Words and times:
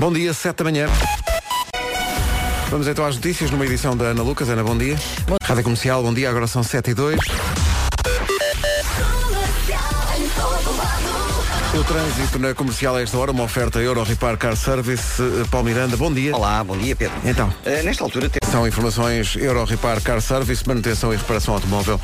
Bom 0.00 0.10
dia, 0.10 0.32
7 0.32 0.56
da 0.56 0.64
manhã. 0.64 0.88
Vamos 2.70 2.86
então 2.88 3.04
às 3.04 3.16
notícias 3.16 3.50
numa 3.50 3.66
edição 3.66 3.94
da 3.94 4.06
Ana 4.06 4.22
Lucas. 4.22 4.48
Ana, 4.48 4.64
bom 4.64 4.74
dia. 4.78 4.96
Bom- 5.26 5.36
Rádio 5.42 5.62
Comercial, 5.62 6.02
bom 6.02 6.14
dia. 6.14 6.30
Agora 6.30 6.46
são 6.46 6.62
7 6.62 6.92
e 6.92 6.94
2. 6.94 7.20
O 11.78 11.84
trânsito 11.84 12.38
na 12.38 12.54
comercial 12.54 12.96
a 12.96 13.02
esta 13.02 13.18
hora, 13.18 13.30
uma 13.30 13.44
oferta 13.44 13.78
Euro 13.78 14.02
Repar 14.02 14.38
Car 14.38 14.56
Service. 14.56 15.20
Eh, 15.22 15.44
Paulo 15.50 15.66
Miranda, 15.68 15.98
bom 15.98 16.10
dia. 16.10 16.34
Olá, 16.34 16.64
bom 16.64 16.78
dia 16.78 16.96
Pedro. 16.96 17.14
Então. 17.22 17.52
Eh, 17.66 17.82
nesta 17.82 18.02
altura 18.02 18.28
temos 18.30 18.50
São 18.50 18.66
informações 18.66 19.36
Euro 19.36 19.62
Repar 19.66 20.00
Car 20.00 20.20
Service, 20.22 20.66
manutenção 20.66 21.12
e 21.12 21.16
reparação 21.16 21.52
automóvel 21.54 22.00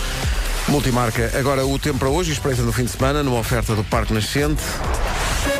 multimarca. 0.68 1.32
Agora 1.38 1.64
o 1.66 1.78
tempo 1.78 1.98
para 2.00 2.08
hoje, 2.10 2.32
espreita 2.32 2.60
no 2.62 2.72
fim 2.72 2.84
de 2.84 2.90
semana, 2.90 3.22
numa 3.22 3.38
oferta 3.38 3.74
do 3.74 3.82
Parque 3.84 4.12
Nascente. 4.12 4.62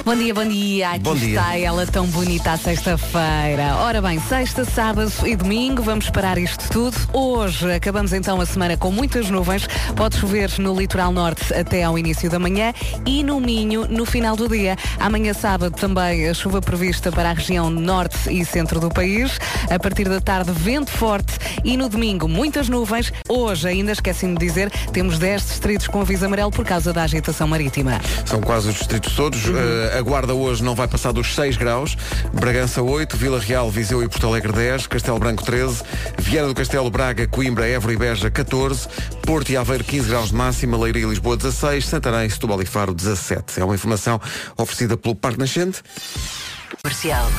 Bom 0.07 0.15
dia, 0.15 0.33
bom 0.33 0.45
dia. 0.45 0.91
Aqui 0.91 1.01
Bom 1.01 1.17
dia. 1.17 1.41
está 1.41 1.59
ela 1.59 1.85
tão 1.85 2.07
bonita 2.07 2.53
à 2.53 2.57
sexta-feira. 2.57 3.75
Ora 3.81 4.01
bem, 4.01 4.21
sexta, 4.21 4.65
sábado 4.65 5.13
e 5.25 5.35
domingo, 5.35 5.83
vamos 5.83 6.09
parar 6.11 6.39
isto 6.39 6.71
tudo. 6.71 6.97
Hoje 7.13 7.73
acabamos 7.73 8.13
então 8.13 8.41
a 8.41 8.47
semana 8.47 8.77
com 8.77 8.93
muitas 8.93 9.29
nuvens. 9.29 9.67
Pode 9.97 10.17
chover 10.17 10.49
no 10.61 10.79
litoral 10.79 11.11
norte 11.11 11.53
até 11.53 11.83
ao 11.83 11.99
início 11.99 12.31
da 12.31 12.39
manhã 12.39 12.73
e 13.05 13.25
no 13.25 13.41
Minho 13.41 13.89
no 13.89 14.07
final 14.07 14.37
do 14.37 14.49
dia. 14.49 14.77
Amanhã 15.01 15.35
sábado 15.35 15.75
também 15.75 16.29
a 16.29 16.33
chuva 16.33 16.61
prevista 16.63 17.11
para 17.11 17.31
a 17.31 17.33
região 17.33 17.69
norte 17.69 18.33
e 18.33 18.45
centro 18.45 18.79
do 18.79 18.89
país. 18.89 19.41
A 19.69 19.77
partir 19.77 20.09
da 20.09 20.21
tarde, 20.21 20.53
vento 20.53 20.93
forte 20.93 21.37
e 21.65 21.77
no 21.77 21.89
domingo 21.89 22.29
muitas 22.29 22.69
nuvens. 22.69 23.13
Hoje, 23.29 23.67
ainda 23.67 23.91
esqueci-me 23.91 24.39
de 24.39 24.47
dizer, 24.47 24.71
temos 24.93 25.19
10 25.19 25.43
distritos 25.43 25.89
com 25.89 26.01
aviso 26.01 26.25
amarelo 26.27 26.53
por 26.53 26.65
causa 26.65 26.93
da 26.93 27.03
agitação 27.03 27.49
marítima. 27.49 28.01
São 28.25 28.41
quase 28.41 28.69
os 28.69 28.77
distritos 28.77 29.13
todos. 29.17 29.47
Eh, 29.47 29.96
a 29.97 30.03
Guarda 30.03 30.35
hoje 30.35 30.63
não 30.63 30.75
vai 30.75 30.87
passar 30.87 31.13
dos 31.13 31.35
6 31.35 31.57
graus. 31.57 31.97
Bragança 32.33 32.83
8, 32.83 33.17
Vila 33.17 33.41
Real, 33.41 33.71
Viseu 33.71 34.03
e 34.03 34.09
Porto 34.09 34.27
Alegre 34.27 34.53
10, 34.53 34.87
Castelo 34.87 35.19
Branco 35.19 35.43
13, 35.43 35.83
Viana 36.19 36.49
do 36.49 36.55
Castelo, 36.55 36.91
Braga, 36.91 37.27
Coimbra, 37.27 37.67
Évora 37.67 37.95
e 37.95 37.97
Beja 37.97 38.31
14, 38.31 38.89
Porto 39.23 39.51
e 39.51 39.57
Aveiro 39.57 39.85
15 39.85 40.09
graus 40.09 40.29
de 40.29 40.35
máxima, 40.35 40.77
Leiria 40.77 41.05
e 41.05 41.09
Lisboa 41.09 41.37
16, 41.37 41.87
Santarém, 41.87 42.29
Setúbal 42.29 42.61
e 42.63 42.67
Faro 42.67 42.95
17. 42.95 43.59
É 43.61 43.65
uma 43.65 43.75
informação 43.75 44.21
oferecida 44.57 44.97
pelo 44.97 45.15
Parque 45.15 45.39
Nascente. 45.39 45.83
Comercial. 46.83 47.31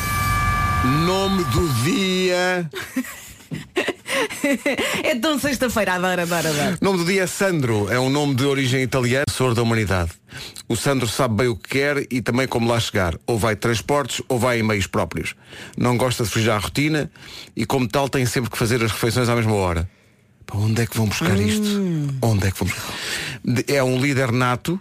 Nome 1.06 1.44
do 1.46 1.70
dia. 1.84 2.70
É 5.04 5.16
tão 5.16 5.40
sexta-feira, 5.40 5.94
adoro, 5.94 6.22
adoro, 6.22 6.48
adoro. 6.48 6.78
O 6.82 6.86
nome 6.86 7.00
do 7.00 7.06
dia 7.06 7.24
é 7.24 7.28
Sandro, 7.28 7.92
é 7.92 8.00
um 8.00 8.10
nome 8.10 8.36
de 8.36 8.46
origem 8.46 8.82
italiana, 8.82 9.26
sor 9.30 9.54
da 9.54 9.62
humanidade. 9.62 10.12
O 10.68 10.76
Sandro 10.76 11.08
sabe 11.08 11.36
bem 11.36 11.48
o 11.48 11.56
que 11.56 11.70
quer 11.70 12.06
e 12.12 12.22
também 12.22 12.48
como 12.48 12.70
lá 12.70 12.80
chegar. 12.80 13.16
Ou 13.26 13.38
vai 13.38 13.56
de 13.56 13.62
transportes 13.62 14.22
ou 14.28 14.38
vai 14.38 14.60
em 14.60 14.64
meios 14.64 14.88
próprios. 14.88 15.36
Não 15.78 15.98
gosta 15.98 16.24
de 16.24 16.30
fugir 16.30 16.50
à 16.50 16.58
rotina 16.58 17.10
e 17.56 17.66
como 17.66 17.88
tal 17.88 18.10
tem 18.10 18.26
sempre 18.26 18.50
que 18.50 18.58
fazer 18.58 18.84
as 18.84 18.92
refeições 18.92 19.30
à 19.30 19.36
mesma 19.36 19.54
hora. 19.54 19.90
Para 20.46 20.58
onde 20.58 20.82
é 20.82 20.86
que 20.86 20.96
vão 20.96 21.08
buscar 21.08 21.38
isto? 21.40 21.68
Onde 22.22 22.48
é 22.48 22.52
que 22.52 22.60
vão 22.60 22.68
buscar? 22.68 22.94
É 23.68 23.84
um 23.84 24.00
líder 24.00 24.32
nato 24.32 24.80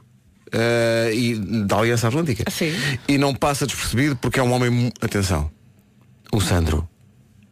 eh, 0.53 1.11
e, 1.13 1.35
da 1.65 1.79
Aliança 1.79 2.09
Atlântica. 2.09 2.49
Sim. 2.51 2.73
E 3.09 3.19
não 3.19 3.35
passa 3.35 3.67
despercebido 3.67 4.17
porque 4.17 4.39
é 4.39 4.43
um 4.43 4.53
homem. 4.53 4.93
Atenção. 5.01 5.51
O 6.33 6.41
Sandro 6.41 6.89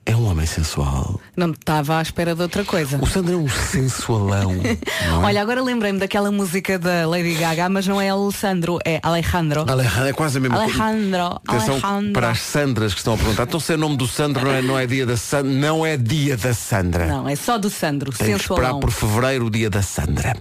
é 0.07 0.15
um 0.15 0.27
homem 0.29 0.47
sensual. 0.47 1.21
Não 1.37 1.51
estava 1.51 1.99
à 1.99 2.03
espera 2.03 2.35
de 2.35 2.43
outra 2.43 2.65
coisa. 2.65 2.99
O 3.01 3.07
Sandro 3.07 3.35
é 3.35 3.37
um 3.37 3.49
sensualão. 3.49 4.53
não 5.07 5.23
é? 5.23 5.27
Olha, 5.27 5.43
agora 5.43 5.63
lembrei-me 5.63 5.99
daquela 5.99 6.31
música 6.31 6.79
da 6.79 7.07
Lady 7.07 7.35
Gaga, 7.35 7.69
mas 7.69 7.87
não 7.87 8.01
é 8.01 8.09
Alessandro, 8.11 8.79
é 8.85 9.01
Alejandro. 9.03 9.65
Alejandro, 9.69 10.09
é 10.09 10.13
quase 10.13 10.39
a 10.39 10.41
mesma 10.41 10.59
coisa. 10.59 10.83
Alejandro, 10.83 11.41
Atenção 11.47 11.75
Alejandro. 11.83 12.13
para 12.13 12.31
as 12.31 12.41
Sandras 12.41 12.93
que 12.93 13.01
estão 13.01 13.15
a 13.15 13.17
perguntar. 13.17 13.43
Então 13.45 13.61
se 13.61 13.73
é 13.73 13.77
nome 13.77 13.97
do 13.97 14.07
Sandro 14.07 14.45
não 14.45 14.53
é, 14.53 14.63
não 14.63 14.79
é 14.79 14.87
dia 14.87 15.07
da 15.07 15.17
Sandra. 15.17 15.53
Não 15.53 15.87
é 15.87 15.97
dia 15.97 16.37
da 16.37 16.55
Sandra. 16.55 17.07
Não, 17.07 17.29
é 17.29 17.37
só 17.37 17.57
do 17.59 17.71
Sandro, 17.71 18.13
Tem 18.13 18.27
que 18.27 18.33
esperar 18.35 18.57
sensualão. 18.57 18.81
por 18.81 18.91
fevereiro 18.91 19.47
o 19.47 19.51
dia 19.51 19.71
da 19.71 19.83
Sandra. 19.83 20.37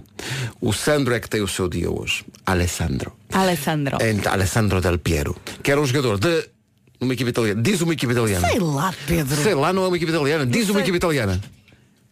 O 0.60 0.72
Sandro 0.72 1.14
é 1.14 1.20
que 1.20 1.28
tem 1.28 1.40
o 1.40 1.48
seu 1.48 1.68
dia 1.68 1.90
hoje. 1.90 2.24
Alessandro. 2.46 3.12
Alessandro. 3.32 3.98
É 4.00 4.28
Alessandro 4.28 4.80
Del 4.80 4.98
Piero. 4.98 5.34
Que 5.62 5.72
era 5.72 5.80
um 5.80 5.86
jogador 5.86 6.18
de 6.18 6.53
uma 7.00 7.12
equipa 7.12 7.30
italiana. 7.30 7.62
Diz 7.62 7.80
uma 7.80 7.92
equipa 7.92 8.12
italiana. 8.12 8.48
Sei 8.48 8.58
lá, 8.58 8.94
Pedro. 9.06 9.42
Sei 9.42 9.54
lá, 9.54 9.72
não 9.72 9.84
é 9.84 9.88
uma 9.88 9.96
equipa 9.96 10.12
italiana. 10.12 10.46
Diz 10.46 10.68
uma 10.68 10.80
equipa 10.80 10.96
italiana. 10.96 11.40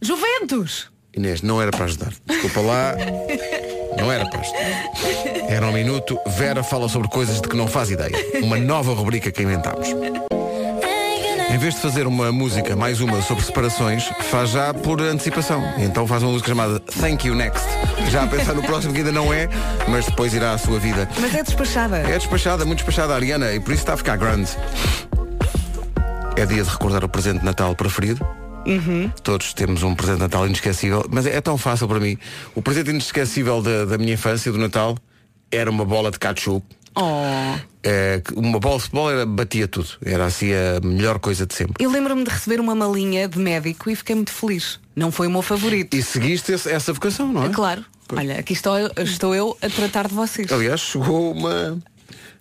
Juventus. 0.01 0.91
Inês, 1.15 1.43
não 1.43 1.61
era 1.61 1.71
para 1.71 1.85
ajudar. 1.85 2.13
Desculpa 2.27 2.61
lá. 2.61 2.97
Não 3.97 4.11
era 4.11 4.29
para 4.29 4.41
ajudar. 4.41 5.49
Era 5.49 5.67
um 5.67 5.73
minuto. 5.73 6.19
Vera 6.27 6.63
fala 6.63 6.89
sobre 6.89 7.09
coisas 7.09 7.41
de 7.41 7.49
que 7.49 7.57
não 7.57 7.67
faz 7.67 7.91
ideia. 7.91 8.15
Uma 8.43 8.59
nova 8.59 8.93
rubrica 8.95 9.31
que 9.31 9.43
inventámos. 9.43 9.89
Em 11.53 11.59
vez 11.59 11.75
de 11.75 11.81
fazer 11.81 12.07
uma 12.07 12.33
música, 12.33 12.75
mais 12.75 13.03
uma 13.03 13.21
sobre 13.21 13.45
separações, 13.45 14.05
faz 14.31 14.51
já 14.51 14.73
por 14.73 15.03
antecipação. 15.03 15.63
Então 15.79 16.07
faz 16.07 16.23
uma 16.23 16.33
música 16.33 16.49
chamada 16.49 16.81
Thank 16.81 17.29
You 17.29 17.35
Next. 17.35 17.63
Já 18.11 18.23
a 18.23 18.27
pensar 18.27 18.55
no 18.55 18.63
próximo 18.63 18.95
que 18.95 19.01
ainda 19.01 19.13
não 19.13 19.35
é, 19.35 19.51
mas 19.87 20.07
depois 20.07 20.33
irá 20.33 20.55
à 20.55 20.59
sua 20.59 20.79
vida. 20.79 21.07
Mas 21.21 21.35
é 21.35 21.43
despachada. 21.43 21.99
É 21.99 22.17
despachada, 22.17 22.65
muito 22.65 22.79
despachada 22.79 23.13
a 23.13 23.17
Ariana 23.17 23.53
e 23.53 23.61
por 23.61 23.73
isso 23.73 23.83
está 23.83 23.93
a 23.93 23.97
ficar 23.99 24.17
grande. 24.17 24.51
É 26.37 26.47
dia 26.47 26.63
de 26.63 26.71
recordar 26.71 27.05
o 27.05 27.09
presente 27.09 27.41
de 27.41 27.45
Natal 27.45 27.77
preferido. 27.77 28.27
Todos 29.23 29.53
temos 29.53 29.83
um 29.83 29.95
presente 29.95 30.17
de 30.17 30.23
Natal 30.23 30.47
inesquecível, 30.47 31.05
mas 31.11 31.27
é 31.27 31.39
tão 31.43 31.59
fácil 31.59 31.87
para 31.87 32.01
mim. 32.01 32.17
O 32.55 32.63
presente 32.63 32.89
inesquecível 32.89 33.61
da, 33.61 33.85
da 33.85 33.99
minha 33.99 34.15
infância, 34.15 34.51
do 34.51 34.57
Natal, 34.57 34.97
era 35.51 35.71
uma 35.71 35.85
bola 35.85 36.11
de 36.11 36.19
ketchup. 36.19 36.65
Oh. 36.97 37.72
É, 37.85 38.23
uma 38.37 38.61
bola 38.61 38.77
de 38.77 38.83
futebol 38.83 39.11
era, 39.11 39.27
batia 39.27 39.67
tudo. 39.67 39.89
Era 40.05 40.27
assim 40.27 40.51
a 40.53 40.81
melhor 40.87 41.19
coisa 41.19 41.45
de 41.47 41.55
sempre. 41.55 41.75
Eu 41.85 41.91
lembro-me 41.91 42.23
de 42.25 42.31
receber 42.31 42.61
uma 42.61 42.75
malinha 42.75 43.27
de 43.29 43.39
médico 43.39 43.91
e 43.91 43.97
fiquei 43.97 44.15
muito 44.15 44.31
feliz. 44.33 44.79
Não 44.95 45.11
foi 45.11 45.27
o 45.27 45.31
meu 45.31 45.43
favorito. 45.43 45.95
E 45.97 46.03
seguiste 46.03 46.53
esse- 46.53 46.71
essa 46.71 46.93
vocação, 46.93 47.33
não 47.33 47.45
é? 47.45 47.49
Claro. 47.49 47.85
Olha, 48.15 48.39
aqui 48.39 48.53
estou 48.53 48.75
estou 48.99 49.35
eu 49.35 49.57
a 49.63 49.69
tratar 49.71 50.07
de 50.07 50.15
vocês. 50.15 50.53
Aliás, 50.53 50.81
chegou 50.81 51.33
uma. 51.33 51.79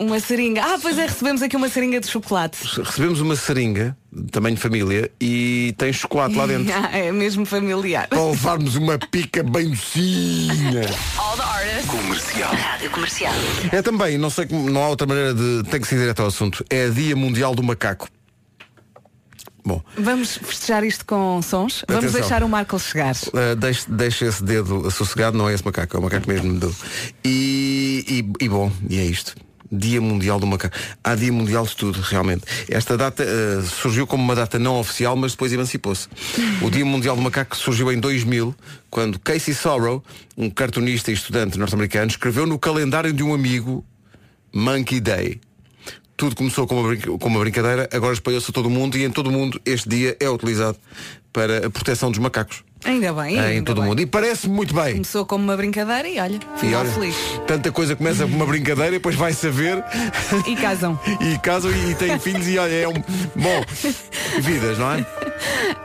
Uma 0.02 0.20
seringa. 0.20 0.64
Ah, 0.64 0.80
pois 0.82 0.98
é, 0.98 1.04
recebemos 1.06 1.44
aqui 1.44 1.56
uma 1.56 1.70
seringa 1.70 2.00
de 2.00 2.08
chocolate. 2.08 2.58
Recebemos 2.82 3.22
uma 3.22 3.36
seringa 3.36 3.96
de 4.12 4.32
tamanho 4.32 4.58
família 4.58 5.12
e 5.22 5.76
tem 5.78 5.94
chocolate 5.94 6.36
lá 6.36 6.48
dentro. 6.48 6.74
Ah, 6.74 6.98
é 6.98 7.12
mesmo 7.12 7.46
familiar. 7.46 8.08
para 8.08 8.24
levarmos 8.26 8.76
uma 8.76 8.98
pica 8.98 9.44
bem 9.44 9.70
docinha. 9.70 10.90
All 11.20 11.38
the 11.38 11.44
artists. 11.44 11.86
Comercial. 11.86 12.52
Rádio 12.52 12.90
Comercial. 12.90 13.34
É 13.72 13.82
também, 13.84 14.18
não 14.18 14.32
sei 14.32 14.48
como, 14.48 14.70
não 14.72 14.82
há 14.84 14.90
outra 14.90 15.06
maneira 15.06 15.36
de. 15.36 15.64
Tem 15.70 15.80
que 15.80 15.88
ser 15.88 16.00
direto 16.00 16.22
ao 16.22 16.28
assunto. 16.30 16.66
É 16.68 16.90
Dia 16.90 17.16
Mundial 17.16 17.54
do 17.54 17.62
Macaco. 17.62 18.08
Bom, 19.64 19.80
Vamos 19.96 20.38
festejar 20.38 20.84
isto 20.84 21.06
com 21.06 21.40
sons. 21.44 21.86
Vamos 21.88 22.06
Atenção. 22.06 22.22
deixar 22.22 22.44
o 22.44 22.50
Marco 22.50 22.80
chegar. 22.80 23.14
uh, 23.16 23.56
deixe, 23.56 23.86
deixe 23.88 24.26
esse 24.26 24.44
dedo 24.44 24.90
sossegado, 24.90 25.38
não 25.38 25.48
é 25.48 25.54
esse 25.54 25.64
macaco, 25.64 25.96
é 25.96 26.00
o 26.00 26.04
macaco 26.04 26.28
mesmo 26.28 26.58
do. 26.60 26.76
E, 27.24 28.04
e, 28.40 28.46
e 28.46 28.50
bom, 28.50 28.72
e 28.90 28.98
é 29.00 29.04
isto. 29.04 29.36
Dia 29.72 30.02
Mundial 30.02 30.40
do 30.40 30.46
Macaco. 30.46 30.76
Há 31.04 31.16
Dia 31.16 31.32
Mundial 31.32 31.66
de 31.66 31.76
tudo, 31.76 32.02
realmente. 32.02 32.44
Esta 32.70 32.98
data 32.98 33.24
uh, 33.24 33.62
surgiu 33.64 34.06
como 34.06 34.24
uma 34.24 34.36
data 34.36 34.60
não 34.60 34.80
oficial, 34.80 35.16
mas 35.16 35.32
depois 35.32 35.54
emancipou-se. 35.54 36.08
O 36.62 36.70
Dia 36.70 36.84
Mundial 36.84 37.16
do 37.16 37.22
Macaco 37.22 37.56
surgiu 37.56 37.92
em 37.92 38.00
2000, 38.00 38.54
quando 38.90 39.20
Casey 39.20 39.54
Sorrow, 39.54 40.04
um 40.38 40.50
cartunista 40.50 41.12
e 41.12 41.14
estudante 41.14 41.58
norte-americano, 41.58 42.12
escreveu 42.12 42.46
no 42.46 42.60
calendário 42.60 43.14
de 43.14 43.24
um 43.24 43.34
amigo 43.34 43.86
Monkey 44.54 45.00
Day. 45.00 45.40
Tudo 46.18 46.36
começou 46.36 46.68
com 46.68 46.82
uma, 46.82 46.96
com 46.98 47.28
uma 47.30 47.40
brincadeira, 47.40 47.90
agora 47.92 48.14
espalhou-se 48.14 48.52
a 48.52 48.54
todo 48.54 48.68
o 48.68 48.70
mundo 48.70 48.98
e 48.98 49.04
em 49.04 49.10
todo 49.10 49.28
o 49.28 49.32
mundo 49.32 49.60
este 49.66 49.90
dia 49.90 50.16
é 50.20 50.30
utilizado 50.30 50.78
para 51.34 51.66
a 51.66 51.70
proteção 51.70 52.12
dos 52.12 52.20
macacos. 52.20 52.64
Ainda 52.84 53.14
bem. 53.14 53.36
em 53.36 53.40
ainda 53.40 53.66
todo 53.66 53.82
o 53.82 53.84
mundo. 53.84 54.02
E 54.02 54.06
parece 54.06 54.50
muito 54.50 54.74
bem. 54.74 54.94
Começou 54.94 55.26
como 55.26 55.44
uma 55.44 55.56
brincadeira 55.56 56.08
e 56.08 56.20
olha, 56.20 56.40
E 56.64 56.74
olha, 56.74 56.90
feliz. 56.92 57.16
tanta 57.46 57.72
coisa 57.72 57.96
começa 57.96 58.26
com 58.26 58.34
uma 58.36 58.46
brincadeira 58.46 58.90
e 58.90 58.94
depois 58.94 59.16
vai 59.16 59.34
saber 59.34 59.84
E 60.48 60.56
casam. 60.56 61.00
e 61.22 61.38
casam 61.40 61.72
e 61.72 61.94
têm 61.96 62.18
filhos 62.20 62.48
e 62.48 62.58
olha, 62.58 62.74
é 62.74 62.88
um. 62.88 62.94
Bom, 63.36 63.64
vidas, 64.42 64.78
não 64.80 64.92
é? 64.94 65.06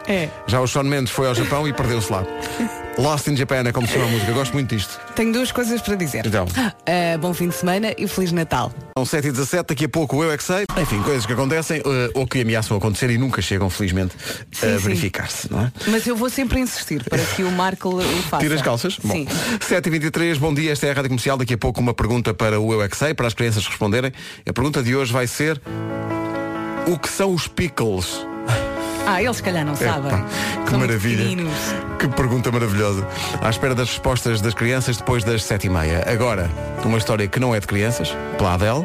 É. 0.08 0.28
Já 0.46 0.60
o 0.60 0.66
Sean 0.66 0.84
Mendes 0.84 1.12
foi 1.12 1.26
ao 1.26 1.34
Japão 1.34 1.66
e 1.66 1.72
perdeu-se 1.72 2.12
lá. 2.12 2.24
Lost 2.98 3.26
in 3.26 3.36
Japan 3.36 3.62
é 3.66 3.72
como 3.72 3.86
se 3.86 3.92
chama 3.92 4.06
a 4.06 4.08
música. 4.08 4.32
Gosto 4.32 4.54
muito 4.54 4.74
disto. 4.74 4.98
Tenho 5.14 5.32
duas 5.32 5.52
coisas 5.52 5.82
para 5.82 5.96
dizer. 5.96 6.26
Então. 6.26 6.46
Ah, 6.56 7.18
bom 7.18 7.34
fim 7.34 7.48
de 7.48 7.54
semana 7.54 7.92
e 7.98 8.08
Feliz 8.08 8.32
Natal. 8.32 8.72
São 8.96 9.04
7 9.04 9.28
e 9.28 9.32
17 9.32 9.68
daqui 9.68 9.84
a 9.84 9.88
pouco 9.88 10.16
o 10.16 10.24
Eu 10.24 10.32
é 10.32 10.36
que 10.36 10.44
sei. 10.44 10.64
Enfim, 10.80 11.02
coisas 11.02 11.26
que 11.26 11.32
acontecem 11.32 11.82
eh, 11.84 12.10
ou 12.14 12.26
que 12.26 12.40
ameaçam 12.40 12.76
acontecer 12.76 13.10
e 13.10 13.18
nunca 13.18 13.42
chegam, 13.42 13.68
felizmente, 13.68 14.16
a 14.16 14.56
sim. 14.56 14.76
verificar-se, 14.78 15.52
não 15.52 15.60
é? 15.60 15.72
Mas 15.88 16.06
eu 16.06 16.16
vou 16.16 16.30
sempre 16.30 16.58
insistir 16.58 17.04
para 17.04 17.22
que 17.22 17.42
o 17.42 17.50
Marco 17.50 17.90
o 17.90 18.02
faça. 18.22 18.42
Tira 18.42 18.54
as 18.54 18.62
calças? 18.62 18.94
Sim. 18.94 19.24
Bom, 19.24 19.58
7h23, 19.58 20.38
bom 20.38 20.54
dia, 20.54 20.72
esta 20.72 20.86
é 20.86 20.90
a 20.90 20.94
Rádio 20.94 21.10
Comercial. 21.10 21.36
Daqui 21.36 21.52
a 21.52 21.58
pouco 21.58 21.80
uma 21.80 21.92
pergunta 21.92 22.32
para 22.32 22.58
o 22.58 22.72
Eu 22.72 22.82
é 22.82 22.88
que 22.88 22.96
sei, 22.96 23.12
para 23.12 23.26
as 23.26 23.34
crianças 23.34 23.66
responderem. 23.66 24.10
A 24.48 24.52
pergunta 24.54 24.82
de 24.82 24.96
hoje 24.96 25.12
vai 25.12 25.26
ser 25.26 25.60
o 26.86 26.98
que 26.98 27.08
são 27.10 27.34
os 27.34 27.46
pickles? 27.46 28.24
Ah, 29.06 29.22
eles 29.22 29.36
se 29.36 29.42
calhar 29.42 29.64
não 29.64 29.76
sabem. 29.76 30.08
Epá, 30.08 30.24
que 30.64 30.70
São 30.70 30.80
maravilha. 30.80 31.24
Que 31.98 32.08
pergunta 32.08 32.50
maravilhosa. 32.50 33.06
À 33.40 33.48
espera 33.48 33.74
das 33.74 33.88
respostas 33.88 34.40
das 34.40 34.52
crianças 34.52 34.96
depois 34.96 35.22
das 35.22 35.42
7h30. 35.42 36.08
Agora, 36.08 36.50
uma 36.84 36.98
história 36.98 37.26
que 37.28 37.38
não 37.38 37.54
é 37.54 37.60
de 37.60 37.66
crianças, 37.66 38.14
pela 38.36 38.54
Adele. 38.54 38.84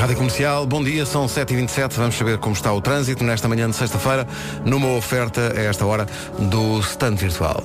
Rádio 0.00 0.16
Comercial, 0.16 0.66
bom 0.66 0.82
dia, 0.82 1.06
são 1.06 1.26
7h27, 1.26 1.92
vamos 1.94 2.16
saber 2.16 2.38
como 2.38 2.54
está 2.54 2.72
o 2.72 2.80
trânsito 2.80 3.22
nesta 3.22 3.48
manhã 3.48 3.70
de 3.70 3.76
sexta-feira, 3.76 4.26
numa 4.64 4.88
oferta 4.96 5.52
a 5.56 5.60
esta 5.60 5.86
hora 5.86 6.06
do 6.38 6.80
stand 6.80 7.14
virtual. 7.14 7.62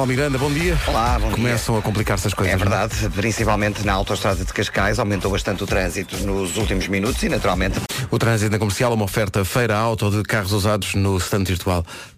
Paulo 0.00 0.12
Miranda, 0.12 0.38
bom 0.38 0.50
dia. 0.50 0.78
Olá, 0.86 1.18
bom 1.18 1.30
Começam 1.30 1.76
a 1.76 1.82
complicar-se 1.82 2.26
as 2.26 2.32
dia. 2.32 2.36
coisas. 2.38 2.54
É 2.54 2.56
não 2.56 2.70
verdade, 2.70 3.10
principalmente 3.10 3.84
na 3.84 3.92
autoestrada 3.92 4.42
de 4.42 4.50
Cascais, 4.50 4.98
aumentou 4.98 5.30
bastante 5.30 5.62
o 5.62 5.66
trânsito 5.66 6.16
nos 6.24 6.56
últimos 6.56 6.88
minutos 6.88 7.22
e 7.22 7.28
naturalmente 7.28 7.80
O 8.10 8.18
trânsito 8.18 8.50
na 8.50 8.58
comercial, 8.58 8.94
uma 8.94 9.04
oferta 9.04 9.44
feira 9.44 9.76
auto 9.76 10.10
de 10.10 10.22
carros 10.22 10.52
usados 10.52 10.94
no 10.94 11.20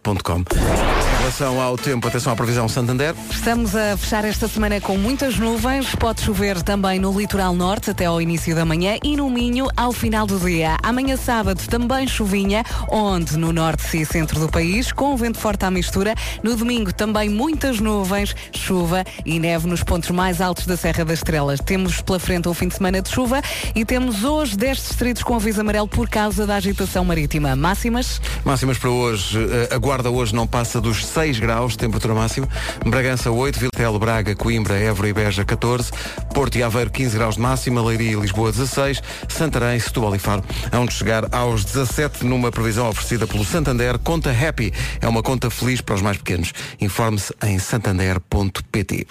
Em 0.02 1.18
relação 1.20 1.60
ao 1.60 1.78
tempo, 1.78 2.08
atenção 2.08 2.32
à 2.32 2.36
previsão 2.36 2.68
Santander. 2.68 3.14
Estamos 3.30 3.76
a 3.76 3.96
fechar 3.96 4.24
esta 4.24 4.48
semana 4.48 4.80
com 4.80 4.98
muitas 4.98 5.38
nuvens. 5.38 5.94
Pode 5.94 6.22
chover 6.22 6.60
também 6.60 6.98
no 6.98 7.16
litoral 7.16 7.54
norte 7.54 7.92
até 7.92 8.06
ao 8.06 8.20
início 8.20 8.52
da 8.52 8.64
manhã 8.64 8.98
e 9.04 9.16
no 9.16 9.30
Minho 9.30 9.68
ao 9.76 9.92
final 9.92 10.26
do 10.26 10.40
dia. 10.40 10.76
Amanhã 10.82 11.16
sábado 11.16 11.62
também 11.68 12.08
chuvinha, 12.08 12.64
onde 12.90 13.36
no 13.36 13.52
norte 13.52 13.96
e 13.96 14.04
centro 14.04 14.40
do 14.40 14.48
país, 14.48 14.90
com 14.90 15.16
vento 15.16 15.38
forte 15.38 15.64
à 15.64 15.70
mistura. 15.70 16.16
No 16.42 16.56
domingo 16.56 16.92
também 16.92 17.28
muitas 17.28 17.78
nuvens, 17.78 18.34
chuva 18.52 19.04
e 19.24 19.38
neve 19.38 19.68
nos 19.68 19.84
pontos 19.84 20.10
mais 20.10 20.40
altos 20.40 20.66
da 20.66 20.76
Serra 20.76 21.04
das 21.04 21.20
Estrelas. 21.20 21.60
Temos 21.60 22.00
pela 22.00 22.18
frente 22.18 22.48
um 22.48 22.54
fim 22.54 22.66
de 22.66 22.74
semana 22.74 23.00
de 23.00 23.08
chuva 23.08 23.40
e 23.72 23.84
temos 23.84 24.24
hoje 24.24 24.56
10 24.56 24.76
distritos 24.78 25.22
com 25.22 25.36
aviso 25.36 25.60
amarelo 25.60 25.86
por 25.86 26.08
causa 26.08 26.44
da 26.44 26.56
agitação 26.56 27.04
marítima. 27.04 27.54
Máximas? 27.54 28.20
Máximas 28.44 28.78
para 28.78 28.90
hoje, 28.90 29.38
a 29.70 29.78
guarda 29.92 30.10
hoje 30.10 30.34
não 30.34 30.46
passa 30.46 30.80
dos 30.80 31.04
6 31.04 31.38
graus, 31.38 31.76
temperatura 31.76 32.14
máxima. 32.14 32.48
Bragança 32.86 33.30
8, 33.30 33.58
Vila 33.76 33.98
Braga, 33.98 34.34
Coimbra, 34.34 34.74
Évora 34.78 35.06
e 35.06 35.12
Beja 35.12 35.44
14, 35.44 35.90
Porto 36.32 36.56
e 36.56 36.62
Aveiro 36.62 36.90
15 36.90 37.14
graus 37.14 37.34
de 37.34 37.42
máxima, 37.42 37.82
Leiria 37.82 38.12
e 38.12 38.14
Lisboa 38.14 38.50
16, 38.50 39.02
Santarém, 39.28 39.78
Setúbal 39.78 40.16
e 40.16 40.18
Faro 40.18 40.42
onde 40.72 40.94
chegar 40.94 41.28
aos 41.34 41.62
17 41.66 42.24
numa 42.24 42.50
previsão 42.50 42.88
oferecida 42.88 43.26
pelo 43.26 43.44
Santander. 43.44 43.98
Conta 43.98 44.30
Happy 44.30 44.72
é 44.98 45.06
uma 45.06 45.22
conta 45.22 45.50
feliz 45.50 45.82
para 45.82 45.96
os 45.96 46.00
mais 46.00 46.16
pequenos. 46.16 46.54
Informe-se 46.80 47.34
em 47.42 47.58
santander.pt. 47.58 49.06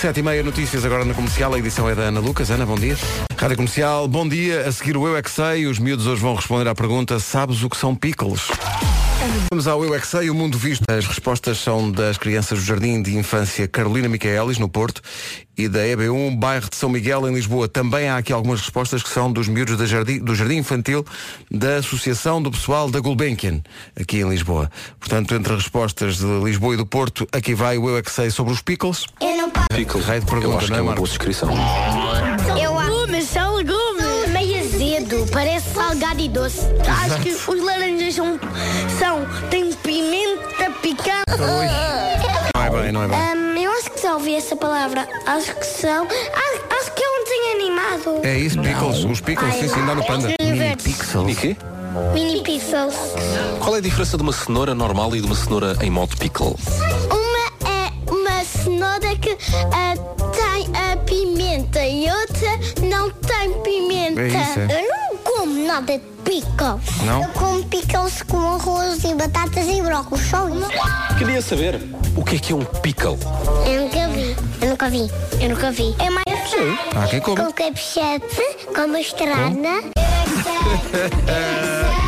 Sete 0.00 0.20
e 0.20 0.22
meia 0.22 0.42
notícias 0.42 0.84
agora 0.84 1.06
na 1.06 1.14
comercial. 1.14 1.54
A 1.54 1.58
edição 1.58 1.88
é 1.88 1.94
da 1.94 2.02
Ana 2.02 2.20
Lucas. 2.20 2.50
Ana, 2.50 2.66
bom 2.66 2.74
dia. 2.74 2.96
Rádio 3.34 3.56
Comercial, 3.56 4.06
bom 4.06 4.28
dia. 4.28 4.68
A 4.68 4.70
seguir 4.70 4.94
o 4.94 5.06
Eu 5.08 5.16
é 5.16 5.22
que 5.22 5.30
Sei. 5.30 5.66
Os 5.66 5.78
miúdos 5.78 6.06
hoje 6.06 6.20
vão 6.20 6.34
responder 6.34 6.68
à 6.68 6.74
pergunta: 6.74 7.18
Sabes 7.18 7.62
o 7.62 7.70
que 7.70 7.76
são 7.78 7.94
pickles? 7.94 8.48
Vamos 9.50 9.66
ao 9.66 9.84
Eu 9.84 9.94
é 9.94 9.98
que 9.98 10.06
Sei, 10.06 10.28
o 10.28 10.34
mundo 10.34 10.58
visto. 10.58 10.84
As 10.88 11.06
respostas 11.06 11.58
são 11.58 11.90
das 11.90 12.18
crianças 12.18 12.58
do 12.58 12.64
Jardim 12.64 13.00
de 13.02 13.16
Infância 13.16 13.66
Carolina 13.66 14.08
Micaelis, 14.08 14.58
no 14.58 14.68
Porto, 14.68 15.00
e 15.56 15.68
da 15.68 15.80
EB1, 15.80 16.38
bairro 16.38 16.68
de 16.68 16.76
São 16.76 16.88
Miguel, 16.88 17.28
em 17.28 17.34
Lisboa. 17.34 17.66
Também 17.66 18.08
há 18.08 18.18
aqui 18.18 18.32
algumas 18.32 18.60
respostas 18.60 19.02
que 19.02 19.08
são 19.08 19.32
dos 19.32 19.48
miúdos 19.48 19.76
da 19.78 19.86
jardim, 19.86 20.18
do 20.18 20.34
Jardim 20.34 20.56
Infantil 20.56 21.04
da 21.50 21.76
Associação 21.76 22.42
do 22.42 22.50
Pessoal 22.50 22.90
da 22.90 23.00
Gulbenkian, 23.00 23.62
aqui 23.98 24.18
em 24.18 24.28
Lisboa. 24.28 24.70
Portanto, 25.00 25.34
entre 25.34 25.54
as 25.54 25.62
respostas 25.62 26.18
de 26.18 26.40
Lisboa 26.44 26.74
e 26.74 26.76
do 26.76 26.86
Porto, 26.86 27.26
aqui 27.32 27.54
vai 27.54 27.78
o 27.78 27.88
Eu 27.88 27.96
é 27.96 28.02
que 28.02 28.10
Sei 28.10 28.30
sobre 28.30 28.52
os 28.52 28.60
pickles. 28.60 29.04
Eu 29.20 29.36
não 29.36 29.50
posso. 29.50 29.66
Pickles. 29.74 30.04
Raio 30.04 30.20
de 30.20 30.26
pergunta, 30.26 30.48
Eu 30.48 30.58
acho 30.58 30.68
não 30.68 30.74
que 30.74 30.74
é, 30.74 30.78
é 30.78 30.82
uma 30.82 30.94
boa 30.94 31.08
descrição. 31.08 31.50
Eu 32.60 32.76
legumes, 32.76 32.85
parece 35.36 35.68
salgado 35.74 36.18
e 36.18 36.30
doce. 36.30 36.62
Acho 37.04 37.20
que 37.20 37.28
os 37.28 37.62
laranjas 37.62 38.14
são. 38.14 38.40
são 38.98 39.26
têm 39.50 39.70
pimenta 39.70 40.70
picante. 40.80 41.26
Não 42.56 42.62
é 42.62 42.70
bem, 42.70 42.90
não 42.90 43.02
é 43.02 43.08
bem. 43.08 43.18
Hum, 43.18 43.58
eu 43.58 43.70
acho 43.72 43.90
que 43.90 44.00
já 44.00 44.14
ouvi 44.14 44.34
essa 44.34 44.56
palavra. 44.56 45.06
Acho 45.26 45.54
que 45.56 45.66
são. 45.66 46.06
Acho, 46.06 46.80
acho 46.80 46.92
que 46.94 47.02
é 47.04 47.08
um 47.10 47.24
desenho 47.24 47.54
animado. 47.54 48.26
É 48.26 48.38
isso, 48.38 48.58
pickles. 48.62 49.04
Os 49.04 49.20
pickles, 49.20 49.54
sim, 49.56 49.68
sim, 49.68 49.84
dá 49.84 49.94
no 49.94 50.06
panda. 50.06 50.28
Mini 50.40 50.76
Pixels. 50.76 51.30
E 51.30 51.34
quê? 51.34 51.56
Mini 52.14 52.42
pixels. 52.42 52.94
Qual 53.60 53.74
é 53.74 53.78
a 53.78 53.82
diferença 53.82 54.16
de 54.16 54.22
uma 54.22 54.32
cenoura 54.32 54.74
normal 54.74 55.14
e 55.14 55.20
de 55.20 55.26
uma 55.26 55.36
cenoura 55.36 55.76
em 55.82 55.90
modo 55.90 56.16
pickle? 56.16 56.54
Uma 57.10 57.70
é 57.70 57.92
uma 58.10 58.42
cenoura 58.42 59.14
que 59.16 59.36
ah, 59.70 59.94
tem 60.32 60.66
a 60.74 60.96
pimenta 60.96 61.84
e 61.84 62.08
outra 62.10 62.86
não 62.88 63.10
tem 63.10 63.52
pimenta. 63.62 64.22
É 64.22 64.28
isso, 64.28 64.60
é. 64.60 64.95
Nada 65.66 65.98
de 65.98 66.04
pickles. 66.22 67.02
Não? 67.04 67.22
Eu 67.22 67.28
como 67.30 67.64
pickles 67.64 68.22
com 68.22 68.54
arroz 68.54 69.02
e 69.04 69.14
batatas 69.14 69.66
e 69.66 69.82
brócolis. 69.82 70.26
Só 70.28 70.48
isso. 70.48 70.68
Queria 71.18 71.42
saber 71.42 71.80
o 72.16 72.22
que 72.24 72.36
é 72.36 72.38
que 72.38 72.52
é 72.52 72.56
um 72.56 72.64
pickle. 72.64 73.18
Eu 73.66 73.82
nunca 73.82 74.08
vi. 74.08 74.36
Eu 74.62 74.68
nunca 74.70 74.90
vi. 74.90 75.10
Eu 75.40 75.48
nunca 75.50 75.72
vi. 75.72 75.94
É 75.98 76.10
mais 76.10 76.26
Há 76.94 77.06
quem 77.08 77.20
come. 77.20 77.36
com 77.36 77.52
ketchup, 77.52 78.26
com 78.74 78.88
mostarda. 78.88 79.82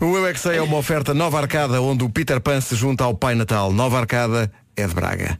O 0.00 0.16
Eu 0.16 0.26
é 0.26 0.32
que 0.32 0.40
Sei 0.40 0.56
é 0.58 0.62
uma 0.62 0.76
oferta 0.76 1.14
Nova 1.14 1.38
Arcada, 1.38 1.80
onde 1.80 2.04
o 2.04 2.10
Peter 2.10 2.40
Pan 2.40 2.60
se 2.60 2.74
junta 2.74 3.04
ao 3.04 3.14
Pai 3.14 3.34
Natal. 3.34 3.72
Nova 3.72 3.98
Arcada 3.98 4.50
é 4.76 4.86
de 4.86 4.94
Braga. 4.94 5.38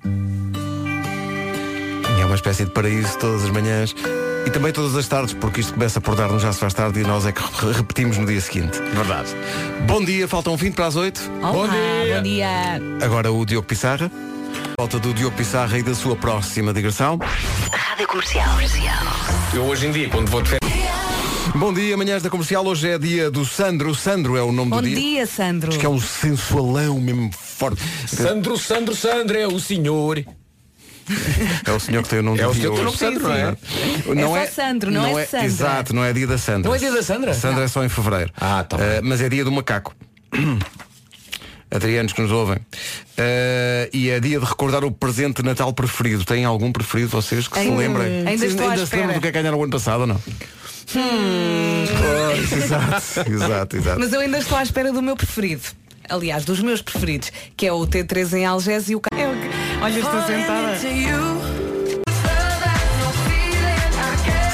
E 2.17 2.21
é 2.21 2.25
uma 2.25 2.35
espécie 2.35 2.65
de 2.65 2.71
paraíso 2.71 3.19
todas 3.19 3.45
as 3.45 3.51
manhãs 3.51 3.95
e 4.47 4.51
também 4.51 4.73
todas 4.73 4.95
as 4.97 5.07
tardes, 5.09 5.33
porque 5.35 5.61
isto 5.61 5.73
começa 5.75 6.01
por 6.01 6.15
dar-nos 6.15 6.43
já 6.43 6.53
se 6.53 6.59
faz 6.59 6.75
tarde 6.75 7.01
e 7.01 7.03
nós 7.03 7.27
é 7.27 7.33
que 7.33 7.41
re- 7.43 7.73
repetimos 7.73 8.19
no 8.19 8.27
dia 8.27 8.41
seguinte. 8.41 8.79
Verdade. 8.95 9.29
Bom 9.87 10.05
dia, 10.05 10.29
faltam 10.29 10.57
20 10.57 10.75
para 10.75 10.87
as 10.87 10.97
8. 10.97 11.21
Olá, 11.43 11.53
bom 12.17 12.23
dia. 12.23 12.49
Agora 13.03 13.33
o 13.33 13.45
Diogo 13.45 13.67
Pissarra. 13.67 14.11
Volta 14.79 14.99
do 14.99 15.15
Diogo 15.15 15.37
Pissarra 15.37 15.79
e 15.79 15.83
da 15.83 15.95
sua 15.95 16.17
próxima 16.17 16.73
digressão. 16.73 17.19
Rádio 17.73 18.07
Comercial. 18.07 18.49
Eu 19.55 19.63
hoje 19.65 19.87
em 19.87 19.93
dia, 19.93 20.09
quando 20.11 20.29
vou 20.31 20.43
de 20.43 20.49
férias. 20.51 20.65
Bom 21.55 21.73
dia, 21.73 21.97
manhãs 21.97 22.21
da 22.23 22.29
comercial. 22.29 22.67
Hoje 22.67 22.89
é 22.89 22.99
dia 22.99 23.31
do 23.31 23.45
Sandro. 23.45 23.95
Sandro 23.95 24.37
é 24.37 24.43
o 24.43 24.51
nome 24.51 24.71
Bom 24.71 24.83
do 24.83 24.89
dia. 24.89 24.97
dia, 24.97 25.27
Sandro. 25.27 25.71
Diz 25.71 25.79
que 25.79 25.87
é 25.87 25.89
um 25.89 26.01
sensualão 26.01 26.99
mesmo 27.01 27.31
forte. 27.33 27.81
Sandro, 28.09 28.59
Sandro, 28.59 28.95
Sandro 28.97 29.39
é 29.39 29.47
o 29.47 29.61
senhor. 29.61 30.25
É 31.67 31.71
o 31.73 31.79
senhor 31.81 32.03
que 32.03 32.09
tem 32.09 32.19
o 32.21 32.23
nome 32.23 32.41
É 32.41 32.47
do 32.47 32.53
dia 32.55 32.63
tem 32.63 32.71
o 32.71 32.73
hoje. 32.75 32.85
nome 32.85 32.97
Sandro, 32.97 33.23
não 34.15 34.37
é? 34.37 34.43
É 34.43 34.47
só 34.47 34.53
Sandro, 34.53 34.91
não 34.91 35.19
é 35.19 35.27
Sandra. 35.27 35.47
Exato, 35.47 35.95
não 35.95 36.05
é 36.05 36.13
dia 36.13 36.27
da 36.27 36.39
Sandra. 36.39 36.69
Não 36.69 36.75
é 36.75 36.79
dia 36.79 36.93
da 36.93 37.03
Sandra? 37.03 37.35
Sandra 37.35 37.65
é 37.65 37.69
só 37.69 37.85
em 37.85 37.89
fevereiro. 37.89 38.33
Ah, 38.41 38.65
tá. 38.65 38.77
Eh, 38.81 39.01
mas 39.03 39.21
é 39.21 39.29
dia 39.29 39.45
do 39.45 39.53
macaco. 39.53 39.95
Adrianos 41.71 42.13
que 42.13 42.23
nos 42.23 42.31
ouvem. 42.31 42.59
Eh, 43.17 43.91
e 43.93 44.09
é 44.11 44.21
dia 44.21 44.39
de 44.39 44.45
recordar 44.47 44.85
o 44.85 44.91
presente 44.93 45.43
de 45.43 45.49
Natal 45.49 45.73
preferido. 45.73 46.25
Têm 46.25 46.45
algum 46.45 46.71
preferido 46.71 47.09
vocês 47.11 47.49
que 47.49 47.59
se 47.59 47.69
lembrem? 47.69 48.19
ainda 48.19 48.31
Vocês 48.39 48.53
estou 48.53 48.67
à 48.69 48.71
ainda 48.73 48.87
se 48.87 48.95
lembram 48.95 49.11
espera. 49.11 49.13
do 49.15 49.21
que 49.21 49.27
é 49.29 49.33
que 49.33 49.39
ganharam 49.39 49.59
o 49.59 49.63
ano 49.63 49.73
passado 49.73 50.01
ou 50.03 50.07
não? 50.07 50.21
Pois, 50.93 52.53
exato, 52.53 53.31
exato, 53.33 53.77
exato. 53.77 53.99
Mas 54.01 54.13
eu 54.13 54.21
ainda 54.21 54.39
estou 54.39 54.57
à 54.57 54.63
espera 54.63 54.93
do 54.93 55.03
meu 55.03 55.17
preferido. 55.17 55.63
Aliás, 56.09 56.45
dos 56.45 56.61
meus 56.61 56.83
preferidos, 56.83 57.31
que 57.57 57.67
é 57.67 57.73
o 57.73 57.81
T3 57.87 58.33
em 58.39 58.45
Algés 58.47 58.89
e 58.89 58.95
o... 58.95 59.01
É 59.17 59.27
o 59.29 59.33
que- 59.33 59.51
Olha, 59.83 59.99
estou 59.99 60.23
sentada. 60.27 60.77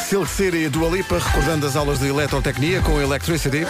Silk 0.08 0.28
City 0.28 0.56
e 0.64 0.68
Dua 0.68 0.88
Lipa 0.90 1.18
recordando 1.18 1.66
as 1.66 1.76
aulas 1.76 2.00
de 2.00 2.08
eletrotecnia 2.08 2.80
com 2.82 3.00
Electricity. 3.00 3.64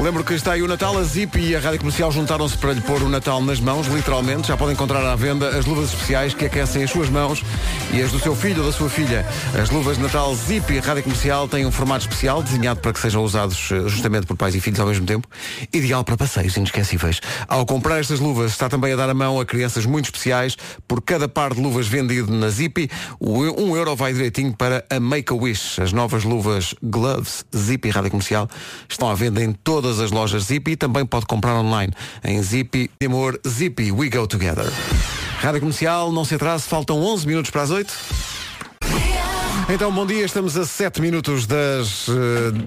Lembro 0.00 0.22
que 0.22 0.32
está 0.32 0.52
aí 0.52 0.62
o 0.62 0.68
Natal, 0.68 0.96
a 0.96 1.02
Zip 1.02 1.36
e 1.40 1.56
a 1.56 1.58
Rádio 1.58 1.80
Comercial 1.80 2.12
juntaram-se 2.12 2.56
para 2.56 2.72
lhe 2.72 2.80
pôr 2.80 3.02
o 3.02 3.08
Natal 3.08 3.42
nas 3.42 3.58
mãos, 3.58 3.88
literalmente. 3.88 4.46
Já 4.46 4.56
podem 4.56 4.74
encontrar 4.74 5.04
à 5.04 5.16
venda 5.16 5.48
as 5.48 5.66
luvas 5.66 5.92
especiais 5.92 6.32
que 6.32 6.44
aquecem 6.44 6.84
as 6.84 6.90
suas 6.90 7.10
mãos 7.10 7.42
e 7.92 8.00
as 8.00 8.12
do 8.12 8.20
seu 8.20 8.36
filho 8.36 8.60
ou 8.60 8.66
da 8.66 8.72
sua 8.72 8.88
filha. 8.88 9.26
As 9.60 9.70
luvas 9.70 9.96
de 9.96 10.04
Natal 10.04 10.32
Zip 10.36 10.72
e 10.72 10.78
a 10.78 10.80
Rádio 10.80 11.02
Comercial 11.02 11.48
têm 11.48 11.66
um 11.66 11.72
formato 11.72 12.02
especial, 12.02 12.40
desenhado 12.44 12.78
para 12.80 12.92
que 12.92 13.00
sejam 13.00 13.24
usados 13.24 13.70
eh, 13.72 13.88
justamente 13.88 14.24
por 14.24 14.36
pais 14.36 14.54
e 14.54 14.60
filhos 14.60 14.78
ao 14.78 14.86
mesmo 14.86 15.04
tempo. 15.04 15.26
Ideal 15.72 16.04
para 16.04 16.16
passeios 16.16 16.56
inesquecíveis. 16.56 17.20
Ao 17.48 17.66
comprar 17.66 17.98
estas 17.98 18.20
luvas, 18.20 18.52
está 18.52 18.68
também 18.68 18.92
a 18.92 18.96
dar 18.96 19.10
a 19.10 19.14
mão 19.14 19.40
a 19.40 19.44
crianças 19.44 19.84
muito 19.84 20.04
especiais. 20.04 20.56
Por 20.86 21.02
cada 21.02 21.28
par 21.28 21.52
de 21.52 21.60
luvas 21.60 21.88
vendido 21.88 22.32
na 22.32 22.48
Zip, 22.50 22.88
um 23.20 23.76
euro 23.76 23.96
vai 23.96 24.12
direitinho 24.12 24.54
para 24.56 24.84
a 24.88 25.00
Make-A-Wish. 25.00 25.82
As 25.82 25.92
novas 25.92 26.22
luvas 26.22 26.72
Gloves 26.80 27.44
Zip 27.54 27.88
e 27.88 27.90
Rádio 27.90 28.12
Comercial 28.12 28.48
estão 28.88 29.10
à 29.10 29.14
venda 29.14 29.42
em 29.42 29.52
todas 29.88 30.00
as 30.00 30.10
lojas 30.10 30.44
Zip 30.44 30.70
e 30.70 30.76
também 30.76 31.06
pode 31.06 31.24
comprar 31.24 31.54
online 31.54 31.92
em 32.22 32.42
Zip. 32.42 32.90
Amor, 33.02 33.40
Zip, 33.48 33.90
we 33.90 34.10
go 34.10 34.26
together. 34.26 34.70
Rádio 35.40 35.60
Comercial, 35.60 36.12
não 36.12 36.26
se 36.26 36.34
atrase, 36.34 36.64
faltam 36.68 37.00
11 37.00 37.26
minutos 37.26 37.50
para 37.50 37.62
as 37.62 37.70
8. 37.70 38.37
Então, 39.70 39.92
bom 39.92 40.06
dia, 40.06 40.24
estamos 40.24 40.56
a 40.56 40.64
7 40.64 40.98
minutos 41.02 41.46
das 41.46 42.08
uh, 42.08 42.14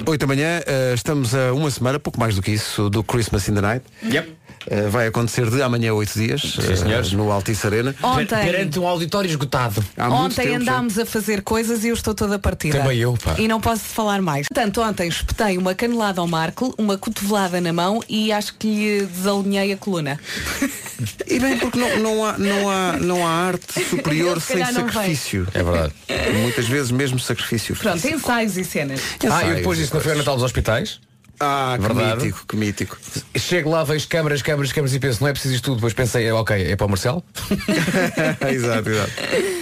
8 0.06 0.20
da 0.20 0.28
manhã. 0.28 0.60
Uh, 0.60 0.94
estamos 0.94 1.34
a 1.34 1.52
uma 1.52 1.72
semana, 1.72 2.00
pouco 2.00 2.20
mais 2.20 2.36
do 2.36 2.44
que 2.44 2.52
isso, 2.52 2.92
do 2.92 3.04
Christmas 3.04 3.50
in 3.50 3.56
the 3.56 3.62
Night. 3.62 3.84
Yep. 4.04 4.30
Uh, 4.30 4.90
vai 4.92 5.08
acontecer 5.08 5.50
de 5.50 5.64
amanhã 5.64 5.90
a 5.90 5.96
8 5.96 6.14
dias, 6.14 6.44
uh, 6.44 6.78
senhores. 6.78 7.12
no 7.12 7.32
Altice 7.32 7.66
Arena. 7.66 7.96
Ontem, 8.04 8.46
Perante 8.46 8.80
um 8.80 8.88
auditório 8.88 9.28
esgotado. 9.28 9.84
Há 9.98 10.10
ontem 10.10 10.44
tempo, 10.44 10.62
andámos 10.62 11.00
a 11.00 11.06
fazer 11.06 11.42
coisas 11.42 11.84
e 11.84 11.88
eu 11.88 11.96
estou 11.96 12.14
toda 12.14 12.38
partida. 12.38 12.78
Também 12.78 13.00
eu, 13.00 13.18
pá. 13.18 13.36
E 13.40 13.48
não 13.48 13.60
posso 13.60 13.86
falar 13.86 14.22
mais. 14.22 14.48
Portanto, 14.48 14.80
ontem 14.82 15.08
espetei 15.08 15.58
uma 15.58 15.74
canelada 15.74 16.22
ao 16.22 16.28
Marco, 16.28 16.72
uma 16.78 17.00
cotovelada 17.00 17.60
na 17.60 17.74
mão 17.74 18.04
e 18.08 18.32
acho 18.32 18.54
que 18.54 18.68
lhe 18.68 19.06
desalinhei 19.08 19.74
a 19.74 19.78
coluna. 19.78 20.20
E 21.28 21.40
bem, 21.40 21.58
porque 21.58 21.80
não, 21.80 22.00
não, 22.00 22.26
há, 22.26 22.38
não, 22.38 22.70
há, 22.70 22.98
não 22.98 23.28
há 23.28 23.32
arte 23.32 23.84
superior 23.84 24.40
Se 24.40 24.48
sem 24.48 24.60
calhar 24.60 24.74
não 24.74 24.88
sacrifício. 24.92 25.48
É 25.54 25.64
verdade. 25.64 25.94
Muitas 26.42 26.68
vezes 26.68 26.92
mesmo 26.92 27.20
sacrifício. 27.20 27.76
Pronto, 27.76 28.08
ensaios 28.08 28.58
e 28.58 28.64
cenas. 28.64 29.02
Ah, 29.30 29.46
e 29.48 29.56
depois 29.56 29.78
disso 29.78 29.94
não 29.94 30.02
foi 30.02 30.12
ao 30.12 30.18
Natal 30.18 30.36
dos 30.36 30.44
hospitais? 30.44 31.00
Ah, 31.44 31.76
que 31.76 31.82
Verdade. 31.88 32.24
mítico, 32.26 32.46
que 32.48 32.56
mítico. 32.56 32.98
Chego 33.36 33.72
lá, 33.72 33.84
vejo 33.84 34.08
câmaras, 34.08 34.42
câmaras, 34.44 34.72
câmaras 34.72 34.94
e 34.94 35.00
penso, 35.00 35.22
não 35.22 35.28
é 35.30 35.34
preciso 35.34 35.56
isto 35.56 35.66
tudo. 35.66 35.76
Depois 35.78 35.94
pensei, 35.94 36.28
é, 36.28 36.34
ok, 36.34 36.72
é 36.72 36.76
para 36.76 36.86
o 36.86 36.90
Marcelo. 36.90 37.24
exato, 38.50 38.90
exato. 38.90 39.12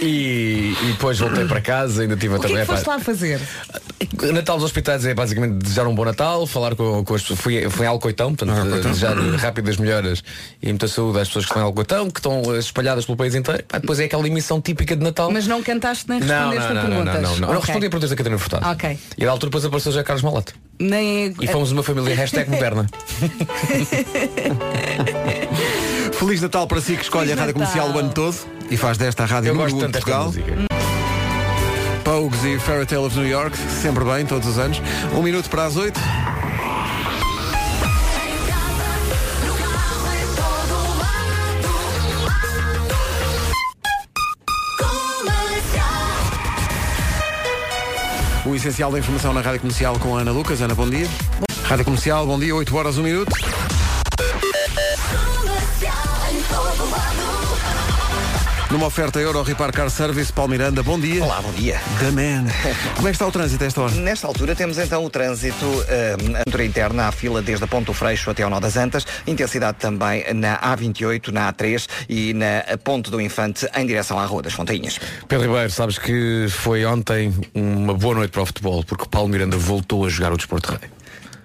E, 0.02 0.74
e 0.82 0.86
depois 0.92 1.18
voltei 1.18 1.46
para 1.46 1.60
casa, 1.60 2.02
ainda 2.02 2.16
tive 2.16 2.34
a 2.34 2.38
O 2.38 2.40
que 2.40 2.52
é 2.54 2.60
que 2.60 2.66
foste 2.66 2.86
lá 2.86 2.98
fazer? 2.98 3.40
Natal 4.32 4.56
dos 4.56 4.64
hospitais 4.64 5.04
é 5.06 5.14
basicamente 5.14 5.54
desejar 5.54 5.86
um 5.86 5.94
bom 5.94 6.04
Natal, 6.04 6.46
falar 6.46 6.74
com, 6.74 7.02
com 7.04 7.14
as 7.14 7.22
pessoas. 7.22 7.40
Fui, 7.40 7.68
fui 7.70 7.86
em 7.86 7.88
Alcoitão, 7.88 8.34
portanto, 8.34 8.58
Alcoitão. 8.58 8.90
desejar 8.90 9.16
rápidas 9.38 9.76
melhoras 9.78 10.22
e 10.62 10.66
muita 10.66 10.88
saúde 10.88 11.18
às 11.20 11.28
pessoas 11.28 11.44
que 11.46 11.50
estão 11.50 11.62
em 11.62 11.66
Alcoitão, 11.66 12.10
que 12.10 12.18
estão 12.18 12.42
eh, 12.54 12.58
espalhadas 12.58 13.04
pelo 13.06 13.16
país 13.16 13.34
inteiro. 13.34 13.64
Pá, 13.66 13.78
depois 13.78 13.98
é 14.00 14.04
aquela 14.04 14.26
emissão 14.26 14.60
típica 14.60 14.94
de 14.96 15.02
Natal. 15.02 15.30
Mas 15.30 15.46
não 15.46 15.62
cantaste 15.62 16.08
nem 16.08 16.20
não, 16.20 16.50
respondeste 16.50 16.68
não, 16.68 16.74
não, 16.74 16.80
a 16.80 16.82
não, 16.82 16.90
não, 16.90 17.04
perguntas. 17.12 17.22
não, 17.22 17.36
não. 17.38 17.48
Eu 17.48 17.54
não 17.54 17.60
Ok. 17.60 17.66
respondi 17.66 17.86
a 17.86 17.90
perguntas 17.90 18.10
da 18.10 18.16
Catarina 18.16 18.38
Furtado. 18.38 18.66
Ok. 18.68 18.98
E 19.16 19.24
da 19.24 19.30
altura 19.30 19.50
depois 19.50 19.64
apareceu 19.64 19.92
já 19.92 20.02
Carlos 20.04 20.22
Malato. 20.22 20.54
Nem... 20.78 21.34
E 21.40 21.46
fomos 21.46 21.69
uma 21.72 21.82
família 21.82 22.14
hashtag 22.14 22.50
moderna. 22.50 22.86
Feliz 26.18 26.40
Natal 26.42 26.66
para 26.66 26.80
si 26.80 26.96
que 26.96 27.02
escolhe 27.02 27.28
Feliz 27.28 27.40
a 27.40 27.44
Rádio 27.44 27.58
Natal. 27.58 27.72
Comercial 27.74 27.96
o 27.96 27.98
ano 27.98 28.12
todo 28.12 28.36
e 28.70 28.76
faz 28.76 28.98
desta 28.98 29.22
a 29.24 29.26
Rádio 29.26 29.48
Eu 29.48 29.54
número 29.54 29.72
gosto 29.72 29.84
1 29.84 29.86
de 29.86 29.92
desta 29.92 30.10
Portugal. 30.10 30.26
música. 30.26 30.54
Pogues 32.04 32.44
e 32.44 32.58
Fairy 32.58 32.86
Tale 32.86 33.04
of 33.06 33.18
New 33.18 33.28
York, 33.28 33.56
sempre 33.56 34.04
bem, 34.04 34.26
todos 34.26 34.48
os 34.48 34.58
anos. 34.58 34.80
Um 35.14 35.22
minuto 35.22 35.48
para 35.48 35.64
as 35.66 35.76
oito. 35.76 35.98
O 48.46 48.54
essencial 48.54 48.90
da 48.90 48.98
informação 48.98 49.32
na 49.32 49.40
Rádio 49.40 49.60
Comercial 49.60 49.98
com 49.98 50.16
a 50.16 50.20
Ana 50.22 50.32
Lucas. 50.32 50.60
Ana, 50.60 50.74
bom 50.74 50.88
dia. 50.88 51.06
Rádio 51.70 51.84
Comercial, 51.84 52.26
bom 52.26 52.36
dia, 52.36 52.52
8 52.52 52.76
horas, 52.76 52.98
1 52.98 53.02
minuto. 53.04 53.32
Numa 58.72 58.86
oferta 58.86 59.20
Euro 59.20 59.40
Repar 59.44 59.70
Car 59.72 59.88
Service, 59.88 60.32
Paulo 60.32 60.50
Miranda, 60.50 60.82
bom 60.82 60.98
dia. 60.98 61.22
Olá, 61.22 61.40
bom 61.40 61.52
dia. 61.52 61.80
The 62.00 62.10
Man. 62.10 62.48
Como 62.96 63.06
é 63.06 63.12
que 63.12 63.14
está 63.14 63.24
o 63.24 63.30
trânsito 63.30 63.62
a 63.62 63.66
esta 63.68 63.82
hora? 63.82 63.94
Nesta 63.94 64.26
altura 64.26 64.56
temos 64.56 64.78
então 64.78 65.04
o 65.04 65.10
trânsito 65.10 65.64
eh, 65.88 66.16
a 66.18 66.38
motor 66.44 66.60
interna 66.62 67.06
à 67.06 67.12
fila 67.12 67.40
desde 67.40 67.62
a 67.62 67.68
Ponto 67.68 67.94
Freixo 67.94 68.30
até 68.30 68.42
ao 68.42 68.50
Nó 68.50 68.58
das 68.58 68.76
Antas, 68.76 69.06
intensidade 69.24 69.78
também 69.78 70.24
na 70.34 70.58
A28, 70.58 71.28
na 71.28 71.52
A3 71.52 71.86
e 72.08 72.34
na 72.34 72.64
Ponte 72.82 73.12
do 73.12 73.20
Infante 73.20 73.68
em 73.76 73.86
direção 73.86 74.18
à 74.18 74.26
Rua 74.26 74.42
das 74.42 74.54
Fontainhas. 74.54 74.98
Pedro 75.28 75.46
Ribeiro, 75.46 75.70
sabes 75.70 75.98
que 76.00 76.48
foi 76.48 76.84
ontem 76.84 77.32
uma 77.54 77.94
boa 77.94 78.16
noite 78.16 78.32
para 78.32 78.42
o 78.42 78.46
futebol, 78.46 78.82
porque 78.82 79.06
Paulo 79.08 79.28
Miranda 79.28 79.56
voltou 79.56 80.04
a 80.04 80.08
jogar 80.08 80.32
o 80.32 80.36
Desporto 80.36 80.72
Rei. 80.72 80.99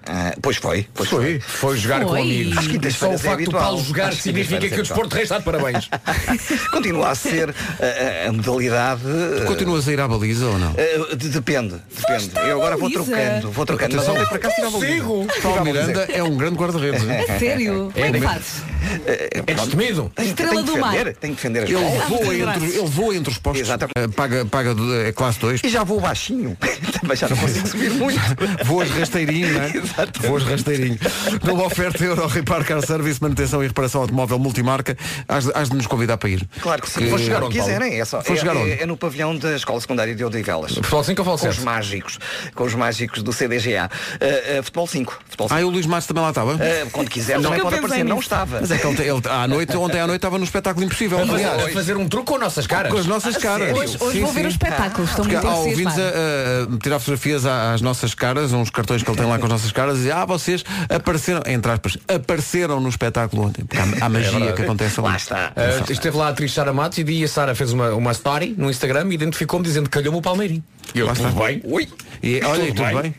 Ah, 0.08 0.34
pois 0.40 0.56
foi, 0.56 0.86
pois 0.94 1.08
foi. 1.08 1.40
Foi 1.40 1.76
jogar 1.76 2.00
Foi. 2.02 2.06
com 2.06 2.14
amigos. 2.22 2.58
Às 2.86 2.94
Só 2.94 3.10
o 3.10 3.14
é 3.14 3.18
facto 3.18 3.44
do. 3.44 3.50
Paulo 3.50 3.82
jogar 3.84 4.08
Às 4.10 4.16
significa 4.22 4.60
quintas-feiras 4.60 4.70
que 4.70 4.76
o 4.76 4.80
é 4.80 4.82
Desporto 4.82 5.14
Rei 5.14 5.24
está 5.24 5.38
de 5.38 5.44
parabéns. 5.44 5.88
Continua 6.70 7.10
a 7.10 7.14
ser 7.14 7.50
ah, 7.80 8.24
a, 8.26 8.28
a 8.28 8.32
modalidade. 8.32 9.02
ah, 9.42 9.44
Continuas 9.46 9.88
a 9.88 9.92
ir 9.92 10.00
à 10.00 10.06
baliza 10.08 10.46
ou 10.46 10.58
não? 10.58 10.74
ah, 10.78 11.14
de- 11.16 11.28
depende, 11.28 11.74
depende. 11.96 12.30
à 12.38 12.42
Eu 12.42 12.58
agora 12.58 12.76
vou 12.76 12.90
trocando, 12.90 13.50
vou 13.50 13.66
trocando. 13.66 13.96
Mas 13.96 14.08
ontem 14.08 14.26
para 14.26 14.38
cá 14.38 14.48
estive 14.48 14.66
à 14.66 14.70
baliza. 14.70 15.40
Paulo 15.42 15.64
Miranda 15.64 16.02
é 16.12 16.22
um 16.22 16.36
grande 16.36 16.56
guarda-redes. 16.56 17.02
A 17.28 17.38
sério? 17.38 17.90
Como 17.92 18.06
é 18.06 18.12
que 18.12 18.20
fazes? 18.20 18.62
É 19.06 19.54
destemido. 19.54 20.12
Tenho, 20.14 20.28
Estrela 20.28 20.50
tenho 20.52 20.64
que 20.64 20.70
do 20.72 20.78
mar. 20.78 20.92
defender, 20.92 21.16
tenho 21.16 21.34
que 21.34 21.42
defender 21.42 21.64
as 21.64 21.70
Ele 21.70 22.08
voa, 22.08 22.34
entre, 22.54 22.78
ele 22.78 22.86
voa 22.88 23.16
entre 23.16 23.32
os 23.32 23.38
postos. 23.38 23.62
Exato. 23.66 23.88
Eh, 23.96 24.06
Paga, 24.08 24.44
paga 24.46 24.74
de- 24.74 25.06
é 25.08 25.12
classe 25.12 25.40
2. 25.40 25.60
E 25.64 25.68
já 25.68 25.82
vou 25.82 26.00
baixinho. 26.00 26.56
Também 27.00 27.16
já 27.16 27.28
não 27.28 27.36
consigo 27.36 27.66
subir 27.66 27.90
muito. 27.90 28.20
Voas 28.64 28.88
rasteirinho, 28.90 29.52
não 29.54 29.62
é? 29.62 29.72
Exato. 29.96 30.22
Voas 30.22 30.42
rasteirinho. 30.42 30.98
Numa 31.42 31.64
oferta 31.64 32.04
Euro 32.04 32.26
Repar 32.26 32.64
Car 32.64 32.84
Service, 32.84 33.20
manutenção 33.22 33.62
e 33.62 33.66
reparação 33.66 34.02
automóvel 34.02 34.38
multimarca, 34.38 34.96
has, 35.28 35.48
has 35.54 35.70
de 35.70 35.76
nos 35.76 35.86
convidar 35.86 36.18
para 36.18 36.28
ir. 36.28 36.48
Claro 36.60 36.82
que 36.82 36.90
sim. 36.90 37.06
Vou 37.08 37.18
chegar 37.18 37.42
onde, 37.42 37.58
quiserem, 37.58 38.00
é 38.00 38.04
só. 38.04 38.20
Vou 38.20 38.36
é, 38.36 38.38
chegar 38.38 38.56
é- 38.56 38.58
onde? 38.58 38.72
é 38.82 38.86
no 38.86 38.96
pavilhão 38.96 39.36
da 39.36 39.54
Escola 39.54 39.80
Secundária 39.80 40.14
de 40.14 40.24
Odivelas. 40.24 40.74
Futebol 40.74 41.04
5 41.04 41.22
ou 41.22 41.24
futebol 41.24 41.38
Com 41.38 41.48
os 41.48 41.54
7? 41.56 41.64
mágicos. 41.64 42.18
Com 42.54 42.64
os 42.64 42.74
mágicos 42.74 43.22
do 43.22 43.32
CDGA. 43.32 43.90
Uh, 43.90 44.60
uh, 44.60 44.62
futebol 44.62 44.86
5. 44.86 45.18
Futebol 45.28 45.48
5. 45.48 45.58
Ah, 45.58 45.60
e 45.60 45.64
o 45.64 45.70
Luís 45.70 45.86
Matos 45.86 46.06
também 46.06 46.22
lá 46.22 46.30
estava? 46.30 46.54
Uh, 46.54 46.90
quando 46.92 47.08
quiser, 47.08 47.40
também 47.40 47.60
pode 47.60 47.76
aparecer. 47.76 48.04
Não 48.04 48.18
estava. 48.18 48.60
Mas 48.60 48.70
é 48.70 48.78
que 48.78 48.86
ele, 48.86 49.02
ele 49.02 49.22
à 49.28 49.48
noite, 49.48 49.76
ontem 49.76 50.00
à 50.00 50.06
noite 50.06 50.18
estava 50.18 50.38
no 50.38 50.44
espetáculo 50.44 50.84
impossível. 50.84 51.18
Aliás, 51.18 51.64
a 51.64 51.68
fazer 51.70 51.96
um 51.96 52.08
truque 52.08 52.26
com 52.26 52.38
nossas 52.38 52.66
caras. 52.66 52.92
com 52.92 52.98
as 52.98 53.06
nossas 53.06 53.36
caras. 53.36 53.76
Hoje, 53.76 53.96
hoje 54.00 54.18
Sim, 54.18 54.24
vou 54.24 54.32
ver 54.32 54.46
o 54.46 54.48
espetáculo. 54.48 55.04
Estou 55.04 55.24
Porque 55.24 55.36
muito 55.36 55.48
há 55.48 55.56
ouvintes 55.56 55.98
a, 55.98 56.74
a 56.74 56.78
tirar 56.78 56.98
fotografias 56.98 57.46
às 57.46 57.80
nossas 57.80 58.14
caras, 58.14 58.52
uns 58.52 58.70
cartões 58.70 59.02
que 59.02 59.10
ele 59.10 59.16
tem 59.16 59.26
lá 59.26 59.38
com 59.38 59.44
as 59.44 59.50
nossas 59.50 59.72
caras, 59.72 59.85
e 59.94 59.96
dizer, 59.98 60.12
ah, 60.12 60.24
vocês 60.24 60.64
apareceram, 60.88 61.42
entre 61.46 61.70
aspas, 61.72 61.98
apareceram 62.08 62.80
no 62.80 62.88
espetáculo 62.88 63.46
ontem. 63.46 63.64
Porque 63.64 63.80
há, 63.80 64.06
há 64.06 64.08
magia 64.10 64.52
que 64.52 64.62
acontece 64.62 65.00
ali. 65.00 65.08
Lá 65.08 65.16
está. 65.16 65.52
Uh, 65.56 65.92
esteve 65.92 66.16
lá 66.16 66.26
a 66.26 66.30
atriz 66.30 66.52
Sara 66.52 66.72
Matos 66.72 66.98
e 66.98 67.04
dia 67.04 67.24
a 67.24 67.28
Sara 67.28 67.54
fez 67.54 67.72
uma, 67.72 67.90
uma 67.90 68.12
story 68.12 68.54
no 68.56 68.70
Instagram 68.70 69.06
e 69.10 69.14
identificou-me 69.14 69.64
dizendo 69.64 69.84
que 69.84 69.90
calhou-me 69.98 70.18
o 70.18 70.22
Palmeirinho. 70.22 70.64
E 70.94 71.00
eu, 71.00 71.06
Lá 71.06 71.14
tudo 71.14 71.30
bem? 71.32 71.60
Ui. 71.64 71.88
E, 72.22 72.40
olha, 72.44 72.62
e 72.62 72.66
Tudo 72.68 72.76
tudo 72.76 72.86
bem? 72.86 73.02
bem? 73.02 73.14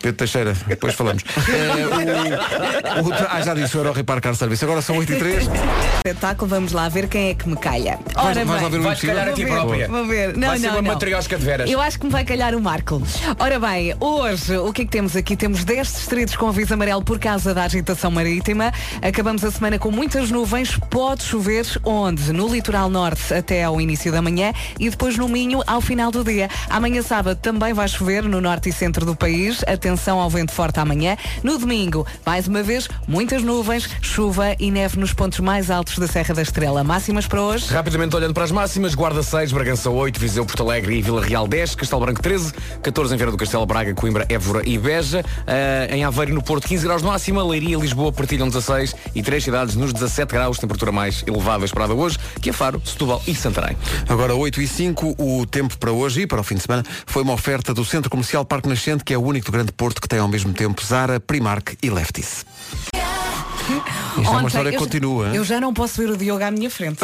Pedro 0.00 0.16
Teixeira, 0.16 0.54
depois 0.66 0.94
falamos. 0.94 1.22
Eh, 1.48 3.00
o- 3.00 3.08
o- 3.08 3.12
ah, 3.30 3.40
já 3.42 3.54
disse 3.54 3.76
o 3.76 3.80
Euro 3.80 3.92
Repar 3.92 4.20
Car 4.20 4.34
Service. 4.34 4.64
Agora 4.64 4.82
são 4.82 4.96
8 4.98 5.12
e 5.12 5.16
3 5.18 5.48
Espetáculo, 5.96 6.48
vamos 6.48 6.72
lá 6.72 6.88
ver 6.88 7.08
quem 7.08 7.30
é 7.30 7.34
que 7.34 7.48
me 7.48 7.56
calha. 7.56 7.98
Vais, 8.14 8.26
Ora 8.26 8.44
vais 8.44 8.62
lá 8.62 8.68
bem. 8.68 8.70
ver 8.70 8.78
o 8.78 8.82
Vais 8.82 9.00
calhar 9.00 9.28
a 9.28 9.32
ti 9.32 9.44
própria. 9.46 9.88
Vou 9.88 10.06
ver. 10.06 10.36
Não, 10.36 10.48
Vai 10.48 10.58
ser 10.58 10.66
não, 10.66 10.74
uma 10.74 10.82
não. 10.82 10.92
matriosca 10.92 11.36
de 11.38 11.44
veras. 11.44 11.70
Eu 11.70 11.80
acho 11.80 11.98
que 11.98 12.06
me 12.06 12.12
vai 12.12 12.24
calhar 12.24 12.54
o 12.54 12.60
Marco. 12.60 13.02
Ora 13.38 13.58
bem, 13.60 13.94
hoje 14.00 14.56
o 14.56 14.72
que 14.72 14.82
é 14.82 14.84
que 14.84 14.90
temos 14.90 15.16
aqui? 15.16 15.36
Temos 15.36 15.64
10 15.64 15.86
distritos 15.92 16.36
com 16.36 16.48
aviso 16.48 16.74
amarelo 16.74 17.02
por 17.02 17.18
causa 17.18 17.52
da 17.54 17.64
agitação 17.64 18.10
marítima. 18.10 18.72
Acabamos 19.02 19.44
a 19.44 19.50
semana 19.50 19.78
com 19.78 19.90
muitas 19.90 20.30
nuvens. 20.30 20.78
Pode 20.90 21.22
chover 21.24 21.66
onde? 21.84 22.32
No 22.32 22.48
litoral 22.48 22.88
norte 22.88 23.32
até 23.34 23.64
ao 23.64 23.80
início 23.80 24.10
da 24.12 24.22
manhã 24.22 24.52
e 24.78 24.88
depois 24.90 25.16
no 25.16 25.28
Minho 25.28 25.62
ao 25.66 25.80
final 25.80 26.10
do 26.10 26.22
dia. 26.24 26.48
Amanhã 26.70 27.02
sábado 27.02 27.38
também 27.40 27.72
vai 27.72 27.88
chover 27.88 28.22
no 28.24 28.40
norte 28.40 28.68
e 28.68 28.72
centro 28.72 29.04
do 29.04 29.14
país. 29.16 29.37
Atenção 29.66 30.18
ao 30.18 30.28
vento 30.28 30.52
forte 30.52 30.80
amanhã. 30.80 31.16
No 31.42 31.58
domingo, 31.58 32.06
mais 32.26 32.48
uma 32.48 32.62
vez, 32.62 32.88
muitas 33.06 33.42
nuvens, 33.42 33.88
chuva 34.02 34.56
e 34.58 34.70
neve 34.70 34.98
nos 34.98 35.12
pontos 35.12 35.38
mais 35.38 35.70
altos 35.70 35.98
da 35.98 36.08
Serra 36.08 36.34
da 36.34 36.42
Estrela. 36.42 36.82
Máximas 36.82 37.26
para 37.26 37.40
hoje? 37.40 37.72
Rapidamente 37.72 38.16
olhando 38.16 38.34
para 38.34 38.44
as 38.44 38.50
máximas, 38.50 38.94
Guarda 38.94 39.22
6, 39.22 39.52
Bragança 39.52 39.90
8, 39.90 40.18
Viseu, 40.18 40.44
Porto 40.44 40.62
Alegre 40.62 40.96
e 40.98 41.02
Vila 41.02 41.24
Real 41.24 41.46
10, 41.46 41.76
Castelo 41.76 42.00
Branco 42.04 42.20
13, 42.20 42.52
14 42.82 43.14
em 43.14 43.16
Vieira 43.16 43.30
do 43.30 43.38
Castelo, 43.38 43.64
Braga, 43.64 43.94
Coimbra, 43.94 44.26
Évora 44.28 44.62
e 44.68 44.76
Beja, 44.76 45.24
Ah, 45.46 45.94
em 45.94 46.04
Aveiro 46.04 46.34
no 46.34 46.42
Porto 46.42 46.66
15 46.66 46.84
graus 46.84 47.02
de 47.02 47.08
máxima, 47.08 47.44
Leiria 47.44 47.76
e 47.76 47.80
Lisboa 47.80 48.12
partilham 48.12 48.48
16 48.48 48.94
e 49.14 49.22
três 49.22 49.44
cidades 49.44 49.76
nos 49.76 49.92
17 49.92 50.32
graus, 50.32 50.58
temperatura 50.58 50.90
mais 50.90 51.22
elevada 51.26 51.64
esperada 51.64 51.94
hoje, 51.94 52.18
que 52.40 52.50
é 52.50 52.52
Faro, 52.52 52.82
Setúbal 52.84 53.22
e 53.26 53.34
Santarém. 53.34 53.76
Agora 54.08 54.34
8 54.34 54.60
e 54.60 54.66
5, 54.66 55.14
o 55.18 55.46
tempo 55.46 55.78
para 55.78 55.92
hoje 55.92 56.22
e 56.22 56.26
para 56.26 56.40
o 56.40 56.44
fim 56.44 56.56
de 56.56 56.62
semana 56.62 56.84
foi 57.06 57.22
uma 57.22 57.32
oferta 57.34 57.72
do 57.72 57.84
Centro 57.84 58.10
Comercial 58.10 58.44
Parque 58.44 58.68
Nascente, 58.68 59.04
que 59.04 59.12
é 59.14 59.18
o 59.18 59.27
único 59.28 59.52
Grande 59.52 59.72
Porto 59.72 60.00
que 60.00 60.08
tem 60.08 60.18
ao 60.18 60.28
mesmo 60.28 60.52
tempo 60.52 60.84
Zara, 60.84 61.20
Primark 61.20 61.76
e 61.82 61.90
Lefties. 61.90 62.46
Isto 63.68 64.18
é 64.18 64.20
uma 64.20 64.38
Ontem, 64.38 64.46
história 64.48 64.70
que 64.70 64.76
eu- 64.76 64.80
continua. 64.80 65.28
Eu 65.34 65.44
já 65.44 65.60
não 65.60 65.72
posso 65.74 66.00
ver 66.00 66.10
o 66.10 66.16
Diogo 66.16 66.42
à 66.42 66.50
minha 66.50 66.70
frente. 66.70 66.98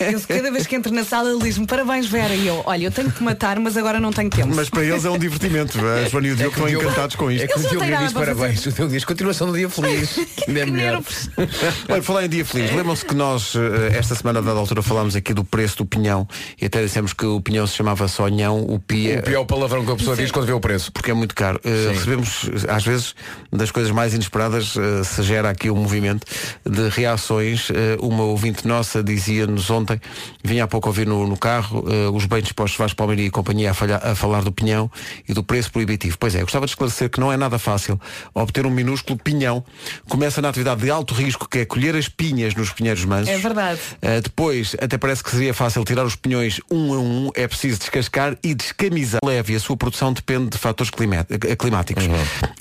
Eu, 0.00 0.20
cada 0.20 0.50
vez 0.50 0.66
que 0.66 0.74
entro 0.76 0.92
na 0.94 1.04
sala 1.04 1.30
ele 1.30 1.42
diz-me 1.42 1.66
parabéns 1.66 2.06
Vera 2.06 2.34
e 2.34 2.46
eu, 2.46 2.62
olha, 2.64 2.84
eu 2.86 2.90
tenho 2.90 3.10
que 3.10 3.18
te 3.18 3.22
matar, 3.22 3.58
mas 3.58 3.76
agora 3.76 3.98
não 4.00 4.12
tenho 4.12 4.30
tempo. 4.30 4.54
Mas 4.54 4.70
para 4.70 4.84
eles 4.84 5.04
é 5.04 5.10
um 5.10 5.18
divertimento. 5.18 5.78
A 5.84 6.08
Joana 6.08 6.28
e 6.28 6.32
o 6.32 6.36
Diogo 6.36 6.52
estão 6.54 6.66
Diogo- 6.68 6.84
encantados 6.86 7.16
com 7.16 7.30
isto. 7.30 7.44
É 7.44 7.46
que 7.46 7.58
o 7.58 7.62
Diogo 7.68 7.84
diz 7.84 8.12
para 8.12 8.34
parabéns, 8.34 8.64
o 8.66 8.72
Diogo 8.72 8.92
diz 8.92 9.04
continuação 9.04 9.46
do 9.48 9.56
dia 9.56 9.68
feliz. 9.68 10.18
Ainda 10.46 10.60
é 10.60 10.64
Que 10.64 10.70
melhor. 10.70 11.02
Olha, 11.88 12.02
falar 12.02 12.24
em 12.24 12.28
dia 12.28 12.44
feliz, 12.44 12.70
lembram-se 12.74 13.04
que 13.04 13.14
nós, 13.14 13.54
eh, 13.54 13.96
esta 13.98 14.14
semana, 14.14 14.38
a 14.38 14.42
dada 14.42 14.58
altura, 14.58 14.82
falámos 14.82 15.16
aqui 15.16 15.34
do 15.34 15.44
preço 15.44 15.78
do 15.78 15.86
pinhão 15.86 16.26
e 16.60 16.66
até 16.66 16.82
dissemos 16.82 17.12
que 17.12 17.26
o 17.26 17.40
pinhão 17.40 17.66
se 17.66 17.74
chamava 17.74 18.06
só 18.08 18.28
nhão, 18.28 18.60
o 18.62 18.78
pia. 18.78 19.18
O 19.18 19.22
pior 19.22 19.44
palavrão 19.44 19.84
que 19.84 19.92
a 19.92 19.96
pessoa 19.96 20.16
diz 20.16 20.30
quando 20.30 20.46
vê 20.46 20.52
o 20.52 20.60
preço. 20.60 20.92
Porque 20.92 21.10
é 21.10 21.14
muito 21.14 21.34
caro. 21.34 21.60
Eh, 21.64 21.92
recebemos, 21.92 22.48
às 22.68 22.84
vezes, 22.84 23.14
das 23.52 23.70
coisas 23.70 23.90
mais 23.92 24.14
inesperadas, 24.14 24.74
eh, 24.76 25.04
se 25.04 25.22
gera 25.22 25.50
aqui 25.50 25.70
um 25.70 25.76
movimento 25.76 25.95
movimento 25.96 26.26
de 26.64 26.88
reações. 26.88 27.70
Eh, 27.70 27.96
uma 28.00 28.24
ouvinte 28.24 28.66
nossa 28.66 29.02
dizia-nos 29.02 29.70
ontem, 29.70 30.00
vinha 30.44 30.64
há 30.64 30.66
pouco 30.68 30.88
ouvir 30.88 31.06
no, 31.06 31.26
no 31.26 31.36
carro, 31.36 31.84
eh, 31.88 32.08
os 32.10 32.26
bem 32.26 32.42
dispostos 32.42 32.78
Vasco 32.78 32.96
Palmeirinho 32.96 33.28
e 33.28 33.30
companhia 33.30 33.70
a, 33.70 33.74
falhar- 33.74 34.04
a 34.06 34.14
falar 34.14 34.42
do 34.42 34.52
pinhão 34.52 34.90
e 35.28 35.32
do 35.32 35.42
preço 35.42 35.70
proibitivo. 35.72 36.16
Pois 36.18 36.34
é, 36.34 36.38
eu 36.38 36.42
gostava 36.42 36.66
de 36.66 36.72
esclarecer 36.72 37.08
que 37.10 37.18
não 37.18 37.32
é 37.32 37.36
nada 37.36 37.58
fácil 37.58 38.00
obter 38.34 38.66
um 38.66 38.70
minúsculo 38.70 39.18
pinhão. 39.18 39.64
Começa 40.08 40.40
na 40.42 40.48
atividade 40.48 40.82
de 40.82 40.90
alto 40.90 41.14
risco, 41.14 41.48
que 41.48 41.58
é 41.60 41.64
colher 41.64 41.96
as 41.96 42.08
pinhas 42.08 42.54
nos 42.54 42.70
pinheiros 42.70 43.04
mansos. 43.04 43.28
É 43.28 43.38
verdade. 43.38 43.80
Uh, 43.96 44.20
depois, 44.22 44.76
até 44.80 44.98
parece 44.98 45.24
que 45.24 45.30
seria 45.30 45.54
fácil 45.54 45.84
tirar 45.84 46.04
os 46.04 46.16
pinhões 46.16 46.60
um 46.70 46.94
a 46.94 46.98
um, 46.98 47.30
é 47.34 47.46
preciso 47.48 47.78
descascar 47.78 48.36
e 48.42 48.54
descamisar. 48.54 49.20
Leve 49.24 49.54
e 49.54 49.56
a 49.56 49.60
sua 49.60 49.76
produção 49.76 50.12
depende 50.12 50.50
de 50.50 50.58
fatores 50.58 50.90
eh, 51.44 51.56
climáticos. 51.56 52.04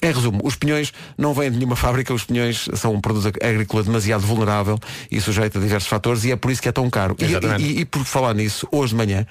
Em 0.02 0.12
resumo, 0.12 0.42
os 0.44 0.56
pinhões 0.56 0.94
não 1.18 1.34
vêm 1.34 1.52
de 1.52 1.58
nenhuma 1.58 1.76
fábrica, 1.76 2.14
os 2.14 2.24
pinhões 2.24 2.68
são 2.76 2.94
um 2.94 3.02
produto 3.02 3.25
ag- 3.26 3.44
agrícola 3.44 3.84
demasiado 3.84 4.22
vulnerável 4.26 4.80
e 5.12 5.20
sujeito 5.22 5.58
a 5.58 5.62
diversos 5.62 5.90
fatores 5.90 6.24
e 6.24 6.32
é 6.32 6.36
por 6.36 6.52
isso 6.52 6.62
que 6.62 6.70
é 6.70 6.72
tão 6.72 6.90
caro. 6.90 7.16
E, 7.20 7.26
e- 7.62 7.80
e 7.82 7.86
por 7.86 8.04
falar 8.06 8.34
nisso, 8.34 8.68
hoje 8.72 8.90
de 8.92 8.96
manhã 8.98 9.26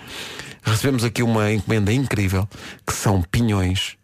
recebemos 0.62 1.04
aqui 1.04 1.22
uma 1.22 1.52
encomenda 1.52 1.92
incrível 1.92 2.48
que 2.86 2.92
são 2.92 3.22
pinhões 3.22 3.96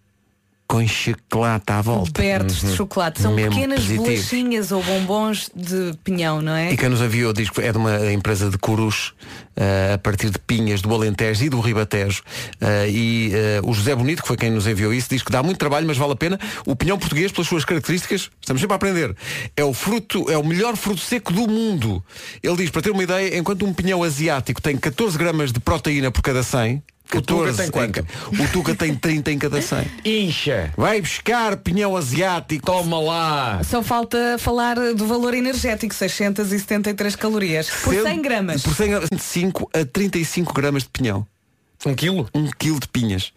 com 0.70 0.86
chocolate 0.86 1.64
à 1.72 1.82
volta. 1.82 2.12
Cobertos 2.12 2.60
de 2.60 2.76
chocolate. 2.76 3.20
São 3.20 3.34
Mesmo 3.34 3.56
pequenas 3.56 3.80
positivos. 3.80 4.06
bolachinhas 4.06 4.70
ou 4.70 4.80
bombons 4.80 5.50
de 5.52 5.98
pinhão, 6.04 6.40
não 6.40 6.54
é? 6.54 6.72
E 6.72 6.76
quem 6.76 6.88
nos 6.88 7.00
enviou 7.00 7.32
diz 7.32 7.50
que 7.50 7.60
é 7.60 7.72
de 7.72 7.76
uma 7.76 8.12
empresa 8.12 8.48
de 8.48 8.56
Corus, 8.56 9.12
eh, 9.56 9.94
a 9.94 9.98
partir 9.98 10.30
de 10.30 10.38
Pinhas, 10.38 10.80
do 10.80 10.94
Alentejo 10.94 11.44
e 11.44 11.48
do 11.48 11.58
Ribatejo. 11.58 12.22
Eh, 12.60 12.88
e 12.88 13.32
eh, 13.34 13.60
o 13.64 13.72
José 13.72 13.96
Bonito, 13.96 14.22
que 14.22 14.28
foi 14.28 14.36
quem 14.36 14.48
nos 14.48 14.64
enviou 14.64 14.94
isso, 14.94 15.08
diz 15.10 15.24
que 15.24 15.32
dá 15.32 15.42
muito 15.42 15.58
trabalho, 15.58 15.88
mas 15.88 15.96
vale 15.96 16.12
a 16.12 16.16
pena. 16.16 16.38
O 16.64 16.76
pinhão 16.76 16.96
português, 16.96 17.32
pelas 17.32 17.48
suas 17.48 17.64
características, 17.64 18.30
estamos 18.40 18.60
sempre 18.62 18.74
a 18.74 18.76
aprender. 18.76 19.16
É 19.56 19.64
o 19.64 19.74
fruto, 19.74 20.30
é 20.30 20.38
o 20.38 20.46
melhor 20.46 20.76
fruto 20.76 21.00
seco 21.00 21.32
do 21.32 21.48
mundo. 21.48 22.00
Ele 22.40 22.56
diz, 22.58 22.70
para 22.70 22.82
ter 22.82 22.90
uma 22.92 23.02
ideia, 23.02 23.36
enquanto 23.36 23.66
um 23.66 23.74
pinhão 23.74 24.04
asiático 24.04 24.62
tem 24.62 24.76
14 24.76 25.18
gramas 25.18 25.50
de 25.50 25.58
proteína 25.58 26.12
por 26.12 26.22
cada 26.22 26.44
100, 26.44 26.80
O 27.18 27.22
Tuga 27.22 27.52
14 27.52 27.56
tem 27.56 27.66
em 27.66 27.70
quanto? 27.70 28.04
ca- 28.04 28.44
O 28.44 28.48
Tuca 28.52 28.74
tem 28.74 28.94
30 28.94 29.32
em 29.32 29.38
cada 29.38 29.60
100. 29.60 29.86
Incha. 30.04 30.72
Vai 30.76 31.00
buscar 31.00 31.56
pinhão 31.56 31.96
asiático. 31.96 32.64
Toma 32.66 33.00
lá. 33.00 33.60
Só 33.64 33.82
falta 33.82 34.36
falar 34.38 34.76
do 34.94 35.06
valor 35.06 35.34
energético, 35.34 35.94
673 35.94 37.16
calorias. 37.16 37.68
Por 37.82 37.94
100 37.94 38.22
gramas. 38.22 38.62
Por 38.62 38.74
100 38.74 38.88
gramas. 38.90 39.08
25 39.12 39.70
a 39.74 39.84
35 39.84 40.52
gramas 40.52 40.82
de 40.84 40.88
pinhão. 40.90 41.26
Um 41.86 41.94
quilo? 41.94 42.28
um 42.34 42.48
quilo 42.58 42.78
de 42.78 42.88
pinhas. 42.88 43.32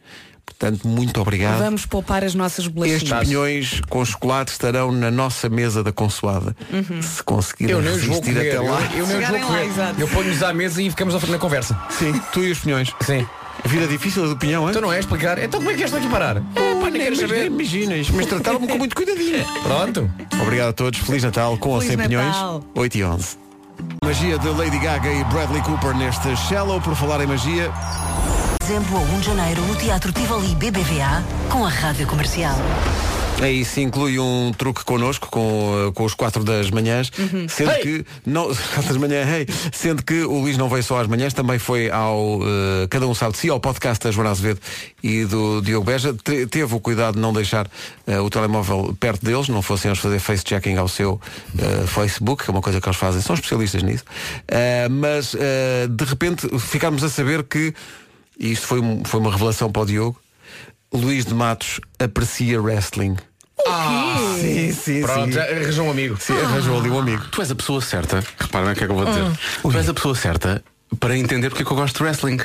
Portanto, 0.45 0.85
muito 0.87 1.19
obrigado. 1.21 1.59
Vamos 1.59 1.85
poupar 1.85 2.23
as 2.23 2.35
nossas 2.35 2.67
bolachinhas. 2.67 3.03
Estes 3.03 3.19
pinhões 3.27 3.81
com 3.89 4.03
chocolate 4.03 4.51
estarão 4.51 4.91
na 4.91 5.09
nossa 5.09 5.47
mesa 5.47 5.81
da 5.81 5.91
consoada. 5.93 6.53
Se 7.01 7.23
conseguirem 7.23 7.73
Eu 7.73 7.81
nem 7.81 7.93
os 7.93 8.03
vou 8.03 8.19
resistir 8.19 8.33
comer. 8.33 8.49
até 8.49 8.59
lá. 8.59 8.81
Eu, 8.93 8.97
eu 8.99 8.99
nem 8.99 9.01
os 9.01 9.07
vou 9.07 9.15
Chegarem 9.21 9.41
lá, 9.41 9.47
comer. 9.47 9.65
exato. 9.65 10.01
Eu 10.01 10.07
ponho-nos 10.09 10.43
à 10.43 10.53
mesa 10.53 10.81
e 10.81 10.89
ficamos 10.89 11.29
na 11.29 11.37
conversa. 11.39 11.79
Sim, 11.89 12.11
tu 12.33 12.41
e 12.43 12.51
os 12.51 12.59
pinhões. 12.59 12.91
Sim. 13.01 13.25
A 13.63 13.67
vida 13.67 13.87
difícil 13.87 14.27
do 14.27 14.37
pinhão, 14.37 14.67
é? 14.67 14.71
Então 14.71 14.81
não 14.81 14.91
é 14.91 14.99
explicar. 14.99 15.37
Então 15.39 15.59
como 15.59 15.71
é 15.71 15.73
que 15.73 15.83
estou 15.83 15.99
aqui 15.99 16.09
parar? 16.09 16.35
Pá, 16.35 16.89
nem 16.91 17.01
quero 17.01 17.15
saber. 17.15 17.45
Imaginas, 17.45 18.09
mas 18.09 18.25
trataram-me 18.25 18.67
com 18.67 18.77
muito 18.77 18.95
cuidadinho. 18.95 19.45
Pronto. 19.63 20.11
Obrigado 20.41 20.69
a 20.69 20.73
todos. 20.73 20.99
Feliz 20.99 21.23
Natal 21.23 21.57
com 21.57 21.69
ou 21.69 21.79
Feliz 21.79 21.95
sem 21.95 22.07
pinhões. 22.07 22.27
Natal. 22.27 22.63
8 22.75 22.97
e 22.97 23.03
11. 23.03 23.37
Magia 24.03 24.37
de 24.37 24.49
Lady 24.49 24.79
Gaga 24.79 25.11
e 25.11 25.23
Bradley 25.25 25.61
Cooper 25.61 25.95
neste 25.95 26.35
Shallow, 26.35 26.79
por 26.81 26.95
falar 26.95 27.21
em 27.21 27.27
magia. 27.27 27.71
Exemplo, 28.63 28.97
a 28.97 29.01
1 29.01 29.19
de 29.19 29.25
janeiro, 29.25 29.61
no 29.63 29.75
Teatro 29.75 30.11
Tivoli 30.11 30.55
BBVA, 30.55 31.23
com 31.49 31.65
a 31.65 31.69
Rádio 31.69 32.07
Comercial. 32.07 32.55
Aí 33.43 33.65
se 33.65 33.81
inclui 33.81 34.17
um 34.19 34.53
truque 34.57 34.85
connosco 34.85 35.27
com, 35.29 35.89
eh, 35.89 35.91
com 35.91 36.05
os 36.05 36.13
quatro 36.13 36.45
das 36.45 36.71
manhãs, 36.71 37.11
sendo 37.49 37.71
Hey! 37.71 37.81
que 37.81 38.05
não, 38.25 38.47
das 38.87 38.95
manhãs, 38.95 39.27
hey, 39.27 39.45
sendo 39.73 40.01
que 40.01 40.21
o 40.23 40.39
Luís 40.39 40.57
não 40.57 40.69
veio 40.69 40.81
só 40.81 41.01
às 41.01 41.07
manhãs, 41.07 41.33
também 41.33 41.59
foi 41.59 41.91
ao 41.91 42.39
eh, 42.41 42.87
Cada 42.89 43.05
um 43.05 43.13
sabe 43.13 43.33
de 43.33 43.39
si, 43.39 43.49
ao 43.49 43.59
podcast 43.59 44.01
da 44.01 44.11
Joana 44.11 44.29
Azevedo 44.31 44.61
e 45.03 45.25
do 45.25 45.61
Diogo 45.61 45.85
Beja. 45.85 46.13
Te- 46.13 46.47
teve 46.47 46.73
o 46.73 46.79
cuidado 46.79 47.15
de 47.15 47.19
não 47.19 47.33
deixar 47.33 47.69
eh, 48.07 48.17
o 48.17 48.29
telemóvel 48.29 48.95
perto 48.97 49.25
deles, 49.25 49.49
não 49.49 49.61
fossem 49.61 49.89
eles 49.89 49.99
fazer 49.99 50.19
face-checking 50.19 50.77
ao 50.77 50.87
seu 50.87 51.19
eh, 51.59 51.85
Facebook, 51.85 52.45
que 52.45 52.49
é 52.49 52.53
uma 52.53 52.61
coisa 52.61 52.79
que 52.79 52.87
eles 52.87 52.97
fazem, 52.97 53.21
são 53.21 53.33
especialistas 53.33 53.83
nisso. 53.83 54.05
Mas 54.89 55.35
de 55.89 56.05
repente 56.05 56.47
ficámos 56.59 57.03
a 57.03 57.09
saber 57.09 57.43
que, 57.43 57.73
e 58.39 58.53
isto 58.53 58.67
foi, 58.67 58.79
foi 59.03 59.19
uma 59.19 59.31
revelação 59.31 59.69
para 59.69 59.81
o 59.81 59.85
Diogo, 59.85 60.17
Luís 60.93 61.25
de 61.25 61.33
Matos 61.33 61.81
aprecia 61.99 62.61
wrestling. 62.61 63.17
Ah, 63.67 64.35
Sim, 64.39 64.71
sim, 64.73 65.01
Pronto, 65.01 65.25
sim. 65.25 65.31
já 65.31 65.43
arranjou 65.43 65.85
um 65.87 65.91
amigo. 65.91 66.17
Sim, 66.19 66.33
arranjou 66.41 66.79
ali 66.79 66.89
um 66.89 66.99
amigo. 66.99 67.23
Tu 67.31 67.41
és 67.41 67.51
a 67.51 67.55
pessoa 67.55 67.81
certa, 67.81 68.23
repara 68.39 68.71
o 68.71 68.75
que 68.75 68.83
é 68.83 68.85
que 68.87 68.91
eu 68.91 68.95
vou 68.95 69.05
dizer. 69.05 69.23
Tu 69.61 69.77
és 69.77 69.89
a 69.89 69.93
pessoa 69.93 70.15
certa 70.15 70.63
para 70.99 71.17
entender 71.17 71.49
porque 71.49 71.63
é 71.63 71.65
que 71.65 71.71
eu 71.71 71.77
gosto 71.77 71.97
de 71.97 72.03
wrestling. 72.03 72.39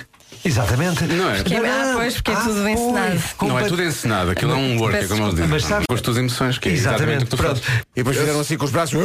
Exatamente. 0.45 1.03
Não 1.05 1.29
é? 1.31 1.43
Que 1.43 1.55
é, 1.55 1.59
ah, 1.69 1.93
pois, 1.97 2.15
porque 2.15 2.31
é 2.31 2.37
tudo 2.37 2.69
ensinado. 2.69 3.23
Não 3.43 3.59
é 3.59 3.65
tudo 3.65 3.83
ensinado, 3.83 4.31
aquilo 4.31 4.53
é 4.53 4.55
um 4.55 4.79
work, 4.79 4.97
é 4.97 5.07
como 5.09 5.23
eles 5.23 5.35
dizem. 5.35 5.49
Mas 5.49 5.65
sabes- 5.65 5.87
Com 5.89 5.95
as 5.95 6.01
tuas 6.01 6.17
emoções, 6.17 6.59
que 6.59 6.69
é 6.69 6.73
Exatamente. 6.73 7.03
exatamente, 7.03 7.23
o 7.23 7.25
que 7.25 7.31
tu 7.31 7.37
Pronto. 7.37 7.61
fazes. 7.61 7.81
E 7.81 7.97
depois 7.97 8.17
fizeram 8.17 8.41
assim 8.41 8.57
com 8.57 8.65
os 8.65 8.71
braços. 8.71 8.97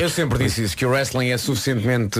Eu 0.00 0.10
sempre 0.10 0.38
disse 0.44 0.64
isso, 0.64 0.76
que 0.76 0.84
o 0.84 0.90
wrestling 0.90 1.28
é 1.30 1.38
suficientemente 1.38 2.18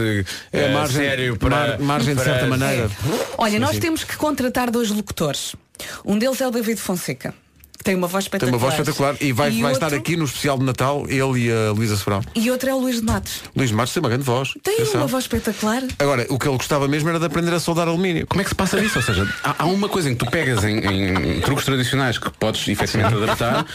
É 0.52 0.64
eh, 0.66 0.72
margem- 0.72 1.02
sério 1.04 1.36
para. 1.36 1.50
mar- 1.50 1.78
margem 1.80 2.14
de 2.14 2.22
para- 2.22 2.32
certa 2.32 2.46
maneira. 2.56 2.88
Olha, 3.36 3.58
nós 3.58 3.78
temos 3.78 4.04
que 4.04 4.16
contratar 4.16 4.70
dois 4.70 4.90
locutores. 4.90 5.56
Um 6.04 6.16
deles 6.16 6.40
é 6.40 6.46
o 6.46 6.50
David 6.52 6.80
Fonseca, 6.80 7.34
tem 7.82 7.94
uma 7.94 8.06
voz 8.06 8.24
Tem 8.24 8.28
espetacular. 8.28 8.52
uma 8.52 8.58
voz 8.58 8.74
espetacular 8.74 9.16
e 9.20 9.32
vai, 9.32 9.50
vai 9.50 9.72
estar 9.72 9.86
outro- 9.86 9.98
aqui 10.00 10.16
no 10.16 10.24
especial 10.24 10.58
de 10.58 10.64
Natal, 10.64 11.04
ele 11.08 11.46
e 11.46 11.52
a 11.52 11.72
Luísa 11.72 11.96
Sobral. 11.96 12.22
E 12.34 12.50
outro 12.50 12.70
é 12.70 12.74
o 12.74 12.78
Luís 12.78 12.96
de 12.96 13.02
Matos. 13.06 13.42
Luís 13.56 13.70
de 13.70 13.76
Matos 13.76 13.92
tem 13.94 14.00
uma 14.02 14.08
grande 14.08 14.24
voz. 14.24 14.50
Tem 14.62 14.74
Atenção. 14.74 15.00
uma 15.00 15.06
voz 15.06 15.24
espetacular. 15.24 15.82
Agora, 15.98 16.26
o 16.28 16.38
que 16.38 16.48
ele 16.48 16.56
gostava 16.56 16.86
mesmo 16.88 17.08
era 17.08 17.18
de 17.18 17.24
aprender 17.26 17.52
a 17.54 17.60
soldar 17.60 17.88
alumínio. 17.88 18.26
Como 18.26 18.40
é 18.40 18.44
que 18.44 18.50
se 18.50 18.54
passa 18.54 18.78
isso? 18.80 18.98
Ou 18.98 19.02
seja, 19.04 19.28
há, 19.42 19.62
há 19.62 19.66
uma 19.66 19.88
coisa 19.88 20.08
em 20.10 20.14
que 20.14 20.24
tu 20.24 20.30
pegas 20.30 20.64
em, 20.64 20.78
em 20.78 21.40
truques 21.40 21.64
tradicionais 21.64 22.18
que 22.18 22.30
podes 22.30 22.66
efetivamente 22.68 23.22
adaptar, 23.22 23.66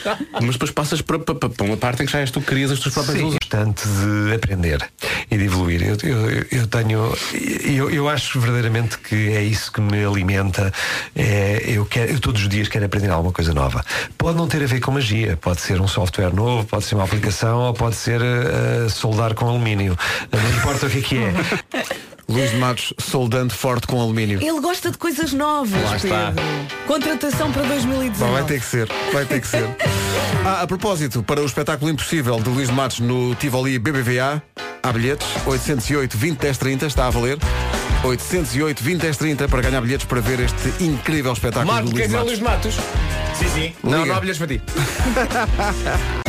mas 0.42 0.52
depois 0.54 0.72
passas 0.72 1.02
para, 1.02 1.20
para, 1.20 1.36
para 1.50 1.66
uma 1.66 1.78
parte 1.78 2.04
em 2.04 2.06
que 2.06 2.12
já 2.12 2.20
és 2.20 2.32
tu 2.32 2.40
que 2.42 2.48
crias 2.48 2.72
as 2.72 2.80
tuas 2.80 2.94
próprias 2.94 3.20
luzes. 3.22 3.36
importante 3.36 3.84
de 3.88 4.34
aprender 4.36 4.88
e 5.30 5.38
de 5.38 5.44
evoluir. 5.44 5.82
Eu, 5.84 5.98
eu, 6.04 6.46
eu 6.52 6.68
tenho, 6.68 7.14
eu, 7.64 7.90
eu 7.90 8.10
acho 8.10 8.40
verdadeiramente 8.40 8.98
que 9.00 9.16
é 9.30 9.44
isso 9.44 9.72
que 9.72 9.82
me 9.82 10.04
alimenta. 10.04 10.72
É, 11.16 11.64
eu, 11.66 11.86
quero, 11.86 12.12
eu 12.12 12.20
todos 12.20 12.42
os 12.42 12.50
dias 12.50 12.68
quero 12.68 12.86
aprender 12.86 13.10
alguma 13.10 13.32
coisa 13.34 13.54
nova. 13.54 13.84
Pode 14.18 14.38
não 14.38 14.48
ter 14.48 14.64
a 14.64 14.68
ver 14.68 14.80
com 14.80 14.92
magia, 14.92 15.38
pode 15.38 15.62
ser 15.62 15.80
um 15.82 15.88
software 15.88 16.34
novo, 16.34 16.66
pode 16.66 16.86
ser 16.86 16.96
uma 16.96 17.04
aplicação 17.04 17.60
ou 17.60 17.74
pode 17.74 17.96
ser 17.96 18.22
eh, 18.22 18.88
soldar 18.90 19.34
com 19.34 19.48
alumínio. 19.48 19.98
Não 20.32 20.58
importa 20.58 20.86
o 20.88 20.90
que 20.90 21.00
é 21.00 21.02
que 21.02 21.18
é. 21.18 21.34
Luís 22.30 22.52
de 22.52 22.58
Matos 22.58 22.94
soldando 23.00 23.54
forte 23.54 23.88
com 23.88 24.02
alumínio. 24.02 24.42
Ele 24.42 24.60
gosta 24.60 24.92
de 24.92 24.98
coisas 24.98 25.32
novas, 25.32 25.82
Lá 25.82 25.96
está. 25.96 26.28
Pedro. 26.28 26.44
Contratação 26.86 27.52
para 27.54 27.64
2019. 27.64 28.20
Bom, 28.20 28.32
vai 28.34 28.44
ter 28.44 28.60
que 28.60 28.66
ser, 28.66 28.90
vai 29.14 29.26
ter 29.26 29.42
que 29.42 29.48
ser. 29.48 29.68
Ah, 30.46 30.62
a 30.62 30.68
propósito, 30.68 31.22
para 31.24 31.42
o 31.42 31.46
espetáculo 31.46 31.92
impossível 31.92 32.40
de 32.40 32.50
Luís 32.50 32.70
de 32.70 32.74
Matos 32.74 33.00
no 33.02 33.36
Tivoli 33.36 33.78
BBVA, 33.80 34.42
há 34.82 34.94
bilhetes, 34.94 35.28
808 35.46 36.18
20 36.18 36.38
10 36.40 36.58
30, 36.58 36.86
está 36.86 37.08
a 37.08 37.10
valer. 37.10 37.38
808 38.04 38.82
20 38.82 39.02
10 39.02 39.18
30 39.18 39.48
para 39.50 39.62
ganhar 39.62 39.82
bilhetes 39.82 40.06
para 40.06 40.22
ver 40.22 40.40
este 40.40 40.84
incrível 40.84 41.34
espetáculo 41.34 41.74
Marco, 41.74 41.90
de 41.90 41.96
quer 41.96 42.10
Luís 42.10 42.30
de 42.30 42.36
dizer 42.36 42.44
Matos. 42.44 42.74
Luís 42.74 42.78
Matos? 42.78 43.27
Sim, 43.38 43.50
sim. 43.50 43.74
Não, 43.84 44.00
Liga. 44.00 44.06
não 44.06 44.16
há 44.16 44.20
bilhetes 44.20 44.38
para 44.38 44.48
ti. 44.48 44.62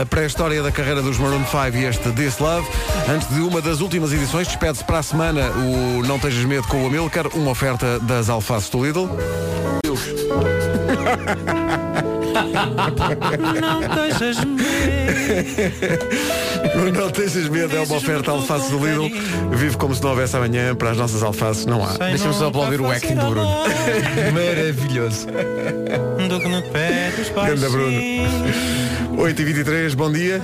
A 0.00 0.06
pré-história 0.06 0.62
da 0.62 0.70
carreira 0.70 1.02
dos 1.02 1.18
Maroon 1.18 1.44
5 1.44 1.76
e 1.76 1.84
este 1.84 2.12
This 2.12 2.38
Love. 2.38 2.66
Antes 3.08 3.28
de 3.28 3.40
uma 3.40 3.60
das 3.60 3.80
últimas 3.80 4.12
edições, 4.12 4.46
despede-se 4.46 4.84
para 4.84 4.98
a 4.98 5.02
semana 5.02 5.50
o 5.50 6.02
Não 6.06 6.18
Tejas 6.18 6.44
Medo 6.44 6.66
com 6.68 6.84
o 6.84 6.86
Amilcar, 6.86 7.26
uma 7.28 7.50
oferta 7.50 7.98
das 8.00 8.28
alfaces 8.28 8.68
do 8.68 8.84
Lidl. 8.84 9.08
O 16.74 16.92
Não 16.92 17.10
Tejas 17.10 17.48
Medo 17.48 17.76
é 17.76 17.80
uma 17.80 17.96
oferta 17.96 18.30
alfaces 18.30 18.70
do 18.70 18.78
Lidl. 18.78 19.08
Vive 19.50 19.76
como 19.76 19.94
se 19.94 20.02
não 20.02 20.10
houvesse 20.10 20.36
amanhã, 20.36 20.74
para 20.74 20.90
as 20.90 20.96
nossas 20.96 21.22
alfaces 21.22 21.66
não 21.66 21.84
há. 21.84 21.92
Deixa-me 21.94 22.34
só 22.34 22.48
aplaudir 22.48 22.80
o 22.80 22.90
acting 22.90 23.14
do 23.14 23.26
Bruno. 23.26 23.48
Maravilhoso. 24.32 25.26
Ganda 27.46 27.68
Bruno. 27.68 28.00
8h23, 29.16 29.94
bom 29.96 30.12
dia. 30.12 30.40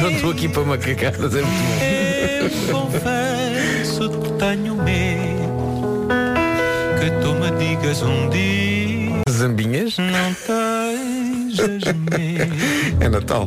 Não 0.00 0.10
estou 0.10 0.32
aqui 0.32 0.48
para 0.48 0.64
macacadas, 0.64 1.34
é 1.36 1.42
muito 1.42 2.72
bom. 2.72 2.80
confesso 2.80 4.10
que 4.10 4.32
tenho 4.32 4.74
medo 4.74 6.08
que 7.00 7.10
tu 7.22 7.34
me 7.34 7.50
digas 7.58 8.02
um 8.02 8.28
dia 8.30 9.22
Zambinhas? 9.30 9.96
não 9.98 10.34
tejas 10.34 11.94
medo. 11.94 12.52
É 13.00 13.08
Natal. 13.08 13.46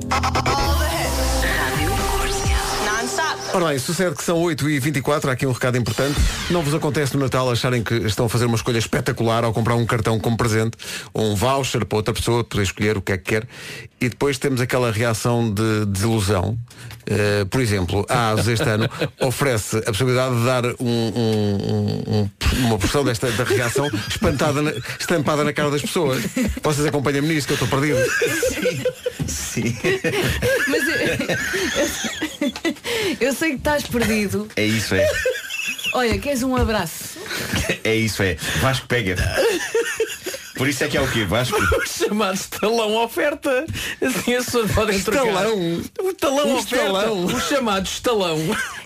Ora 3.55 3.67
bem, 3.67 3.79
sucede 3.79 4.17
que 4.17 4.23
são 4.23 4.37
8h24, 4.43 5.29
há 5.29 5.31
aqui 5.31 5.45
um 5.45 5.51
recado 5.53 5.77
importante. 5.77 6.19
Não 6.49 6.61
vos 6.61 6.73
acontece 6.73 7.13
no 7.15 7.21
Natal 7.23 7.49
acharem 7.49 7.81
que 7.81 7.93
estão 7.93 8.25
a 8.25 8.29
fazer 8.29 8.47
uma 8.47 8.57
escolha 8.57 8.77
espetacular 8.77 9.45
ao 9.45 9.53
comprar 9.53 9.75
um 9.75 9.85
cartão 9.85 10.19
como 10.19 10.35
presente 10.35 10.75
ou 11.13 11.31
um 11.31 11.35
voucher 11.35 11.85
para 11.85 11.97
outra 11.97 12.13
pessoa, 12.13 12.43
poder 12.43 12.63
escolher 12.63 12.97
o 12.97 13.01
que 13.01 13.13
é 13.13 13.17
que 13.17 13.23
quer, 13.23 13.47
e 14.01 14.09
depois 14.09 14.37
temos 14.37 14.59
aquela 14.59 14.91
reação 14.91 15.53
de 15.53 15.85
desilusão. 15.85 16.59
Uh, 17.09 17.45
por 17.45 17.61
exemplo, 17.61 18.05
a 18.09 18.31
ASUS 18.31 18.47
este 18.49 18.67
ano 18.67 18.89
oferece 19.21 19.77
a 19.77 19.83
possibilidade 19.83 20.35
de 20.35 20.43
dar 20.45 20.65
um- 20.65 20.73
um- 20.81 21.55
um- 21.55 22.03
um- 22.19 22.29
uma 22.65 22.77
porção 22.77 23.05
desta 23.05 23.31
da 23.31 23.45
reação 23.45 23.87
espantada 24.09 24.61
na- 24.61 24.73
estampada 24.99 25.45
na 25.45 25.53
cara 25.53 25.71
das 25.71 25.81
pessoas. 25.81 26.21
Vocês 26.61 26.85
acompanham-me 26.85 27.33
nisto 27.33 27.47
que 27.47 27.53
eu 27.53 27.65
estou 27.65 27.69
perdido. 27.79 27.99
Sim. 29.27 29.75
Mas 30.67 30.83
eu, 30.87 30.95
eu 33.19 33.33
sei 33.33 33.51
que 33.51 33.55
estás 33.57 33.83
perdido. 33.83 34.47
É 34.55 34.65
isso, 34.65 34.95
é. 34.95 35.07
Olha, 35.93 36.17
queres 36.19 36.43
um 36.43 36.55
abraço? 36.55 37.17
É 37.83 37.95
isso, 37.95 38.21
é. 38.21 38.35
Vasco 38.61 38.85
pega. 38.87 39.15
Por 40.55 40.67
isso 40.69 40.83
é 40.83 40.87
que 40.87 40.97
é 40.97 41.01
o 41.01 41.11
quê, 41.11 41.25
Vasco? 41.25 41.57
O 41.57 41.85
chamado 41.87 42.35
estalão 42.35 42.95
oferta. 42.95 43.65
Assim 44.01 44.35
as 44.35 44.45
pessoas 44.45 44.71
podem 44.71 45.01
trocar. 45.01 45.25
Estalão? 45.27 45.81
O 46.01 46.13
talão 46.13 46.47
Um 46.47 46.55
oferta. 46.55 46.75
estalão? 46.75 47.25
O 47.25 47.41
chamado 47.41 47.85
estalão. 47.85 48.39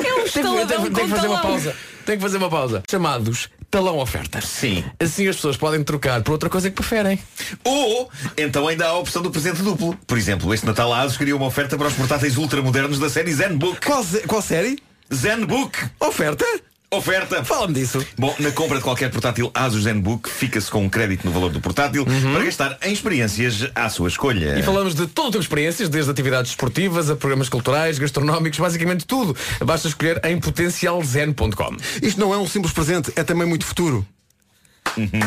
É 0.03 0.13
um 0.15 0.25
estaladão 0.25 0.67
tem, 0.83 0.91
tem 0.93 0.93
com 0.93 1.01
que 1.01 1.07
fazer 1.15 1.27
uma 1.27 1.35
talão. 1.37 1.41
pausa. 1.51 1.75
Tem 2.05 2.15
que 2.17 2.21
fazer 2.21 2.37
uma 2.37 2.49
pausa. 2.49 2.83
Chamados 2.89 3.49
talão 3.69 3.99
oferta. 3.99 4.41
Sim. 4.41 4.83
Assim 4.99 5.27
as 5.27 5.35
pessoas 5.35 5.57
podem 5.57 5.83
trocar 5.83 6.21
por 6.23 6.31
outra 6.33 6.49
coisa 6.49 6.69
que 6.69 6.75
preferem. 6.75 7.19
Ou, 7.63 8.09
então 8.37 8.67
ainda 8.67 8.85
há 8.85 8.89
a 8.89 8.97
opção 8.97 9.21
do 9.21 9.31
presente 9.31 9.61
duplo. 9.61 9.97
Por 10.07 10.17
exemplo, 10.17 10.53
este 10.53 10.65
Natal 10.65 10.93
a 10.93 11.01
Asus 11.01 11.17
queria 11.17 11.35
uma 11.35 11.45
oferta 11.45 11.77
para 11.77 11.87
os 11.87 11.93
portáteis 11.93 12.37
ultramodernos 12.37 12.99
da 12.99 13.09
série 13.09 13.33
ZenBook. 13.33 13.85
Qual, 13.85 14.03
qual 14.27 14.41
série? 14.41 14.79
ZenBook! 15.13 15.77
Oferta? 15.99 16.45
Oferta! 16.91 17.43
Fala-me 17.45 17.75
disso. 17.75 18.03
Bom, 18.17 18.35
na 18.39 18.51
compra 18.51 18.77
de 18.77 18.83
qualquer 18.83 19.11
portátil 19.11 19.51
Asus 19.53 19.83
ZenBook 19.83 20.27
fica-se 20.27 20.71
com 20.71 20.83
um 20.83 20.89
crédito 20.89 21.23
no 21.23 21.31
valor 21.31 21.51
do 21.51 21.61
portátil 21.61 22.03
para 22.03 22.43
gastar 22.43 22.77
em 22.81 22.91
experiências 22.91 23.69
à 23.75 23.87
sua 23.89 24.07
escolha. 24.07 24.57
E 24.57 24.63
falamos 24.63 24.95
de 24.95 25.05
todo 25.05 25.25
tipo 25.27 25.39
de 25.39 25.45
experiências, 25.45 25.87
desde 25.87 26.09
atividades 26.09 26.49
esportivas 26.49 27.09
a 27.11 27.15
programas 27.15 27.47
culturais, 27.47 27.99
gastronómicos, 27.99 28.57
basicamente 28.57 29.05
tudo. 29.05 29.35
Basta 29.63 29.87
escolher 29.87 30.19
em 30.25 30.39
potencialzen.com. 30.39 31.77
Isto 32.01 32.19
não 32.19 32.33
é 32.33 32.37
um 32.37 32.47
simples 32.47 32.73
presente, 32.73 33.13
é 33.15 33.23
também 33.23 33.47
muito 33.47 33.65
futuro. 33.65 34.03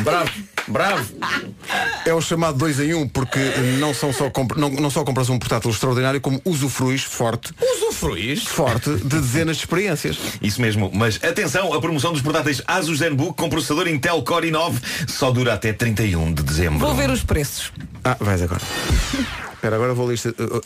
Bravo, 0.03 0.31
bravo. 0.69 1.13
É 2.05 2.13
o 2.13 2.21
chamado 2.21 2.59
2 2.59 2.81
em 2.81 2.95
1, 2.95 3.01
um, 3.01 3.09
porque 3.09 3.39
não, 3.79 3.95
são 3.95 4.13
só 4.13 4.29
compra- 4.31 4.59
não, 4.61 4.69
não 4.71 4.91
só 4.91 5.05
compras 5.05 5.29
um 5.31 5.39
portátil 5.39 5.71
extraordinário, 5.71 6.21
como 6.21 6.41
usufruis 6.45 7.03
forte, 7.03 7.53
Usufruís. 7.77 8.43
forte 8.45 8.91
de 8.91 9.21
dezenas 9.21 9.57
de 9.57 9.63
experiências. 9.63 10.19
Isso 10.41 10.61
mesmo, 10.61 10.91
mas 10.93 11.19
atenção, 11.23 11.73
a 11.73 11.81
promoção 11.81 12.13
dos 12.13 12.23
portáteis 12.23 12.61
Asus 12.67 12.99
ZenBook 12.99 13.37
com 13.37 13.49
processador 13.49 13.87
Intel 13.89 14.23
Core 14.23 14.51
i9 14.51 14.75
só 15.09 15.31
dura 15.31 15.55
até 15.55 15.73
31 15.73 16.33
de 16.33 16.43
dezembro. 16.43 16.79
Vou 16.81 16.95
ver 16.95 17.11
os 17.11 17.23
preços. 17.23 17.73
Ah, 18.05 18.17
vais 18.21 18.43
agora. 18.43 18.61
Espera, 19.55 19.77
agora 19.77 19.95
vou 19.95 20.11
lista. 20.11 20.31
uh, 20.39 20.57
uh, 20.57 20.63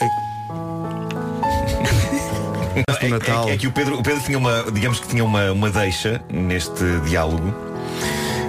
Não, 3.08 3.18
do 3.18 3.24
é, 3.24 3.50
é- 3.50 3.54
é 3.54 3.56
que 3.56 3.66
o 3.66 3.72
Pedro, 3.72 3.98
o 3.98 4.02
Pedro 4.02 4.22
tinha 4.22 4.36
uma, 4.38 4.64
digamos 4.72 5.00
que 5.00 5.08
tinha 5.08 5.24
uma, 5.24 5.50
uma 5.52 5.70
deixa 5.70 6.20
neste 6.30 6.82
diálogo. 7.06 7.65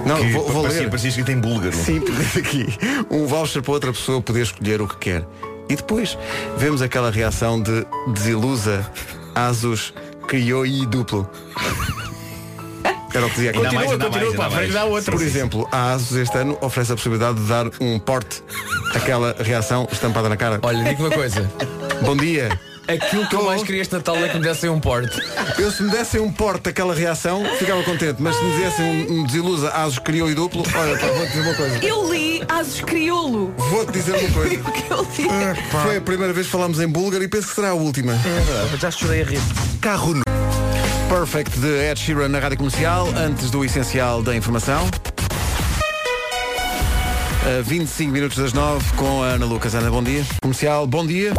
Não, 0.06 0.16
que 0.16 0.32
vou, 0.32 0.48
vou 0.48 0.62
parecia, 0.62 0.82
ler. 0.82 0.90
parecia 0.90 1.08
escrito 1.10 1.30
em 1.30 1.38
búlgaro. 1.40 1.76
Sim, 1.76 2.00
diz 2.04 2.36
aqui. 2.36 2.66
Um 3.10 3.26
voucher 3.26 3.62
para 3.62 3.72
outra 3.72 3.92
pessoa 3.92 4.20
poder 4.22 4.42
escolher 4.42 4.80
o 4.80 4.88
que 4.88 4.96
quer. 4.96 5.24
E 5.68 5.76
depois 5.76 6.16
vemos 6.56 6.80
aquela 6.82 7.10
reação 7.10 7.60
de 7.60 7.86
desilusa. 8.14 8.88
Asus 9.34 9.92
criou 10.26 10.64
i 10.66 10.86
duplo. 10.86 11.28
Era 13.14 13.24
o 13.26 13.28
que 13.30 13.36
dizia 13.36 13.50
aqui. 13.50 13.58
Ainda 13.58 13.72
mais, 13.72 13.90
Continua, 13.90 14.10
continua, 14.10 14.36
mais, 14.36 14.54
mais. 14.54 14.72
dá 14.72 14.84
outra. 14.84 15.12
Por 15.12 15.22
exemplo, 15.22 15.68
a 15.72 15.92
Asus 15.92 16.16
este 16.16 16.36
ano 16.36 16.58
oferece 16.60 16.92
a 16.92 16.94
possibilidade 16.94 17.40
de 17.40 17.46
dar 17.48 17.66
um 17.80 17.98
porte. 17.98 18.42
Aquela 18.94 19.34
reação 19.38 19.88
estampada 19.90 20.28
na 20.28 20.36
cara. 20.36 20.58
Olha, 20.62 20.84
digo 20.84 21.02
uma 21.04 21.10
coisa. 21.10 21.50
Bom 22.02 22.16
dia. 22.16 22.48
Aquilo 22.88 23.28
que 23.28 23.36
eu 23.36 23.42
mais 23.44 23.62
queria 23.62 23.82
este 23.82 23.92
Natal 23.94 24.16
é 24.16 24.28
que 24.30 24.36
me 24.38 24.42
dessem 24.42 24.70
um 24.70 24.80
porte. 24.80 25.20
Eu 25.58 25.70
se 25.70 25.82
me 25.82 25.90
dessem 25.90 26.20
um 26.22 26.32
porte 26.32 26.70
aquela 26.70 26.94
reação, 26.94 27.44
ficava 27.58 27.82
contente. 27.82 28.16
Mas 28.18 28.34
se 28.34 28.42
me 28.42 28.58
dessem 28.58 28.86
um, 29.10 29.20
um 29.20 29.24
desilusa 29.26 29.68
Asus 29.70 29.98
criou 29.98 30.30
e 30.30 30.34
duplo, 30.34 30.62
olha, 30.74 30.96
pá, 30.98 31.06
vou-te 31.08 31.28
dizer 31.28 31.40
uma 31.42 31.54
coisa. 31.54 31.84
Eu 31.84 32.10
li 32.10 32.42
Asus 32.48 32.80
Crioulo. 32.80 33.52
Vou-te 33.58 33.92
dizer 33.92 34.16
uma 34.16 34.30
coisa. 34.30 34.48
O 34.68 34.72
que 34.72 35.22
eu 35.22 35.28
li? 35.28 35.60
Foi 35.82 35.96
a 35.98 36.00
primeira 36.00 36.32
vez 36.32 36.46
que 36.46 36.52
falámos 36.52 36.80
em 36.80 36.88
búlgaro 36.88 37.22
e 37.22 37.28
penso 37.28 37.48
que 37.48 37.54
será 37.54 37.70
a 37.70 37.74
última. 37.74 38.14
Já 38.80 38.90
chorei 38.90 39.20
a 39.20 39.24
rir. 39.26 39.40
Carro 39.82 40.14
no- 40.14 40.22
Perfect 41.10 41.58
de 41.58 41.90
Ed 41.90 42.00
Sheeran 42.00 42.28
na 42.28 42.38
Rádio 42.38 42.56
Comercial, 42.58 43.08
antes 43.16 43.50
do 43.50 43.64
essencial 43.64 44.22
da 44.22 44.34
informação. 44.34 44.88
A 47.58 47.62
25 47.62 48.10
minutos 48.12 48.38
das 48.38 48.52
9 48.54 48.82
com 48.96 49.22
a 49.22 49.26
Ana 49.26 49.44
Lucas. 49.46 49.74
Ana, 49.74 49.90
bom 49.90 50.02
dia. 50.02 50.24
Comercial, 50.42 50.86
bom 50.86 51.06
dia. 51.06 51.32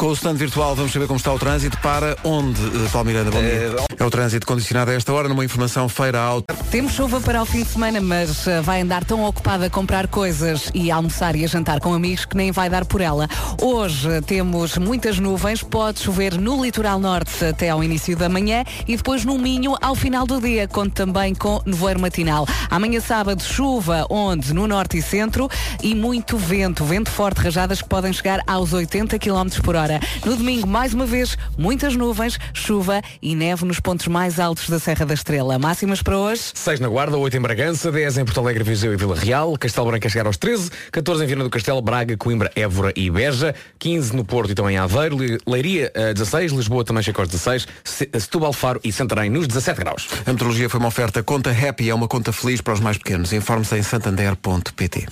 Com 0.00 0.06
o 0.06 0.12
stand 0.14 0.36
virtual 0.36 0.74
vamos 0.74 0.92
saber 0.92 1.06
como 1.06 1.18
está 1.18 1.30
o 1.30 1.38
trânsito. 1.38 1.76
Para 1.82 2.16
onde, 2.24 2.58
eh, 2.58 2.88
Paulo 2.90 3.06
Miranda? 3.06 3.30
Bom 3.30 3.38
dia. 3.38 3.76
É 3.98 4.02
o 4.02 4.10
trânsito 4.10 4.46
condicionado 4.46 4.90
a 4.90 4.94
esta 4.94 5.12
hora 5.12 5.28
numa 5.28 5.44
informação 5.44 5.90
feira 5.90 6.18
alta. 6.18 6.54
Temos 6.70 6.94
chuva 6.94 7.20
para 7.20 7.42
o 7.42 7.44
fim 7.44 7.64
de 7.64 7.68
semana, 7.68 8.00
mas 8.00 8.46
uh, 8.46 8.62
vai 8.62 8.80
andar 8.80 9.04
tão 9.04 9.22
ocupada 9.22 9.66
a 9.66 9.70
comprar 9.70 10.08
coisas 10.08 10.70
e 10.72 10.90
a 10.90 10.96
almoçar 10.96 11.36
e 11.36 11.44
a 11.44 11.46
jantar 11.46 11.80
com 11.80 11.92
amigos 11.92 12.24
que 12.24 12.34
nem 12.34 12.50
vai 12.50 12.70
dar 12.70 12.86
por 12.86 13.02
ela. 13.02 13.28
Hoje 13.60 14.22
temos 14.22 14.78
muitas 14.78 15.18
nuvens, 15.18 15.62
pode 15.62 16.00
chover 16.00 16.38
no 16.38 16.64
litoral 16.64 16.98
norte 16.98 17.44
até 17.44 17.68
ao 17.68 17.84
início 17.84 18.16
da 18.16 18.26
manhã 18.26 18.64
e 18.88 18.96
depois 18.96 19.26
no 19.26 19.36
Minho 19.36 19.76
ao 19.82 19.94
final 19.94 20.26
do 20.26 20.40
dia, 20.40 20.66
conto 20.66 20.92
também 20.92 21.34
com 21.34 21.60
nevoeiro 21.66 22.00
matinal. 22.00 22.46
Amanhã 22.70 23.00
sábado 23.00 23.42
chuva 23.42 24.06
onde? 24.08 24.54
No 24.54 24.66
norte 24.66 24.96
e 24.96 25.02
centro 25.02 25.46
e 25.82 25.94
muito 25.94 26.38
vento, 26.38 26.86
vento 26.86 27.10
forte, 27.10 27.42
rajadas 27.42 27.82
que 27.82 27.88
podem 27.88 28.14
chegar 28.14 28.40
aos 28.46 28.72
80 28.72 29.18
km 29.18 29.60
por 29.62 29.76
hora. 29.76 29.89
No 30.24 30.36
domingo, 30.36 30.66
mais 30.66 30.92
uma 30.94 31.06
vez, 31.06 31.36
muitas 31.56 31.96
nuvens, 31.96 32.38
chuva 32.52 33.00
e 33.22 33.34
neve 33.34 33.64
nos 33.64 33.80
pontos 33.80 34.06
mais 34.06 34.38
altos 34.38 34.68
da 34.68 34.78
Serra 34.78 35.06
da 35.06 35.14
Estrela. 35.14 35.58
Máximas 35.58 36.02
para 36.02 36.16
hoje? 36.18 36.42
6 36.54 36.80
na 36.80 36.88
Guarda, 36.88 37.16
8 37.16 37.36
em 37.36 37.40
Bragança, 37.40 37.90
10 37.90 38.18
em 38.18 38.24
Porto 38.24 38.40
Alegre, 38.40 38.62
Viseu 38.62 38.92
e 38.92 38.96
Vila 38.96 39.16
Real, 39.16 39.56
Castelo 39.58 39.86
Branco 39.86 40.06
a 40.06 40.10
chegar 40.10 40.26
aos 40.26 40.36
13, 40.36 40.70
14 40.92 41.24
em 41.24 41.26
Viana 41.26 41.44
do 41.44 41.50
Castelo, 41.50 41.80
Braga, 41.80 42.16
Coimbra, 42.16 42.50
Évora 42.54 42.92
e 42.94 43.10
Beja, 43.10 43.54
15 43.78 44.14
no 44.14 44.24
Porto 44.24 44.50
e 44.52 44.54
também 44.54 44.74
em 44.76 44.78
Aveiro, 44.78 45.16
Leiria 45.46 45.90
eh, 45.94 46.12
16, 46.14 46.52
Lisboa 46.52 46.84
também 46.84 47.02
chega 47.02 47.20
aos 47.20 47.28
16, 47.28 47.66
Se- 47.84 48.10
Setúbal, 48.18 48.52
Faro 48.52 48.80
e 48.84 48.92
Santarém 48.92 49.30
nos 49.30 49.46
17 49.46 49.78
graus. 49.80 50.08
A 50.26 50.30
meteorologia 50.32 50.68
foi 50.68 50.78
uma 50.80 50.88
oferta 50.88 51.22
conta 51.22 51.50
happy, 51.50 51.88
é 51.90 51.94
uma 51.94 52.08
conta 52.08 52.32
feliz 52.32 52.60
para 52.60 52.74
os 52.74 52.80
mais 52.80 52.98
pequenos. 52.98 53.32
Informe-se 53.32 53.76
em 53.76 53.82
santander.pt. 53.82 55.06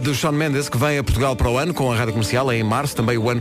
De 0.00 0.14
Sean 0.16 0.32
Mendes, 0.32 0.68
que 0.68 0.76
vem 0.76 0.98
a 0.98 1.04
Portugal 1.04 1.36
para 1.36 1.48
o 1.48 1.56
ano 1.58 1.72
com 1.72 1.92
a 1.92 1.96
Rádio 1.96 2.12
Comercial, 2.12 2.50
é 2.50 2.56
em 2.56 2.62
março, 2.64 2.96
também 2.96 3.16
o 3.16 3.30
ano, 3.30 3.40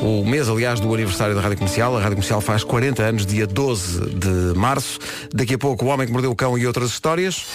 o 0.00 0.24
mês, 0.24 0.48
aliás, 0.48 0.80
do 0.80 0.92
aniversário 0.94 1.34
da 1.34 1.40
Rádio 1.40 1.58
Comercial. 1.58 1.96
A 1.96 2.00
Rádio 2.00 2.16
Comercial 2.16 2.40
faz 2.40 2.64
40 2.64 3.02
anos, 3.02 3.26
dia 3.26 3.46
12 3.46 4.14
de 4.14 4.58
março. 4.58 4.98
Daqui 5.34 5.54
a 5.54 5.58
pouco, 5.58 5.84
O 5.84 5.88
Homem 5.88 6.06
que 6.06 6.12
Mordeu 6.12 6.30
o 6.30 6.36
Cão 6.36 6.56
e 6.56 6.66
outras 6.66 6.90
histórias. 6.90 7.46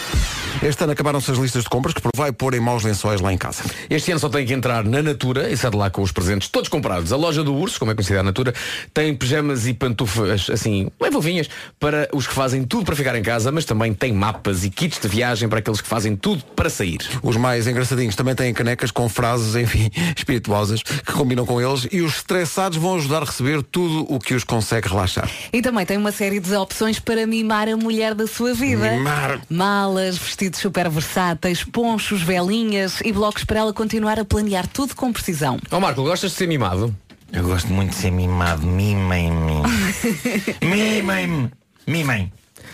Este 0.61 0.83
ano 0.83 0.93
acabaram-se 0.93 1.31
as 1.31 1.37
listas 1.37 1.63
de 1.63 1.69
compras, 1.69 1.95
que 1.95 2.01
vai 2.15 2.31
pôr 2.31 2.53
em 2.53 2.59
maus 2.59 2.83
lençóis 2.83 3.19
lá 3.21 3.33
em 3.33 3.37
casa. 3.37 3.63
Este 3.89 4.11
ano 4.11 4.19
só 4.19 4.29
tem 4.29 4.45
que 4.45 4.53
entrar 4.53 4.83
na 4.83 5.01
Natura 5.01 5.49
e 5.49 5.57
sai 5.57 5.71
de 5.71 5.77
lá 5.77 5.89
com 5.89 6.01
os 6.01 6.11
presentes 6.11 6.47
todos 6.47 6.69
comprados. 6.69 7.11
A 7.11 7.17
loja 7.17 7.43
do 7.43 7.55
Urso, 7.55 7.79
como 7.79 7.91
é 7.91 7.95
conhecida 7.95 8.19
a 8.19 8.23
Natura, 8.23 8.53
tem 8.93 9.15
pijamas 9.15 9.65
e 9.65 9.73
pantufas, 9.73 10.49
assim, 10.49 10.89
bem 11.01 11.11
fofinhas, 11.11 11.49
para 11.79 12.07
os 12.13 12.27
que 12.27 12.33
fazem 12.33 12.63
tudo 12.63 12.85
para 12.85 12.95
ficar 12.95 13.15
em 13.15 13.23
casa, 13.23 13.51
mas 13.51 13.65
também 13.65 13.93
tem 13.93 14.13
mapas 14.13 14.63
e 14.63 14.69
kits 14.69 14.99
de 14.99 15.07
viagem 15.07 15.49
para 15.49 15.59
aqueles 15.59 15.81
que 15.81 15.87
fazem 15.87 16.15
tudo 16.15 16.43
para 16.55 16.69
sair. 16.69 16.99
Os 17.23 17.35
mais 17.35 17.67
engraçadinhos 17.67 18.15
também 18.15 18.32
têm 18.35 18.53
canecas 18.53 18.91
com 18.91 19.07
frases, 19.09 19.55
enfim, 19.55 19.89
espirituosas, 20.15 20.81
que 20.81 21.11
combinam 21.11 21.45
com 21.45 21.61
eles 21.61 21.87
e 21.91 22.01
os 22.01 22.15
estressados 22.15 22.77
vão 22.77 22.95
ajudar 22.95 23.23
a 23.23 23.25
receber 23.25 23.63
tudo 23.63 24.05
o 24.13 24.19
que 24.19 24.33
os 24.33 24.43
consegue 24.43 24.87
relaxar. 24.87 25.29
E 25.51 25.61
também 25.61 25.85
tem 25.85 25.97
uma 25.97 26.11
série 26.11 26.39
de 26.39 26.55
opções 26.55 26.99
para 26.99 27.25
mimar 27.27 27.67
a 27.67 27.77
mulher 27.77 28.13
da 28.13 28.27
sua 28.27 28.53
vida. 28.53 28.91
Mimar. 28.91 29.41
Malas, 29.49 30.17
vestidos 30.17 30.59
super 30.59 30.89
versáteis, 30.89 31.63
ponchos, 31.63 32.21
velinhas 32.21 33.01
e 33.01 33.11
blocos 33.11 33.43
para 33.43 33.59
ela 33.59 33.73
continuar 33.73 34.19
a 34.19 34.25
planear 34.25 34.67
tudo 34.67 34.95
com 34.95 35.11
precisão. 35.11 35.59
Ó 35.71 35.79
Marco, 35.79 36.03
gostas 36.03 36.31
de 36.31 36.37
ser 36.37 36.47
mimado? 36.47 36.95
Eu 37.31 37.43
gosto 37.43 37.73
muito 37.73 37.89
de 37.89 37.95
ser 37.95 38.11
mimado. 38.11 38.65
Mimem-me. 38.65 39.63
Mimem-me. 40.61 41.51
Mimem. 41.87 42.31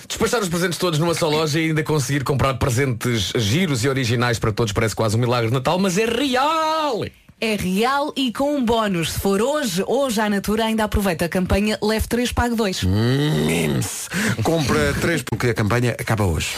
Despachar 0.09 0.41
os 0.41 0.49
presentes 0.49 0.79
todos 0.79 0.97
numa 0.97 1.13
só 1.13 1.29
loja 1.29 1.59
e 1.59 1.67
ainda 1.67 1.83
conseguir 1.83 2.23
comprar 2.23 2.55
presentes 2.55 3.31
giros 3.35 3.83
e 3.83 3.87
originais 3.87 4.39
para 4.39 4.51
todos 4.51 4.73
parece 4.73 4.95
quase 4.95 5.15
um 5.15 5.19
milagre 5.19 5.49
de 5.49 5.53
Natal, 5.53 5.77
mas 5.77 5.99
é 5.99 6.05
real! 6.05 7.05
É 7.39 7.55
real 7.55 8.11
e 8.17 8.33
com 8.33 8.55
um 8.55 8.65
bónus. 8.65 9.13
Se 9.13 9.19
for 9.19 9.39
hoje, 9.39 9.83
hoje 9.87 10.19
a 10.19 10.27
Natura 10.27 10.65
ainda 10.65 10.83
aproveita 10.83 11.25
a 11.25 11.29
campanha 11.29 11.77
Leve 11.81 12.07
3 12.07 12.31
Pague 12.31 12.55
2. 12.55 12.83
Mimes. 12.83 14.09
Compra 14.43 14.93
três 14.99 15.21
porque 15.21 15.47
a 15.47 15.53
campanha 15.53 15.91
acaba 15.91 16.25
hoje. 16.25 16.49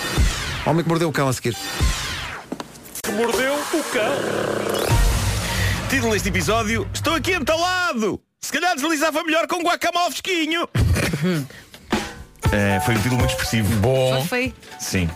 Homem 0.66 0.82
que 0.82 0.90
mordeu 0.90 1.10
o 1.10 1.12
cão 1.12 1.28
a 1.28 1.34
seguir. 1.34 1.56
Mordeu 3.14 3.54
o 3.54 3.84
cão. 3.92 4.16
Título 5.90 6.14
deste 6.14 6.30
episódio, 6.30 6.88
estou 6.94 7.16
aqui 7.16 7.34
entalado. 7.34 8.20
Se 8.40 8.52
calhar 8.52 8.74
deslizava 8.76 9.24
melhor 9.26 9.46
com 9.46 9.62
guacamole 9.62 10.10
fresquinho. 10.12 10.68
Eh, 12.52 12.80
foi 12.86 12.96
um 12.96 12.98
título 12.98 13.18
muito 13.18 13.32
expressivo. 13.32 13.74
Bom. 13.78 14.26
Foi. 14.26 14.54
Sim. 14.80 15.10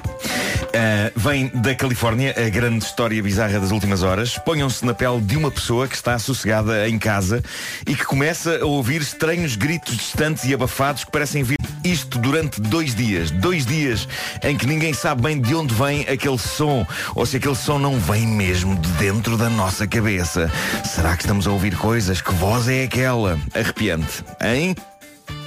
Uh, 0.75 1.11
vem 1.15 1.47
da 1.53 1.73
Califórnia, 1.73 2.35
a 2.37 2.49
grande 2.49 2.83
história 2.83 3.21
bizarra 3.23 3.59
das 3.59 3.71
últimas 3.71 4.03
horas. 4.03 4.37
Ponham-se 4.37 4.85
na 4.85 4.93
pele 4.93 5.21
de 5.21 5.37
uma 5.37 5.49
pessoa 5.49 5.87
que 5.87 5.95
está 5.95 6.19
sossegada 6.19 6.87
em 6.89 6.99
casa 6.99 7.41
e 7.87 7.95
que 7.95 8.03
começa 8.03 8.59
a 8.61 8.65
ouvir 8.65 9.01
estranhos 9.01 9.55
gritos 9.55 9.95
distantes 9.95 10.43
e 10.43 10.53
abafados 10.53 11.05
que 11.05 11.11
parecem 11.11 11.43
vir 11.43 11.57
isto 11.83 12.19
durante 12.19 12.59
dois 12.59 12.93
dias. 12.93 13.31
Dois 13.31 13.65
dias 13.65 14.07
em 14.43 14.57
que 14.57 14.67
ninguém 14.67 14.93
sabe 14.93 15.21
bem 15.21 15.39
de 15.39 15.55
onde 15.55 15.73
vem 15.73 16.01
aquele 16.01 16.37
som 16.37 16.85
ou 17.15 17.25
se 17.25 17.37
aquele 17.37 17.55
som 17.55 17.79
não 17.79 17.97
vem 17.97 18.27
mesmo 18.27 18.75
de 18.75 18.89
dentro 18.93 19.37
da 19.37 19.49
nossa 19.49 19.87
cabeça. 19.87 20.51
Será 20.83 21.15
que 21.15 21.23
estamos 21.23 21.47
a 21.47 21.51
ouvir 21.51 21.77
coisas? 21.77 22.21
Que 22.21 22.33
voz 22.33 22.67
é 22.67 22.83
aquela? 22.83 23.39
Arrepiante, 23.53 24.25
hein? 24.41 24.75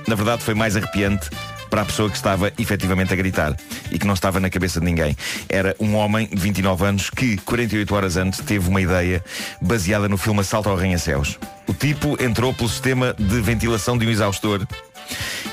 Na 0.06 0.14
verdade 0.14 0.42
foi 0.42 0.54
mais 0.54 0.74
arrepiante 0.74 1.28
para 1.68 1.82
a 1.82 1.84
pessoa 1.84 2.08
que 2.10 2.16
estava 2.16 2.52
efetivamente 2.58 3.12
a 3.12 3.16
gritar 3.16 3.56
e 3.90 3.98
que 3.98 4.06
não 4.06 4.14
estava 4.14 4.40
na 4.40 4.50
cabeça 4.50 4.80
de 4.80 4.86
ninguém. 4.86 5.16
Era 5.48 5.74
um 5.78 5.94
homem 5.94 6.26
de 6.26 6.40
29 6.40 6.84
anos 6.84 7.10
que, 7.10 7.36
48 7.38 7.94
horas 7.94 8.16
antes, 8.16 8.40
teve 8.40 8.68
uma 8.68 8.80
ideia 8.80 9.22
baseada 9.60 10.08
no 10.08 10.16
filme 10.16 10.40
Assalto 10.40 10.68
ao 10.68 10.76
Arranha-Céus. 10.76 11.38
O 11.66 11.74
tipo 11.74 12.22
entrou 12.22 12.52
pelo 12.54 12.68
sistema 12.68 13.14
de 13.18 13.40
ventilação 13.40 13.96
de 13.98 14.06
um 14.06 14.10
exaustor 14.10 14.66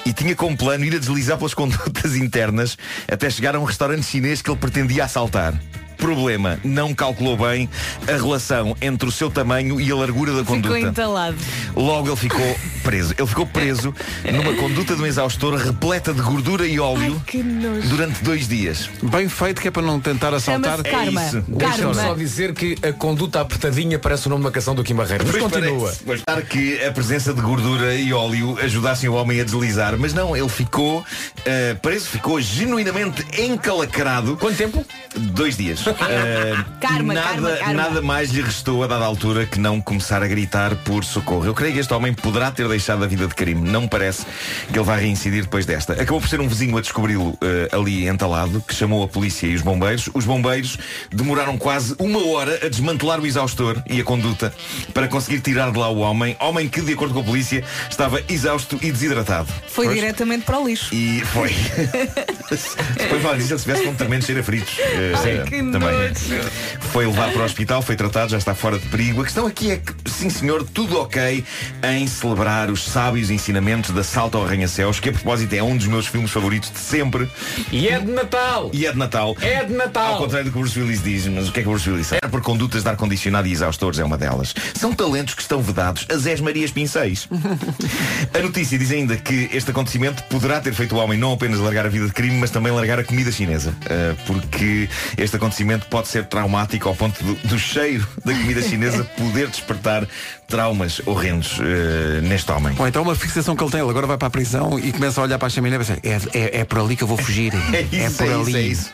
e 0.06 0.14
tinha 0.14 0.36
como 0.36 0.56
plano 0.56 0.86
ir 0.86 0.96
a 0.96 1.00
deslizar 1.00 1.38
pelas 1.38 1.54
condutas 1.56 2.16
internas 2.16 2.78
até 3.12 3.30
chegar 3.30 3.56
a 3.56 3.60
um 3.60 3.64
restaurante 3.64 4.04
chinês 4.06 4.42
que 4.42 4.50
ele 4.50 4.58
pretendia 4.58 5.06
assaltar. 5.06 5.54
Problema, 5.98 6.60
não 6.64 6.94
calculou 6.94 7.38
bem 7.38 7.70
a 8.08 8.12
relação 8.12 8.76
entre 8.82 9.08
o 9.08 9.12
seu 9.12 9.32
tamanho 9.32 9.80
e 9.80 9.90
a 9.90 9.96
largura 9.96 10.34
da 10.34 10.40
Ficou 10.40 10.56
conduta. 10.58 10.80
entalado. 10.80 11.38
Logo 11.76 12.10
ele 12.10 12.18
ficou 12.18 12.56
preso. 12.86 13.16
Ele 13.18 13.28
ficou 13.28 13.48
preso 13.48 13.94
numa 14.32 14.54
conduta 14.54 14.96
de 14.96 15.02
um 15.02 15.06
exaustor 15.08 15.56
repleta 15.56 16.14
de 16.14 16.22
gordura 16.22 16.68
e 16.68 16.80
óleo 16.80 17.20
Que 17.26 17.42
nojo. 17.42 17.88
durante 17.90 18.24
dois 18.24 18.48
dias. 18.48 18.88
Bem 19.02 19.28
feito 19.28 19.60
que 19.60 19.68
é 19.68 19.72
para 19.72 19.82
não 19.82 20.00
tentar 20.00 20.34
assaltar. 20.36 20.82
Karma. 20.84 21.26
isso. 21.26 21.44
Deixa-me 21.48 21.96
só 21.96 22.14
dizer 22.14 22.54
que 22.54 22.78
a 22.88 22.94
conduta 22.94 23.42
apertadinha 23.42 23.98
parece 23.98 24.28
o 24.28 24.30
nome 24.30 24.42
de 24.42 24.46
uma 24.46 24.52
canção 24.52 24.76
do 24.76 24.84
Kim 24.84 24.94
Barreiro. 24.94 25.26
Mas 25.26 25.36
continua. 25.42 25.94
para 26.24 26.42
que 26.44 26.84
a 26.84 26.92
presença 26.92 27.34
de 27.34 27.42
gordura 27.42 27.96
e 27.96 28.14
óleo 28.14 28.58
ajudassem 28.62 29.10
o 29.10 29.14
homem 29.16 29.42
a 29.42 29.44
deslizar. 29.44 29.98
Mas 29.98 30.14
não, 30.14 30.38
ele 30.38 30.48
ficou 30.50 31.04
eh, 31.44 31.74
preso, 31.82 32.08
ficou 32.08 32.40
genuinamente 32.40 33.26
encalacrado. 33.42 34.38
Quanto 34.38 34.56
tempo? 34.56 34.86
Dois 35.18 35.58
dias. 35.58 35.84
Eh, 36.08 36.54
Karma, 36.80 37.14
nada, 37.14 37.28
karma, 37.30 37.50
karma. 37.58 37.74
nada 37.74 38.02
mais 38.02 38.30
lhe 38.30 38.42
restou 38.42 38.84
a 38.84 38.88
dada 38.88 39.04
altura 39.06 39.46
que 39.46 39.60
não 39.60 39.82
começar 39.82 40.22
a 40.22 40.28
gritar 40.28 40.76
por 40.84 41.04
socorro. 41.04 41.46
Eu 41.46 41.54
creio 41.54 41.74
que 41.74 41.80
este 41.80 41.92
homem 41.94 42.14
poderá 42.14 42.52
ter 42.52 42.68
deixado 42.78 43.04
a 43.04 43.08
vida 43.08 43.28
de 43.28 43.34
crime. 43.36 43.70
Não 43.70 43.82
me 43.82 43.88
parece 43.88 44.26
que 44.72 44.78
ele 44.78 44.86
vá 44.86 44.96
reincidir 44.96 45.44
depois 45.44 45.66
desta. 45.66 45.94
Acabou 45.94 46.20
por 46.22 46.30
ser 46.30 46.40
um 46.42 46.48
vizinho 46.48 46.78
a 46.78 46.82
descobri-lo 46.82 47.38
eh, 47.42 47.70
ali 47.72 48.08
entalado, 48.08 48.62
que 48.68 48.74
chamou 48.74 49.04
a 49.04 49.08
polícia 49.08 49.48
e 49.48 49.56
os 49.56 49.62
bombeiros. 49.62 50.10
Os 50.14 50.26
bombeiros 50.26 50.78
demoraram 51.12 51.58
quase 51.58 51.96
uma 52.00 52.26
hora 52.28 52.60
a 52.66 52.70
desmantelar 52.70 53.20
o 53.20 53.26
exaustor 53.26 53.82
e 53.90 54.00
a 54.00 54.04
conduta 54.04 54.54
para 54.94 55.08
conseguir 55.08 55.40
tirar 55.42 55.72
de 55.72 55.78
lá 55.80 55.90
o 55.90 56.00
homem. 56.00 56.36
Homem 56.40 56.68
que, 56.68 56.82
de 56.82 56.94
acordo 56.94 57.14
com 57.14 57.22
a 57.22 57.24
polícia, 57.24 57.64
estava 57.90 58.22
exausto 58.30 58.78
e 58.82 58.92
desidratado. 58.92 59.48
Foi 59.68 59.88
diretamente 59.94 60.46
para 60.46 60.60
o 60.60 60.68
lixo. 60.68 60.94
E 60.94 61.22
foi. 61.22 61.54
Depois 62.98 63.22
falar 63.22 63.38
disso, 63.38 63.54
ele 63.54 63.60
se 63.60 63.66
tivesse 63.66 63.84
com 63.84 63.90
um 63.92 63.96
tremendo 63.96 64.26
cheiro 64.26 64.42
a 64.42 64.44
fritos. 64.44 64.78
eh, 64.80 65.14
Ai, 65.16 65.44
que 65.46 65.58
também. 65.58 65.80
nojo. 65.80 66.50
Foi 66.92 67.06
levado 67.06 67.34
para 67.34 67.42
o 67.42 67.46
hospital, 67.46 67.82
foi 67.82 67.96
tratado, 67.96 68.32
já 68.32 68.38
está 68.38 68.54
fora 68.54 68.78
de 68.78 68.86
perigo. 68.88 69.22
A 69.22 69.24
questão 69.24 69.46
aqui 69.48 69.72
é 69.72 69.78
que, 69.78 69.94
sim 70.10 70.30
senhor, 70.30 70.64
tudo 70.74 71.00
ok 71.00 71.44
em 71.84 72.08
celebrar 72.08 72.65
os 72.72 72.84
sábios 72.86 73.30
ensinamentos 73.30 73.92
da 73.92 74.04
Salto 74.04 74.38
ao 74.38 74.46
Arranha-Céus, 74.46 75.00
que 75.00 75.10
a 75.10 75.14
propósito 75.14 75.54
é 75.54 75.64
um 75.64 75.76
dos 75.76 75.88
meus 75.88 76.08
filmes 76.08 76.32
favoritos 76.32 76.72
de 76.72 76.80
sempre. 76.80 77.30
E 77.72 77.88
é 77.88 78.00
de 78.00 78.12
Natal! 78.12 78.70
E 78.74 78.86
é 78.86 78.92
de 78.92 78.98
Natal. 78.98 79.36
É 79.42 79.64
de 79.64 79.74
Natal! 79.74 80.14
Ao 80.14 80.18
contrário 80.18 80.46
do 80.46 80.52
que 80.52 80.58
o 80.58 80.62
Bruce 80.62 80.80
Willis 80.80 81.04
diz, 81.04 81.28
mas 81.28 81.50
o 81.50 81.52
que 81.52 81.60
é 81.60 81.64
que 81.64 81.70
o 81.70 81.72
Bruce 81.72 81.90
Willis 81.90 82.10
diz? 82.10 82.18
Era 82.22 82.30
por 82.30 82.42
condutas 82.42 82.84
de 82.84 82.90
ar-condicionado 82.90 83.48
e 83.48 83.52
exaustores, 83.52 84.00
é 84.00 84.04
uma 84.04 84.18
delas. 84.18 84.54
São 84.74 84.94
talentos 84.94 85.34
que 85.34 85.42
estão 85.42 85.62
vedados 85.62 86.06
a 86.10 86.16
Zés 86.18 86.40
Marias 86.40 86.72
Pinceis. 86.72 87.28
a 88.34 88.40
notícia 88.40 88.78
diz 88.78 88.92
ainda 88.92 89.16
que 89.18 89.50
este 89.54 89.72
acontecimento 89.72 90.24
poderá 90.24 90.60
ter 90.60 90.74
feito 90.74 90.96
o 90.96 91.00
homem 91.00 91.18
não 91.18 91.34
apenas 91.34 91.60
largar 91.60 91.86
a 91.86 91.90
vida 91.90 92.08
de 92.08 92.14
crime, 92.14 92.38
mas 92.38 92.52
também 92.52 92.72
largar 92.72 93.00
a 93.00 93.04
comida 93.04 93.32
chinesa. 93.32 93.72
Uh, 93.72 94.16
porque 94.26 94.90
este 95.18 95.36
acontecimento 95.36 95.88
pode 95.88 96.08
ser 96.08 96.26
traumático 96.26 96.88
ao 96.88 96.96
ponto 96.96 97.24
do, 97.24 97.36
do 97.48 97.60
cheiro 97.60 98.08
da 98.24 98.34
comida 98.34 98.62
chinesa 98.62 99.04
poder 99.18 99.48
despertar 99.48 100.08
traumas 100.48 101.02
horrendos 101.06 101.60
uh, 101.60 102.22
neste 102.22 102.52
homem. 102.52 102.55
Ou 102.78 102.88
então 102.88 103.02
uma 103.04 103.16
fixação 103.16 103.56
que 103.56 103.64
ele 103.64 103.72
tem, 103.72 103.82
ele 103.82 103.90
agora 103.90 104.08
vai 104.08 104.18
para 104.18 104.28
a 104.28 104.32
prisão 104.32 104.80
e 104.80 104.92
começa 104.92 105.20
a 105.20 105.24
olhar 105.24 105.38
para 105.38 105.48
a 105.48 105.50
chaminé 105.50 105.76
e 105.76 105.80
pensa, 105.80 105.98
é, 106.04 106.40
é, 106.40 106.60
é 106.62 106.66
por 106.66 106.80
ali 106.80 106.96
que 106.96 107.04
eu 107.04 107.08
vou 107.08 107.18
fugir. 107.18 107.54
É 107.74 107.82
isso, 107.82 108.18
por 108.18 108.28
é 108.28 108.34
ali. 108.34 108.42
isso, 108.44 108.58
é 108.58 108.62
isso. 108.62 108.94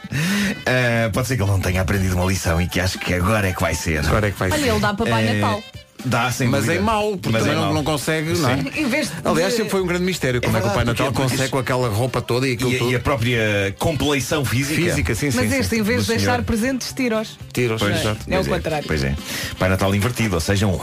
Uh, 0.62 1.12
pode 1.14 1.28
ser 1.28 1.36
que 1.38 1.44
ele 1.44 1.52
não 1.52 1.60
tenha 1.60 1.82
aprendido 1.82 2.16
uma 2.16 2.26
lição 2.26 2.62
e 2.62 2.68
que 2.68 2.80
acho 2.80 2.98
que 3.00 3.14
agora 3.14 3.48
é 3.50 3.54
que 3.54 3.62
vai 3.62 3.74
ser. 3.76 4.00
Agora 4.06 4.28
é 4.28 4.32
que 4.32 4.40
vai 4.40 4.50
Olha, 4.52 4.62
ser. 4.62 4.70
ele 4.70 4.80
dá 4.80 4.94
para 4.94 5.10
Pai 5.10 5.28
Eh, 5.28 5.34
Natal. 5.34 5.64
Dá, 6.06 6.32
sem 6.32 6.48
Mas 6.48 6.62
dúvida. 6.66 6.80
é 6.80 6.84
mau, 6.84 7.12
porque 7.12 7.30
Mas 7.30 7.42
também 7.44 7.56
é 7.58 7.60
não, 7.60 7.66
mau. 7.66 7.74
não 7.76 7.84
consegue, 7.84 8.34
não 8.38 8.50
é? 8.50 8.54
Em 8.76 8.86
vez 8.88 9.08
de- 9.10 9.14
Aliás, 9.24 9.54
sempre 9.54 9.70
foi 9.70 9.82
um 9.82 9.86
grande 9.88 10.04
mistério 10.04 10.42
como 10.42 10.56
é, 10.58 10.62
que 10.62 10.66
o 10.68 10.70
Pai 10.70 10.78
verdade, 10.86 11.00
Natal 11.00 11.14
porque- 11.14 11.22
porque 11.22 11.36
consegue 11.36 11.52
com 11.52 11.58
aquela 11.60 11.90
roupa 11.90 12.22
toda 12.22 12.48
e 12.48 12.54
aquilo 12.54 12.72
E, 12.72 12.76
a- 12.76 12.80
tudo. 12.80 12.92
e 12.92 12.96
a 12.96 13.00
própria 13.00 13.76
compleição 13.80 14.44
física. 14.46 14.76
Física, 14.82 15.16
sim, 15.16 15.32
sim. 15.32 15.38
Mas 15.38 15.50
sim. 15.52 15.60
este, 15.60 15.76
em 15.76 15.82
vez 15.82 16.00
do 16.00 16.04
de 16.04 16.10
deixar 16.18 16.32
senhor. 16.34 16.44
presentes, 16.44 16.92
tiros. 16.94 17.38
Tiros, 17.54 17.82
Pois, 17.82 17.96
exato. 18.00 18.20
É 18.30 18.40
o 18.40 18.44
pois 18.44 18.48
contrário. 18.48 18.88
Pois 18.88 19.04
é. 19.04 19.16
Pai 19.60 19.70
Natal 19.70 19.94
invertido, 19.96 20.36
ou 20.36 20.42
seja, 20.42 20.68
um. 20.68 20.78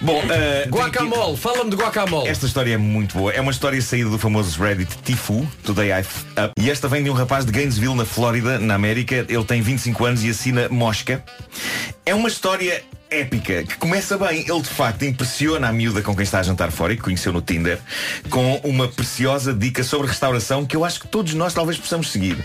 Bom, 0.00 0.18
uh, 0.22 0.68
Guacamole, 0.70 1.36
fala-me 1.36 1.70
de 1.70 1.76
guacamole. 1.76 2.28
Esta 2.28 2.46
história 2.46 2.74
é 2.74 2.76
muito 2.76 3.16
boa. 3.16 3.32
É 3.32 3.40
uma 3.40 3.50
história 3.50 3.80
saída 3.80 4.10
do 4.10 4.18
famoso 4.18 4.62
Reddit 4.62 4.90
Tifu, 5.04 5.46
Today 5.62 5.88
I 5.88 6.00
F 6.00 6.24
Up. 6.32 6.52
E 6.60 6.70
esta 6.70 6.88
vem 6.88 7.02
de 7.02 7.10
um 7.10 7.14
rapaz 7.14 7.44
de 7.44 7.52
Gainesville, 7.52 7.94
na 7.94 8.04
Flórida, 8.04 8.58
na 8.58 8.74
América. 8.74 9.24
Ele 9.28 9.44
tem 9.44 9.60
25 9.62 10.04
anos 10.04 10.22
e 10.24 10.30
assina 10.30 10.68
Mosca. 10.68 11.22
É 12.06 12.14
uma 12.14 12.28
história 12.28 12.82
épica, 13.10 13.64
que 13.64 13.76
começa 13.76 14.16
bem. 14.18 14.40
Ele 14.40 14.62
de 14.62 14.68
facto 14.68 15.04
impressiona 15.04 15.68
a 15.68 15.72
miúda 15.72 16.02
com 16.02 16.14
quem 16.14 16.22
está 16.24 16.40
a 16.40 16.42
jantar 16.42 16.70
fora 16.70 16.92
e 16.92 16.96
que 16.96 17.02
conheceu 17.02 17.32
no 17.32 17.40
Tinder, 17.40 17.78
com 18.30 18.56
uma 18.64 18.88
preciosa 18.88 19.52
dica 19.52 19.82
sobre 19.82 20.08
restauração 20.08 20.64
que 20.64 20.76
eu 20.76 20.84
acho 20.84 21.00
que 21.00 21.08
todos 21.08 21.34
nós 21.34 21.54
talvez 21.54 21.78
possamos 21.78 22.10
seguir. 22.10 22.36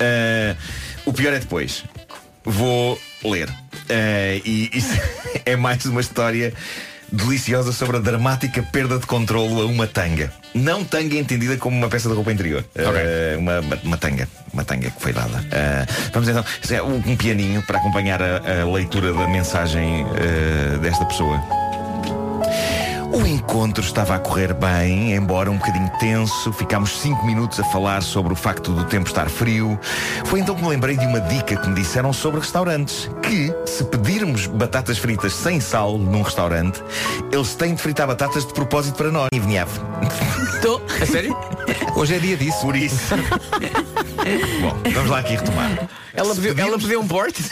Ah, 0.00 0.56
o 1.04 1.12
pior 1.12 1.32
é 1.32 1.38
depois. 1.38 1.84
Vou 2.44 3.00
ler. 3.24 3.48
Ah, 3.88 4.40
e 4.44 4.70
isso 4.72 4.92
é 5.44 5.56
mais 5.56 5.84
uma 5.84 6.00
história 6.00 6.52
deliciosa 7.12 7.72
sobre 7.72 7.98
a 7.98 8.00
dramática 8.00 8.62
perda 8.62 8.98
de 8.98 9.06
controlo 9.06 9.62
a 9.62 9.66
uma 9.66 9.86
tanga. 9.86 10.32
Não 10.54 10.84
tanga 10.84 11.16
entendida 11.16 11.56
como 11.56 11.76
uma 11.76 11.88
peça 11.88 12.08
de 12.08 12.14
roupa 12.14 12.32
interior. 12.32 12.64
Ah, 12.76 13.38
uma, 13.38 13.60
uma, 13.60 13.78
uma 13.84 13.96
tanga. 13.98 14.28
Uma 14.52 14.64
tanga 14.64 14.90
que 14.90 15.00
foi 15.00 15.12
dada. 15.12 15.44
Ah, 15.52 15.86
vamos 16.12 16.28
então. 16.28 16.44
Um, 16.86 17.16
pianinho 17.16 17.62
para 17.62 17.78
acompanhar 17.78 18.20
a, 18.22 18.62
a 18.62 18.72
leitura 18.72 19.12
da 19.12 19.28
mensagem 19.28 20.04
ah, 20.04 20.78
desta 20.78 21.04
pessoa. 21.04 21.61
O 23.12 23.26
encontro 23.26 23.84
estava 23.84 24.14
a 24.14 24.18
correr 24.18 24.54
bem, 24.54 25.14
embora 25.14 25.50
um 25.50 25.58
bocadinho 25.58 25.90
tenso. 26.00 26.50
Ficámos 26.52 26.98
cinco 26.98 27.24
minutos 27.26 27.60
a 27.60 27.64
falar 27.64 28.02
sobre 28.02 28.32
o 28.32 28.36
facto 28.36 28.72
do 28.72 28.84
tempo 28.84 29.06
estar 29.06 29.28
frio. 29.28 29.78
Foi 30.24 30.40
então 30.40 30.54
que 30.54 30.62
me 30.62 30.68
lembrei 30.68 30.96
de 30.96 31.06
uma 31.06 31.20
dica 31.20 31.54
que 31.54 31.68
me 31.68 31.74
disseram 31.74 32.10
sobre 32.12 32.40
restaurantes. 32.40 33.10
Que, 33.22 33.54
se 33.66 33.84
pedirmos 33.84 34.46
batatas 34.46 34.96
fritas 34.96 35.34
sem 35.34 35.60
sal 35.60 35.98
num 35.98 36.22
restaurante, 36.22 36.82
eles 37.30 37.54
têm 37.54 37.74
de 37.74 37.82
fritar 37.82 38.06
batatas 38.06 38.46
de 38.46 38.54
propósito 38.54 38.96
para 38.96 39.10
nós. 39.10 39.28
E 39.34 39.38
vinhave. 39.38 39.78
Estou. 40.54 40.80
A 41.00 41.04
sério? 41.04 41.36
Hoje 41.94 42.14
é 42.14 42.18
dia 42.18 42.36
disso. 42.36 42.60
Por 42.60 42.76
isso. 42.76 43.14
Bom, 44.60 44.90
vamos 44.92 45.10
lá 45.10 45.18
aqui 45.20 45.36
retomar. 45.36 45.88
Ela 46.14 46.34
pediu, 46.34 46.54
ela 46.58 46.78
pediu 46.78 47.00
um 47.00 47.08
porte? 47.08 47.42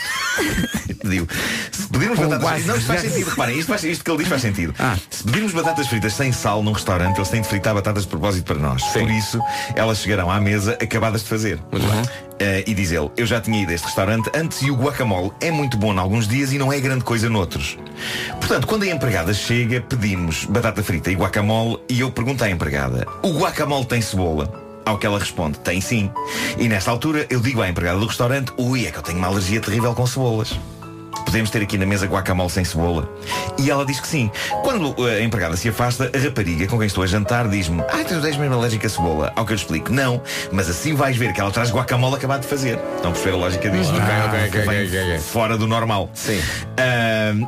pediu. 1.01 1.27
Se 1.71 1.87
pedirmos 1.87 2.19
Com 2.19 2.27
batatas 2.29 2.49
fritas. 2.49 2.67
Não, 2.67 2.75
isto 2.77 2.87
faz 2.87 3.01
sentido, 3.01 3.29
reparem, 3.29 3.57
isto, 3.59 3.67
faz- 3.67 3.83
isto 3.83 4.03
que 4.03 4.11
ele 4.11 4.17
diz 4.19 4.27
faz 4.27 4.41
sentido. 4.41 4.73
Se 5.09 5.23
pedirmos 5.23 5.51
batatas 5.53 5.87
fritas 5.87 6.13
sem 6.13 6.31
sal 6.31 6.61
num 6.63 6.71
restaurante, 6.71 7.17
eles 7.17 7.29
têm 7.29 7.41
de 7.41 7.47
fritar 7.47 7.73
batatas 7.73 8.03
de 8.03 8.09
propósito 8.09 8.45
para 8.45 8.57
nós. 8.57 8.83
Por 8.83 9.09
isso, 9.09 9.39
elas 9.75 9.97
chegarão 9.99 10.29
à 10.31 10.39
mesa 10.39 10.77
acabadas 10.81 11.23
de 11.23 11.29
fazer. 11.29 11.59
Eh, 12.41 12.63
e 12.65 12.73
diz 12.73 12.91
ele, 12.91 13.07
eu 13.15 13.25
já 13.27 13.39
tinha 13.39 13.61
ido 13.61 13.71
a 13.71 13.75
este 13.75 13.85
restaurante 13.85 14.31
antes 14.35 14.63
e 14.63 14.71
o 14.71 14.75
guacamole 14.75 15.31
é 15.39 15.51
muito 15.51 15.77
bom 15.77 15.93
em 15.93 15.99
alguns 15.99 16.27
dias 16.27 16.51
e 16.51 16.57
não 16.57 16.73
é 16.73 16.79
grande 16.79 17.03
coisa 17.03 17.29
noutros. 17.29 17.77
Portanto, 18.39 18.65
quando 18.65 18.81
a 18.81 18.87
empregada 18.87 19.31
chega, 19.31 19.79
pedimos 19.79 20.45
batata 20.45 20.81
frita 20.81 21.11
e 21.11 21.15
guacamole 21.15 21.77
e 21.87 21.99
eu 21.99 22.09
pergunto 22.11 22.43
à 22.43 22.49
empregada, 22.49 23.05
o 23.21 23.37
guacamole 23.37 23.85
tem 23.85 24.01
cebola? 24.01 24.51
Ao 24.83 24.97
que 24.97 25.05
ela 25.05 25.19
responde, 25.19 25.59
tem 25.59 25.79
sim. 25.79 26.09
E 26.57 26.67
nesta 26.67 26.89
altura 26.89 27.27
eu 27.29 27.39
digo 27.39 27.61
à 27.61 27.69
empregada 27.69 27.99
do 27.99 28.07
restaurante, 28.07 28.51
ui, 28.57 28.87
é 28.87 28.91
que 28.91 28.97
eu 28.97 29.03
tenho 29.03 29.19
uma 29.19 29.27
alergia 29.27 29.61
terrível 29.61 29.93
com 29.93 30.07
cebolas. 30.07 30.59
Podemos 31.25 31.49
ter 31.49 31.61
aqui 31.61 31.77
na 31.77 31.85
mesa 31.85 32.05
guacamole 32.07 32.49
sem 32.49 32.63
cebola? 32.63 33.09
E 33.57 33.69
ela 33.69 33.85
diz 33.85 33.99
que 33.99 34.07
sim. 34.07 34.29
Quando 34.63 34.89
uh, 34.99 35.05
a 35.05 35.21
empregada 35.21 35.55
se 35.55 35.69
afasta, 35.69 36.11
a 36.13 36.17
rapariga 36.17 36.67
com 36.67 36.77
quem 36.77 36.87
estou 36.87 37.03
a 37.03 37.07
jantar 37.07 37.47
diz-me 37.47 37.81
Ah, 37.81 38.03
tu 38.07 38.13
és 38.25 38.37
mesmo 38.37 38.53
alérgica 38.55 38.87
a 38.87 38.89
cebola. 38.89 39.31
Ao 39.35 39.45
que 39.45 39.53
eu 39.53 39.55
explico, 39.55 39.91
não, 39.91 40.21
mas 40.51 40.69
assim 40.69 40.93
vais 40.93 41.15
ver 41.17 41.33
que 41.33 41.39
ela 41.41 41.51
traz 41.51 41.71
guacamole 41.71 42.15
acabado 42.15 42.41
de 42.41 42.47
fazer. 42.47 42.79
Estão 42.95 43.11
a 43.11 43.13
perceber 43.13 43.35
a 43.35 43.37
lógica 43.37 43.69
disto? 43.69 43.93
ok, 43.93 44.01
ok, 44.01 44.47
ok, 44.47 44.61
Vem 44.61 44.87
ok, 44.87 45.03
ok. 45.03 45.19
Fora 45.19 45.57
do 45.57 45.67
normal. 45.67 46.09
Sim. 46.13 46.41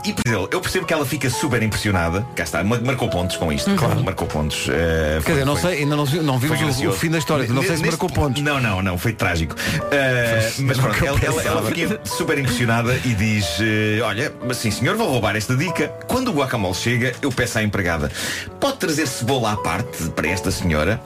E 0.05 0.13
por 0.13 0.21
exemplo, 0.25 0.49
eu 0.51 0.61
percebo 0.61 0.85
que 0.85 0.93
ela 0.93 1.05
fica 1.05 1.29
super 1.29 1.61
impressionada. 1.63 2.25
Cá 2.35 2.43
está, 2.43 2.63
mar- 2.63 2.81
marcou 2.81 3.09
pontos 3.09 3.37
com 3.37 3.51
isto. 3.51 3.73
Claro. 3.75 4.03
Marcou 4.03 4.27
pontos. 4.27 4.67
Ah, 4.69 5.15
Quer 5.17 5.21
foi- 5.21 5.33
dizer, 5.33 5.45
não 5.45 5.55
foi- 5.55 5.71
sei, 5.71 5.83
ainda 5.83 5.95
não, 5.95 6.05
não 6.05 6.37
vimos 6.39 6.79
o- 6.79 6.89
o, 6.89 6.93
fim 6.93 7.09
da 7.09 7.17
história. 7.17 7.47
Não 7.47 7.63
sei 7.63 7.77
se 7.77 7.85
marcou 7.85 8.09
pontos. 8.09 8.41
Não, 8.41 8.59
não, 8.59 8.81
não, 8.81 8.97
foi 8.97 9.13
trágico. 9.13 9.55
Ah, 9.57 10.51
mas 10.59 10.77
pronto, 10.77 11.05
ela, 11.05 11.19
ela- 11.23 11.43
ela 11.43 11.71
fica 11.71 11.99
super 12.05 12.37
impressionada 12.37 12.93
e 13.05 13.13
diz: 13.13 13.45
eh, 13.59 14.01
Olha, 14.03 14.31
mas 14.45 14.57
sim 14.57 14.71
senhor, 14.71 14.95
vou 14.95 15.07
roubar 15.09 15.35
esta 15.35 15.55
dica. 15.55 15.87
Quando 16.07 16.29
o 16.29 16.33
guacamole 16.33 16.73
chega, 16.75 17.13
eu 17.21 17.31
peço 17.31 17.57
à 17.59 17.63
empregada: 17.63 18.11
Pode 18.59 18.77
trazer 18.77 19.07
cebola 19.07 19.53
à 19.53 19.57
parte 19.57 20.09
para 20.09 20.27
esta 20.27 20.51
senhora. 20.51 20.99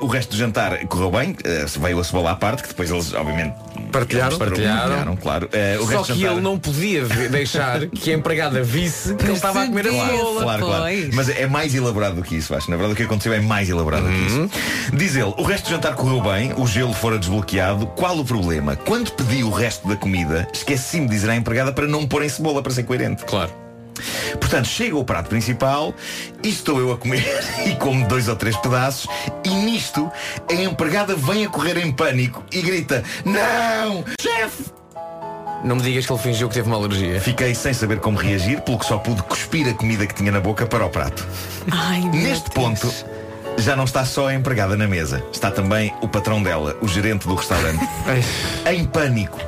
O 0.00 0.06
resto 0.06 0.30
do 0.30 0.36
jantar 0.36 0.78
correu 0.86 1.10
bem, 1.10 1.36
veio 1.80 2.00
a 2.00 2.04
cebola 2.04 2.30
à 2.32 2.36
parte, 2.36 2.62
que 2.62 2.68
depois 2.68 2.90
eles, 2.90 3.12
obviamente, 3.14 3.54
Partilharam? 3.98 4.38
Partilharam. 4.38 5.16
claro. 5.16 5.48
Ah, 5.52 5.80
o 5.82 5.86
Só 5.90 6.02
que 6.02 6.14
jantar- 6.14 6.32
ele 6.32 6.40
não 6.40 6.58
podia 6.58 7.04
deixar 7.04 7.86
que 7.88 8.10
a 8.10 8.14
empregada 8.14 8.62
visse 8.62 9.14
que 9.14 9.24
ele 9.24 9.32
estava 9.32 9.62
a 9.62 9.66
comer 9.66 9.86
a 9.86 9.90
cebola. 9.90 10.42
Claro, 10.42 10.66
claro. 10.66 10.84
Mas 11.14 11.28
é 11.28 11.46
mais 11.46 11.74
elaborado 11.74 12.16
do 12.16 12.22
que 12.22 12.36
isso, 12.36 12.54
acho. 12.54 12.70
Na 12.70 12.76
verdade, 12.76 12.94
o 12.94 12.96
que 12.96 13.02
aconteceu 13.02 13.32
é 13.32 13.40
mais 13.40 13.68
elaborado 13.68 14.04
do 14.04 14.10
que 14.12 14.26
isso. 14.26 14.50
Diz 14.94 15.16
ele, 15.16 15.32
o 15.36 15.42
resto 15.42 15.64
do 15.64 15.70
jantar 15.70 15.94
correu 15.94 16.20
bem, 16.22 16.52
o 16.56 16.66
gelo 16.66 16.92
fora 16.92 17.18
desbloqueado. 17.18 17.86
Qual 17.88 18.18
o 18.18 18.24
problema? 18.24 18.76
Quando 18.76 19.10
pedi 19.12 19.42
o 19.42 19.50
resto 19.50 19.86
da 19.88 19.96
comida, 19.96 20.46
esqueci-me 20.52 21.06
de 21.06 21.14
dizer 21.14 21.30
à 21.30 21.36
empregada 21.36 21.72
para 21.72 21.86
não 21.86 22.06
pôr 22.06 22.22
em 22.24 22.28
cebola, 22.28 22.62
para 22.62 22.72
ser 22.72 22.82
coerente. 22.84 23.24
Claro. 23.24 23.50
Portanto, 24.40 24.68
chega 24.68 24.96
o 24.96 25.04
prato 25.04 25.28
principal 25.28 25.94
e 26.42 26.48
estou 26.48 26.78
eu 26.80 26.92
a 26.92 26.96
comer 26.96 27.24
e 27.66 27.74
como 27.76 28.06
dois 28.06 28.28
ou 28.28 28.36
três 28.36 28.56
pedaços 28.56 29.08
e 29.44 29.50
nisto 29.50 30.10
a 30.50 30.54
empregada 30.54 31.14
vem 31.16 31.46
a 31.46 31.48
correr 31.48 31.78
em 31.78 31.92
pânico 31.92 32.44
e 32.52 32.62
grita 32.62 33.02
Não! 33.24 34.04
Chefe! 34.20 34.76
Não 35.64 35.76
me 35.76 35.82
digas 35.82 36.06
que 36.06 36.12
ele 36.12 36.20
fingiu 36.20 36.48
que 36.48 36.54
teve 36.54 36.68
uma 36.68 36.76
alergia. 36.76 37.20
Fiquei 37.20 37.54
sem 37.54 37.72
saber 37.72 37.98
como 37.98 38.16
reagir, 38.16 38.60
pelo 38.60 38.78
que 38.78 38.86
só 38.86 38.98
pude 38.98 39.22
cuspir 39.22 39.66
a 39.66 39.74
comida 39.74 40.06
que 40.06 40.14
tinha 40.14 40.30
na 40.30 40.38
boca 40.38 40.66
para 40.66 40.84
o 40.84 40.90
prato. 40.90 41.26
Ai, 41.72 42.02
meu 42.02 42.12
Neste 42.12 42.50
Deus. 42.50 43.04
Já 43.58 43.74
não 43.74 43.84
está 43.84 44.04
só 44.04 44.28
a 44.28 44.34
empregada 44.34 44.76
na 44.76 44.86
mesa. 44.86 45.24
Está 45.32 45.50
também 45.50 45.92
o 46.00 46.08
patrão 46.08 46.42
dela, 46.42 46.76
o 46.80 46.88
gerente 46.88 47.26
do 47.26 47.34
restaurante. 47.34 47.86
em 48.70 48.84
pânico. 48.84 49.38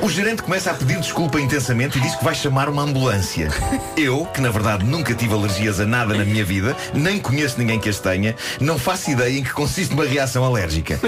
O 0.00 0.08
gerente 0.08 0.42
começa 0.42 0.70
a 0.70 0.74
pedir 0.74 0.98
desculpa 0.98 1.40
intensamente 1.40 1.98
e 1.98 2.00
diz 2.00 2.14
que 2.14 2.24
vai 2.24 2.34
chamar 2.34 2.68
uma 2.68 2.82
ambulância. 2.82 3.50
Eu, 3.96 4.26
que 4.26 4.40
na 4.40 4.50
verdade 4.50 4.84
nunca 4.84 5.14
tive 5.14 5.34
alergias 5.34 5.80
a 5.80 5.86
nada 5.86 6.14
na 6.14 6.24
minha 6.24 6.44
vida, 6.44 6.76
nem 6.94 7.18
conheço 7.18 7.58
ninguém 7.58 7.80
que 7.80 7.88
as 7.88 7.98
tenha, 7.98 8.36
não 8.60 8.78
faço 8.78 9.10
ideia 9.10 9.38
em 9.38 9.42
que 9.42 9.52
consiste 9.52 9.92
uma 9.92 10.04
reação 10.04 10.44
alérgica. 10.44 11.00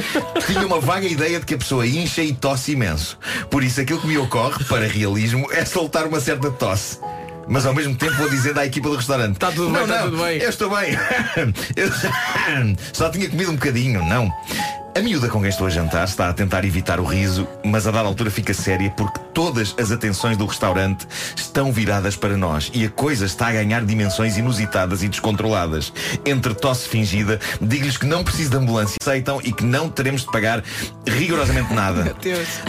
Tinha 0.47 0.67
uma 0.67 0.81
vaga 0.81 1.07
ideia 1.07 1.39
de 1.39 1.47
que 1.47 1.55
a 1.55 1.59
pessoa 1.59 1.87
incha 1.87 2.23
e 2.23 2.33
tosse 2.33 2.73
imenso. 2.73 3.19
Por 3.51 3.63
isso 3.63 3.81
aquilo 3.81 4.01
que 4.01 4.07
me 4.07 4.19
ocorre, 4.19 4.65
para 4.65 4.87
realismo, 4.87 5.47
é 5.53 5.65
soltar 5.65 6.07
uma 6.07 6.21
certa 6.21 6.51
tosse. 6.51 6.99
Mas 7.49 7.67
ao 7.67 7.75
mesmo 7.75 7.95
tempo 7.95 8.15
vou 8.17 8.29
dizendo 8.29 8.59
à 8.59 8.67
equipa 8.67 8.89
do 8.89 8.97
restaurante. 8.97 9.39
Tá 9.39 9.51
tudo 9.51 9.71
não, 9.71 9.81
bem, 9.81 9.87
tá 9.89 10.03
não, 10.03 10.11
tudo 10.11 10.23
bem." 10.23 10.39
Eu 10.39 10.51
estou 10.51 10.71
bem. 10.77 10.93
Eu 11.77 11.91
só 12.93 13.11
tinha 13.11 13.29
comido 13.29 13.51
um 13.51 13.55
bocadinho, 13.55 14.05
não 14.05 14.33
a 14.99 15.01
miúda 15.01 15.29
com 15.29 15.41
quem 15.41 15.49
estou 15.49 15.69
a 15.69 15.71
jantar 15.71 16.09
está 16.09 16.29
a 16.29 16.33
tentar 16.33 16.65
evitar 16.65 16.99
o 16.99 17.05
riso, 17.05 17.47
mas 17.65 17.87
a 17.87 17.93
dada 17.93 18.09
altura 18.09 18.33
fica 18.33 18.53
séria 18.53 18.91
porque 18.91 19.21
todas 19.33 19.73
as 19.79 19.93
atenções 19.93 20.37
do 20.37 20.45
restaurante 20.45 21.07
estão 21.37 21.71
viradas 21.71 22.17
para 22.17 22.37
nós 22.37 22.69
e 22.75 22.85
a 22.85 22.91
coisa 22.91 23.25
está 23.25 23.47
a 23.47 23.53
ganhar 23.53 23.85
dimensões 23.85 24.37
inusitadas 24.37 25.05
e 25.05 25.09
descontroladas. 25.09 25.93
Entre 26.27 26.53
tosse 26.53 26.89
fingida, 26.89 27.39
digo-lhes 27.61 27.97
que 27.97 28.07
não 28.07 28.25
preciso 28.25 28.51
de 28.51 28.57
ambulância, 28.57 28.97
aceitam 29.01 29.41
e 29.45 29.53
que 29.53 29.63
não 29.63 29.89
teremos 29.89 30.23
de 30.23 30.33
pagar 30.33 30.65
rigorosamente 31.07 31.73
nada. 31.73 32.17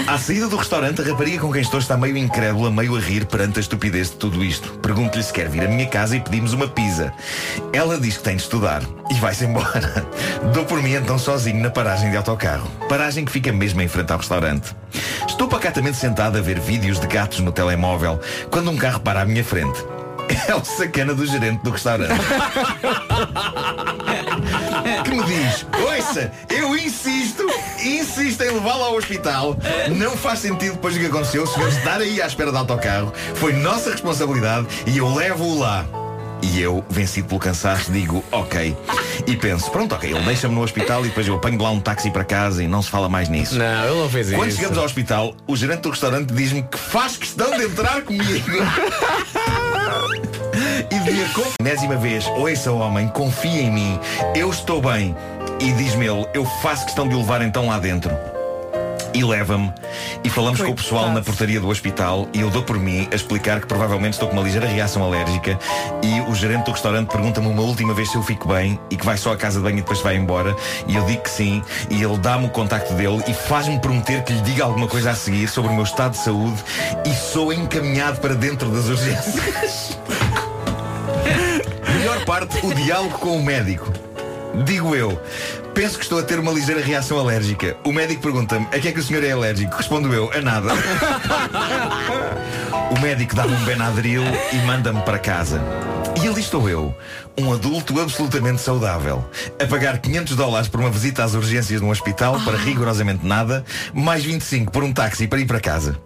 À 0.06 0.20
saída 0.20 0.48
do 0.48 0.56
restaurante, 0.56 1.02
a 1.02 1.06
rapariga 1.06 1.40
com 1.40 1.52
quem 1.52 1.64
estou 1.64 1.80
está 1.80 1.98
meio 1.98 2.16
incrédula, 2.16 2.70
meio 2.70 2.96
a 2.96 3.00
rir 3.00 3.26
perante 3.26 3.58
a 3.58 3.62
estupidez 3.62 4.12
de 4.12 4.18
tudo 4.18 4.44
isto. 4.44 4.70
Pergunto-lhe 4.84 5.24
se 5.24 5.34
quer 5.34 5.50
vir 5.50 5.64
à 5.64 5.68
minha 5.68 5.88
casa 5.88 6.16
e 6.16 6.20
pedimos 6.20 6.54
uma 6.54 6.68
pizza. 6.68 7.12
Ela 7.74 8.00
diz 8.00 8.18
que 8.18 8.24
tem 8.24 8.36
de 8.36 8.44
estudar 8.44 8.84
e 9.10 9.16
vai-se 9.16 9.46
embora. 9.46 10.06
Dou 10.54 10.64
por 10.66 10.80
mim 10.84 10.94
então 10.94 11.18
sozinho 11.18 11.60
na 11.60 11.72
paragem 11.72 12.12
de 12.12 12.19
autocarro. 12.20 12.70
Paragem 12.88 13.26
que 13.26 13.32
fica 13.32 13.52
mesmo 13.52 13.82
em 13.82 13.88
frente 13.88 14.12
ao 14.12 14.20
restaurante. 14.20 14.76
Estou 15.28 15.48
pacatamente 15.48 15.98
sentado 15.98 16.38
a 16.38 16.42
ver 16.42 16.60
vídeos 16.60 17.00
de 17.00 17.08
gatos 17.08 17.40
no 17.40 17.52
telemóvel 17.52 18.20
quando 18.50 18.70
um 18.70 18.78
carro 18.78 19.00
para 19.00 19.22
à 19.22 19.26
minha 19.26 19.44
frente. 19.44 19.84
É 20.48 20.54
o 20.54 20.64
sacana 20.64 21.14
do 21.14 21.26
gerente 21.26 21.64
do 21.64 21.72
restaurante. 21.72 22.14
que 25.04 25.10
me 25.10 25.24
diz, 25.24 25.66
ouça, 25.74 26.32
eu 26.50 26.78
insisto, 26.78 27.46
insisto 27.84 28.44
em 28.44 28.52
levá-lo 28.52 28.84
ao 28.84 28.96
hospital. 28.96 29.58
Não 29.96 30.16
faz 30.16 30.40
sentido 30.40 30.74
depois 30.74 30.94
do 30.94 31.00
que 31.00 31.08
aconteceu, 31.08 31.44
o 31.44 31.48
senhor 31.48 31.70
estar 31.70 32.00
aí 32.00 32.22
à 32.22 32.28
espera 32.28 32.52
de 32.52 32.58
autocarro. 32.58 33.12
Foi 33.36 33.54
nossa 33.54 33.92
responsabilidade 33.92 34.68
e 34.86 34.98
eu 34.98 35.14
levo-o 35.14 35.60
lá. 35.60 35.86
E 36.42 36.62
eu, 36.62 36.84
vencido 36.90 37.28
pelo 37.28 37.40
cansaço, 37.40 37.92
digo 37.92 38.24
ok. 38.32 38.76
E 39.28 39.36
penso, 39.36 39.70
pronto, 39.72 39.94
ok, 39.94 40.10
ele 40.10 40.22
deixa-me 40.22 40.56
no 40.56 40.62
hospital 40.64 41.06
e 41.06 41.10
depois 41.10 41.28
eu 41.28 41.36
apanho 41.36 41.58
de 41.58 41.64
lá 41.64 41.72
um 41.72 41.80
táxi 41.80 42.10
para 42.10 42.24
casa 42.24 42.64
e 42.64 42.68
não 42.68 42.82
se 42.82 42.90
fala 42.90 43.10
mais 43.10 43.28
nisso. 43.28 43.56
Não, 43.56 43.86
ele 43.86 44.00
não 44.00 44.10
fez 44.10 44.32
Quando 44.32 44.48
isso. 44.48 44.58
chegamos 44.58 44.78
ao 44.78 44.86
hospital, 44.86 45.36
o 45.46 45.56
gerente 45.56 45.82
do 45.82 45.90
restaurante 45.90 46.34
diz-me 46.34 46.64
que 46.64 46.78
faz 46.78 47.18
questão 47.18 47.52
de 47.58 47.66
entrar 47.66 48.02
comigo. 48.04 48.24
e 50.92 51.34
com 51.34 51.44
enésima 51.62 51.96
vez, 51.98 52.26
ouça 52.28 52.72
homem, 52.72 53.08
confia 53.10 53.62
em 53.62 53.72
mim, 53.72 54.00
eu 54.36 54.50
estou 54.50 54.82
bem. 54.82 55.16
E 55.60 55.72
diz-me 55.74 56.06
ele, 56.08 56.26
eu 56.34 56.46
faço 56.62 56.86
questão 56.86 57.08
de 57.08 57.16
o 57.16 57.20
levar 57.20 57.42
então 57.42 57.68
lá 57.68 57.80
dentro. 57.80 58.12
E 59.14 59.24
leva-me 59.24 59.74
e 60.24 60.30
falamos 60.30 60.62
com 60.62 60.72
o 60.72 60.76
pessoal 60.76 61.10
na 61.12 61.22
portaria 61.22 61.60
do 61.60 61.68
hospital 61.68 62.28
e 62.34 62.42
eu 62.42 62.50
dou 62.50 62.64
por 62.64 62.78
mim 62.78 63.08
a 63.12 63.16
explicar 63.16 63.60
que 63.60 63.68
provavelmente 63.68 64.14
estou 64.14 64.28
com 64.28 64.36
uma 64.36 64.44
ligeira 64.44 64.68
reação 64.68 65.04
alérgica 65.04 65.58
e 66.04 66.22
o 66.30 66.36
gerente 66.36 66.66
do 66.66 66.72
restaurante 66.72 67.10
pergunta-me 67.10 67.48
uma 67.48 67.62
última 67.62 67.94
vez 67.94 68.10
se 68.12 68.16
eu 68.16 68.24
fico 68.24 68.48
bem 68.48 68.80
e 68.90 68.96
que 68.96 69.06
vai 69.06 69.18
só 69.18 69.34
à 69.34 69.38
casa 69.38 69.60
de 69.60 69.64
banho 69.64 69.78
e 69.78 69.82
depois 69.82 70.02
vai 70.02 70.16
embora 70.16 70.56
e 70.88 70.96
eu 70.96 71.06
digo 71.06 71.24
que 71.24 71.30
sim 71.30 71.62
e 71.90 72.02
ele 72.02 72.18
dá-me 72.18 72.48
o 72.48 72.50
contacto 72.50 72.94
dele 72.94 73.24
e 73.28 73.34
faz-me 73.34 73.80
prometer 73.80 74.24
que 74.24 74.34
lhe 74.34 74.42
diga 74.42 74.64
alguma 74.64 74.88
coisa 74.88 75.12
a 75.12 75.16
seguir 75.16 75.48
sobre 75.48 75.72
o 75.72 75.74
meu 75.74 75.84
estado 75.84 76.12
de 76.12 76.20
saúde 76.20 76.64
e 77.06 77.14
sou 77.14 77.52
encaminhado 77.52 78.20
para 78.20 78.36
dentro 78.36 78.70
das 78.70 78.86
urgências. 78.86 79.98
Melhor 81.98 82.24
parte, 82.26 82.66
o 82.66 82.74
diálogo 82.74 83.18
com 83.20 83.38
o 83.38 83.44
médico. 83.44 84.09
Digo 84.66 84.96
eu, 84.96 85.22
penso 85.74 85.98
que 85.98 86.04
estou 86.04 86.20
a 86.20 86.24
ter 86.24 86.40
uma 86.40 86.52
ligeira 86.52 86.82
reação 86.82 87.18
alérgica. 87.18 87.78
O 87.86 87.94
médico 87.94 88.22
pergunta-me, 88.22 88.66
a 88.66 88.80
que 88.80 88.90
é 88.90 88.92
que 88.92 89.00
o 89.00 89.04
senhor 89.04 89.24
é 89.24 89.32
alérgico? 89.32 89.76
Respondo 89.76 90.14
eu, 90.14 90.30
a 90.34 90.42
nada. 90.42 90.74
o 92.92 93.00
médico 93.00 93.36
dá-me 93.36 93.56
um 93.56 93.66
Benadryl 93.66 94.24
e 94.52 94.58
manda-me 94.66 95.02
para 95.04 95.18
casa. 95.18 95.62
E 96.22 96.28
ali 96.28 96.42
estou 96.42 96.70
eu, 96.70 96.94
um 97.38 97.54
adulto 97.54 97.98
absolutamente 98.00 98.62
saudável, 98.62 99.24
a 99.62 99.66
pagar 99.66 99.98
500 100.00 100.36
dólares 100.36 100.68
por 100.68 100.82
uma 100.82 100.90
visita 100.90 101.24
às 101.24 101.34
urgências 101.34 101.80
de 101.80 101.86
um 101.86 101.90
hospital 101.90 102.40
para 102.42 102.58
rigorosamente 102.58 103.26
nada, 103.26 103.64
mais 103.94 104.24
25 104.24 104.72
por 104.72 104.84
um 104.84 104.92
táxi 104.92 105.28
para 105.28 105.40
ir 105.40 105.46
para 105.46 105.62
casa. 105.62 105.98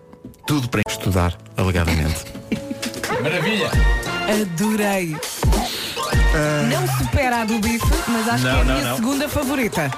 Tudo 0.46 0.70
para 0.70 0.82
Estudar, 0.88 1.36
alegadamente. 1.58 2.26
Maravilha. 3.24 3.72
Adorei. 4.42 5.18
Não 6.70 6.88
supera 6.98 7.42
a 7.42 7.46
do 7.46 7.60
bife, 7.60 7.86
mas 8.08 8.28
acho 8.30 8.44
Não, 8.44 8.52
que 8.54 8.58
é 8.58 8.62
a 8.62 8.64
não, 8.64 8.74
minha 8.76 8.90
não. 8.90 8.96
segunda 8.96 9.30
favorita. 9.30 9.92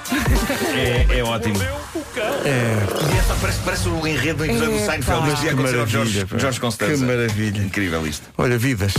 É, 0.74 1.18
é 1.18 1.24
ótimo. 1.24 1.56
E 1.56 3.18
essa 3.18 3.34
parece, 3.40 3.58
parece 3.60 3.88
o 3.88 4.06
enredo 4.06 4.38
do 4.38 4.44
episódio 4.44 4.70
do 4.72 4.76
Epá. 4.78 4.92
Seinfeld. 4.92 5.20
Mas 5.22 5.40
Que 5.40 5.46
Jorge, 5.46 5.72
maravilha, 5.96 6.26
pá. 6.26 6.38
Jorge 6.38 6.60
Constanza. 6.60 6.94
Que 6.94 7.04
maravilha. 7.04 7.62
Incrível 7.62 8.06
isto. 8.06 8.28
Olha, 8.36 8.58
vidas. 8.58 8.94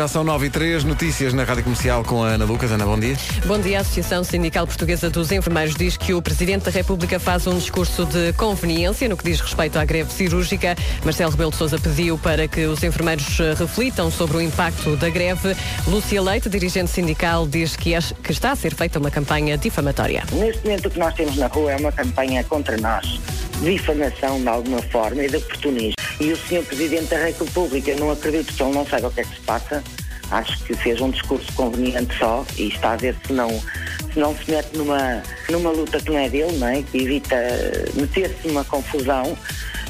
Já 0.00 0.08
são 0.08 0.24
9 0.24 0.46
e 0.46 0.50
3 0.50 0.82
notícias 0.84 1.34
na 1.34 1.44
Rádio 1.44 1.62
Comercial 1.62 2.02
com 2.02 2.24
a 2.24 2.28
Ana 2.28 2.46
Lucas. 2.46 2.72
Ana, 2.72 2.86
bom 2.86 2.98
dia. 2.98 3.14
Bom 3.44 3.58
dia. 3.60 3.76
A 3.76 3.80
Associação 3.82 4.24
Sindical 4.24 4.66
Portuguesa 4.66 5.10
dos 5.10 5.30
Enfermeiros 5.30 5.74
diz 5.74 5.98
que 5.98 6.14
o 6.14 6.22
Presidente 6.22 6.62
da 6.64 6.70
República 6.70 7.20
faz 7.20 7.46
um 7.46 7.58
discurso 7.58 8.06
de 8.06 8.32
conveniência 8.32 9.06
no 9.10 9.14
que 9.14 9.24
diz 9.24 9.38
respeito 9.42 9.78
à 9.78 9.84
greve 9.84 10.10
cirúrgica. 10.10 10.74
Marcelo 11.04 11.32
Rebelo 11.32 11.50
de 11.50 11.58
Sousa 11.58 11.78
pediu 11.78 12.16
para 12.16 12.48
que 12.48 12.64
os 12.64 12.82
enfermeiros 12.82 13.38
eh, 13.40 13.52
reflitam 13.52 14.10
sobre 14.10 14.38
o 14.38 14.40
impacto 14.40 14.96
da 14.96 15.10
greve. 15.10 15.54
Lúcia 15.86 16.22
Leite, 16.22 16.48
dirigente 16.48 16.90
sindical, 16.90 17.46
diz 17.46 17.76
que, 17.76 17.92
é- 17.92 18.00
que 18.00 18.32
está 18.32 18.52
a 18.52 18.56
ser 18.56 18.74
feita 18.74 18.98
uma 18.98 19.10
campanha 19.10 19.58
difamatória. 19.58 20.24
Neste 20.32 20.64
momento 20.64 20.86
o 20.88 20.90
que 20.92 20.98
nós 20.98 21.12
temos 21.12 21.36
na 21.36 21.46
rua 21.48 21.72
é 21.72 21.76
uma 21.76 21.92
campanha 21.92 22.42
contra 22.44 22.74
nós, 22.78 23.20
de 23.60 23.72
difamação 23.72 24.40
de 24.40 24.48
alguma 24.48 24.80
forma 24.80 25.22
e 25.22 25.28
de 25.28 25.36
oportunismo. 25.36 25.99
E 26.20 26.32
o 26.32 26.36
Sr. 26.36 26.62
Presidente 26.64 27.06
da 27.06 27.16
República, 27.16 27.94
não 27.96 28.10
acredito 28.10 28.54
que 28.54 28.62
ele 28.62 28.74
não 28.74 28.86
saiba 28.86 29.08
o 29.08 29.10
que 29.10 29.20
é 29.20 29.24
que 29.24 29.34
se 29.34 29.40
passa, 29.40 29.82
acho 30.30 30.62
que 30.64 30.74
fez 30.74 31.00
um 31.00 31.10
discurso 31.10 31.50
conveniente 31.54 32.14
só 32.18 32.44
e 32.56 32.68
está 32.68 32.92
a 32.92 32.96
ver 32.96 33.16
se 33.26 33.32
não 33.32 33.48
se, 34.12 34.18
não 34.18 34.36
se 34.36 34.50
mete 34.50 34.76
numa, 34.76 35.22
numa 35.48 35.70
luta 35.70 35.98
que 35.98 36.10
não 36.10 36.18
é 36.18 36.28
dele, 36.28 36.56
não 36.58 36.68
é? 36.68 36.82
que 36.82 36.98
evita 36.98 37.36
meter-se 37.94 38.48
numa 38.48 38.64
confusão. 38.64 39.36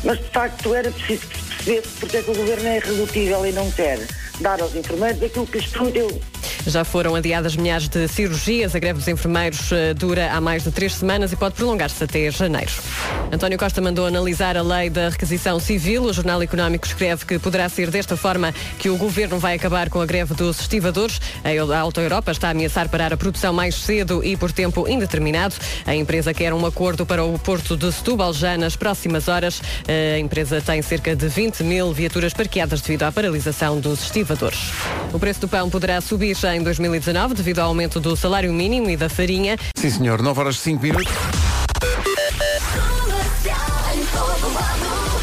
Mas 0.05 0.19
de 0.19 0.29
facto 0.31 0.75
era 0.75 0.91
preciso 0.91 1.27
percebesse 1.27 1.89
porque 1.99 2.17
é 2.19 2.23
que 2.23 2.31
o 2.31 2.35
Governo 2.35 2.69
é 2.69 2.77
irredutível 2.79 3.47
e 3.47 3.53
não 3.53 3.71
quer 3.73 3.99
dar 4.41 4.61
aos 4.61 4.75
enfermeiros 4.75 5.23
aquilo 5.23 5.47
que 5.47 5.59
lhes 5.59 5.67
prometeu. 5.67 6.21
Já 6.67 6.85
foram 6.85 7.15
adiadas 7.15 7.57
milhares 7.57 7.89
de 7.89 8.07
cirurgias. 8.09 8.75
A 8.75 8.79
greve 8.79 8.99
dos 8.99 9.09
enfermeiros 9.09 9.73
eh, 9.73 9.95
dura 9.95 10.33
há 10.33 10.41
mais 10.41 10.63
de 10.63 10.71
três 10.71 10.95
semanas 10.95 11.33
e 11.33 11.37
pode 11.37 11.55
prolongar-se 11.55 12.03
até 12.03 12.31
janeiro. 12.31 12.73
António 13.33 13.59
Costa 13.59 13.81
mandou 13.81 14.07
analisar 14.07 14.57
a 14.57 14.63
lei 14.63 14.91
da 14.91 15.09
requisição 15.09 15.59
civil. 15.61 16.05
O 16.05 16.13
Jornal 16.13 16.43
Económico 16.43 16.87
escreve 16.87 17.25
que 17.25 17.39
poderá 17.39 17.69
ser 17.69 17.91
desta 17.91 18.17
forma 18.17 18.53
que 18.79 18.89
o 18.89 18.97
governo 18.97 19.39
vai 19.39 19.55
acabar 19.55 19.89
com 19.89 20.01
a 20.01 20.07
greve 20.07 20.35
dos 20.35 20.61
estivadores. 20.61 21.21
A 21.45 21.79
Auto 21.79 22.01
Europa 22.01 22.33
está 22.33 22.49
a 22.49 22.51
ameaçar 22.51 22.89
parar 22.89 23.13
a 23.13 23.17
produção 23.17 23.53
mais 23.53 23.75
cedo 23.75 24.25
e 24.25 24.37
por 24.37 24.53
tempo 24.53 24.89
indeterminado. 24.89 25.55
A 25.87 25.95
empresa 25.95 26.35
quer 26.35 26.53
um 26.53 26.67
acordo 26.67 27.07
para 27.07 27.25
o 27.25 27.39
porto 27.39 27.77
de 27.77 27.91
Setúbal 27.93 28.33
já 28.33 28.57
nas 28.57 28.77
próximas 28.77 29.29
horas. 29.29 29.63
A 29.89 30.19
empresa 30.19 30.61
tem 30.61 30.83
cerca 30.83 31.15
de 31.15 31.29
20 31.29 31.63
mil 31.63 31.93
viaturas 31.93 32.33
parqueadas 32.33 32.81
devido 32.81 33.05
à 33.05 33.13
paralisação 33.13 33.81
dos 33.81 34.03
estivadores. 34.05 34.59
O 35.13 35.19
preço 35.19 35.41
do 35.41 35.49
pão 35.49 35.71
poderá 35.71 36.01
subir 36.01 36.30
já 36.39 36.55
em 36.55 36.63
2019 36.63 37.35
devido 37.35 37.61
ao 37.61 37.69
aumento 37.69 38.01
do 38.01 38.17
salário 38.17 38.53
mínimo 38.53 38.91
e 38.91 38.97
da 38.97 39.09
farinha. 39.09 39.57
Sim, 39.77 39.91
senhor. 39.91 40.23
9 40.23 40.41
horas 40.41 40.59
5 40.59 40.83
minutos. 40.83 41.13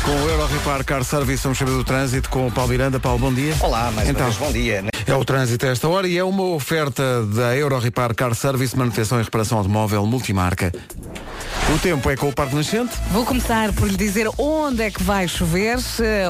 Com 0.04 0.12
o 0.12 0.30
Euro 0.30 0.46
Repar 0.48 0.86
Car 0.86 1.04
Service, 1.04 1.44
vamos 1.44 1.58
saber 1.58 1.72
do 1.72 1.84
trânsito 1.84 2.30
com 2.30 2.48
o 2.48 2.52
Paulo 2.52 2.72
Miranda. 2.72 2.98
Paulo, 2.98 3.20
bom 3.20 3.34
dia. 3.34 3.54
Olá, 3.60 3.92
mais 3.92 4.08
então, 4.08 4.26
uma 4.26 4.32
vez, 4.32 4.38
bom 4.38 4.52
dia. 4.54 4.86
É 5.06 5.14
o 5.14 5.26
trânsito 5.26 5.66
a 5.66 5.70
esta 5.70 5.88
hora 5.90 6.08
e 6.08 6.18
é 6.18 6.24
uma 6.24 6.44
oferta 6.44 7.26
da 7.26 7.56
Euro 7.58 7.78
Repar 7.78 8.16
Car 8.16 8.34
Service, 8.34 8.78
manutenção 8.78 9.20
e 9.20 9.24
reparação 9.24 9.58
automóvel 9.58 10.06
multimarca. 10.06 10.72
O 11.76 11.78
tempo 11.80 12.10
é 12.10 12.16
com 12.16 12.30
o 12.30 12.34
Parque 12.34 12.56
Nascente. 12.56 12.96
Vou 13.12 13.26
começar 13.26 13.74
por 13.74 13.90
lhe 13.90 13.98
dizer 13.98 14.26
onde 14.38 14.84
é 14.84 14.90
que 14.90 15.04
vai 15.04 15.28
chover. 15.28 15.78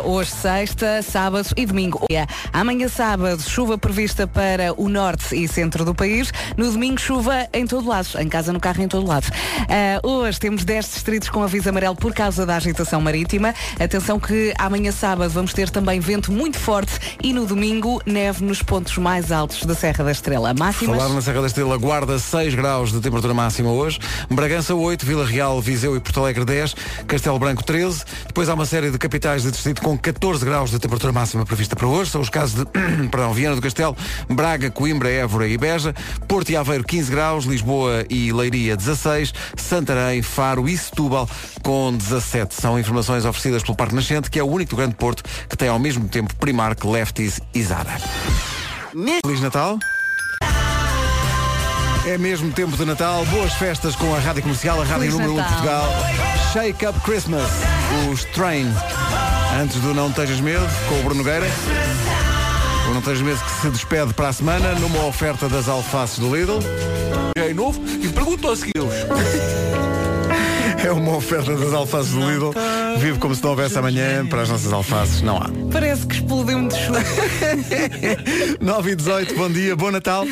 Hoje, 0.03 0.31
sexta, 0.31 1.03
sábado 1.03 1.49
e 1.55 1.63
domingo. 1.63 2.07
Amanhã, 2.51 2.87
sábado, 2.87 3.39
chuva 3.43 3.77
prevista 3.77 4.25
para 4.25 4.73
o 4.75 4.89
norte 4.89 5.35
e 5.35 5.47
centro 5.47 5.85
do 5.85 5.93
país. 5.93 6.31
No 6.57 6.71
domingo, 6.71 6.99
chuva 6.99 7.47
em 7.53 7.67
todo 7.67 7.87
lado. 7.87 8.07
Em 8.19 8.27
casa, 8.27 8.51
no 8.51 8.59
carro, 8.59 8.81
em 8.81 8.87
todo 8.87 9.05
lado. 9.05 9.27
Ah, 9.69 9.99
hoje 10.01 10.39
temos 10.39 10.65
10 10.65 10.85
distritos 10.85 11.29
com 11.29 11.43
aviso 11.43 11.69
amarelo 11.69 11.95
por 11.95 12.15
causa 12.15 12.43
da 12.43 12.55
agitação 12.55 12.99
marítima. 12.99 13.53
Atenção 13.79 14.19
que 14.19 14.55
amanhã, 14.57 14.91
sábado, 14.91 15.29
vamos 15.29 15.53
ter 15.53 15.69
também 15.69 15.99
vento 15.99 16.31
muito 16.31 16.57
forte 16.57 16.93
e 17.23 17.31
no 17.31 17.45
domingo, 17.45 18.01
neve 18.07 18.43
nos 18.43 18.63
pontos 18.63 18.97
mais 18.97 19.31
altos 19.31 19.63
da 19.67 19.75
Serra 19.75 20.03
da 20.03 20.11
Estrela. 20.11 20.51
Máximas. 20.55 20.97
Falar 20.97 21.13
na 21.13 21.21
Serra 21.21 21.41
da 21.41 21.47
Estrela, 21.47 21.77
Guarda 21.77 22.17
6 22.17 22.55
graus 22.55 22.91
de 22.91 22.99
temperatura 22.99 23.35
máxima 23.35 23.69
hoje, 23.69 23.99
Bragança 24.31 24.73
8, 24.73 25.05
Vila 25.05 25.26
Real, 25.27 25.61
Viseu 25.61 25.95
e 25.95 25.99
Porto 25.99 26.19
Alegre 26.19 26.45
10, 26.45 26.75
Castelo 27.07 27.37
Branco 27.37 27.63
13. 27.63 28.03
Depois 28.27 28.49
há 28.49 28.53
uma 28.53 28.65
série 28.65 28.89
de 28.89 28.97
capitais 28.97 29.43
de 29.43 29.51
distrito 29.51 29.81
com 29.81 29.97
14 29.97 30.43
graus 30.43 30.71
de 30.71 30.79
temperatura 30.79 31.11
máxima 31.11 31.45
prevista 31.45 31.75
para 31.75 31.87
hoje. 31.87 32.11
São 32.11 32.21
os 32.21 32.29
casos 32.29 32.55
de 32.55 32.65
perdão, 33.09 33.33
Viana 33.33 33.55
do 33.55 33.61
Castelo, 33.61 33.95
Braga, 34.29 34.71
Coimbra, 34.71 35.09
Évora 35.09 35.47
e 35.47 35.57
Beja, 35.57 35.93
Porto 36.27 36.49
e 36.49 36.55
Aveiro 36.55 36.83
15 36.83 37.11
graus, 37.11 37.45
Lisboa 37.45 38.05
e 38.09 38.31
Leiria 38.31 38.75
16, 38.75 39.33
Santarém, 39.55 40.21
Faro 40.21 40.67
e 40.67 40.77
Setúbal 40.77 41.29
com 41.61 41.95
17. 41.95 42.55
São 42.55 42.79
informações 42.79 43.25
oferecidas 43.25 43.63
pelo 43.63 43.75
Parque 43.75 43.95
Nascente, 43.95 44.29
que 44.29 44.39
é 44.39 44.43
o 44.43 44.47
único 44.47 44.75
Grande 44.75 44.95
Porto 44.95 45.23
que 45.49 45.57
tem 45.57 45.69
ao 45.69 45.79
mesmo 45.79 46.07
tempo 46.07 46.35
Primark, 46.35 46.83
Lefties 46.85 47.39
e 47.53 47.63
Zara. 47.63 47.97
Feliz 49.23 49.41
Natal. 49.41 49.77
É 52.07 52.17
mesmo 52.17 52.49
tempo 52.53 52.77
de 52.77 52.85
Natal. 52.85 53.25
Boas 53.25 53.51
festas 53.55 53.93
com 53.93 54.15
a 54.15 54.19
Rádio 54.19 54.41
Comercial, 54.41 54.81
a 54.81 54.85
Rádio 54.85 55.11
Feliz 55.11 55.13
Número 55.13 55.33
1 55.33 55.35
de 55.35 55.41
Natal. 55.41 55.83
Portugal. 55.83 56.53
Shake 56.53 56.85
Up 56.85 56.99
Christmas. 57.01 57.43
Os 58.09 58.23
Train. 58.23 58.65
Antes 59.61 59.81
do 59.81 59.93
Não 59.93 60.09
Tejas 60.09 60.39
Medo, 60.39 60.65
com 60.87 61.01
o 61.01 61.03
Bruno 61.03 61.15
Nogueira. 61.21 61.45
O 62.89 62.93
Não 62.93 63.01
Tejas 63.01 63.21
Medo 63.21 63.43
que 63.43 63.51
se 63.61 63.69
despede 63.71 64.13
para 64.13 64.29
a 64.29 64.33
semana 64.33 64.73
numa 64.75 65.05
oferta 65.05 65.49
das 65.49 65.67
alfaces 65.67 66.17
do 66.19 66.33
Lidl. 66.33 66.59
É 67.35 67.53
novo 67.53 67.81
e 68.01 68.07
pergunto 68.07 68.47
aos 68.47 68.59
seguidos. 68.59 68.93
É 70.85 70.91
uma 70.91 71.17
oferta 71.17 71.57
das 71.57 71.73
alfaces 71.73 72.13
do 72.13 72.31
Lidl. 72.31 72.53
Vive 72.99 73.19
como 73.19 73.35
se 73.35 73.43
não 73.43 73.49
houvesse 73.49 73.77
amanhã. 73.77 74.25
Para 74.25 74.43
as 74.43 74.49
nossas 74.49 74.71
alfaces, 74.71 75.21
não 75.21 75.35
há. 75.35 75.49
Parece 75.73 76.07
que 76.07 76.15
explodiu-me 76.15 76.69
de 76.69 76.75
chuva. 76.77 76.99
9 78.61 78.91
e 78.91 78.95
18, 78.95 79.35
bom 79.35 79.49
dia, 79.49 79.75
bom 79.75 79.91
Natal. 79.91 80.25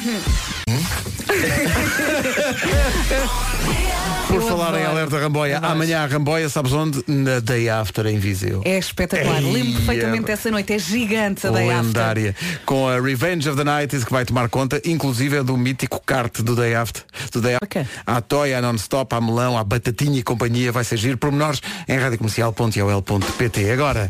Por 4.27 4.35
Eu 4.35 4.41
falar 4.41 4.79
em 4.79 4.83
alerta 4.83 5.19
Ramboia, 5.19 5.59
amanhã 5.59 6.01
a 6.01 6.05
Ramboia, 6.07 6.49
sabes 6.49 6.73
onde? 6.73 7.03
Na 7.07 7.39
Day 7.39 7.69
After 7.69 8.05
em 8.07 8.17
Viseu. 8.17 8.61
É 8.65 8.77
espetacular. 8.77 9.41
Ei, 9.41 9.51
Lembro 9.51 9.73
perfeitamente 9.73 10.23
é- 10.23 10.27
dessa 10.27 10.51
noite. 10.51 10.73
É 10.73 10.79
gigante 10.79 11.45
a 11.45 11.51
Day 11.51 11.69
After. 11.69 11.85
Lendária. 11.85 12.35
Com 12.65 12.87
a 12.87 12.99
Revenge 12.99 13.47
of 13.47 13.57
the 13.57 13.63
Night 13.63 13.95
que 14.03 14.11
vai 14.11 14.25
tomar 14.25 14.49
conta, 14.49 14.81
inclusive 14.83 15.37
é 15.37 15.43
do 15.43 15.55
mítico 15.55 16.01
kart 16.05 16.41
do 16.41 16.55
Day 16.55 16.73
After. 16.75 17.03
Do 17.31 17.39
Day 17.41 17.55
After. 17.61 17.87
Há 18.05 18.19
Toy, 18.21 18.53
há 18.53 18.61
Non-Stop, 18.61 19.13
há 19.15 19.21
Melão, 19.21 19.57
há 19.57 19.63
Batatinha 19.63 20.19
e 20.19 20.23
companhia. 20.23 20.71
Vai 20.71 20.83
ser 20.83 20.97
giro. 20.97 21.17
Pormenores 21.17 21.61
em 21.87 21.97
radiocomercial.ol.pt. 21.97 23.71
Agora, 23.71 24.09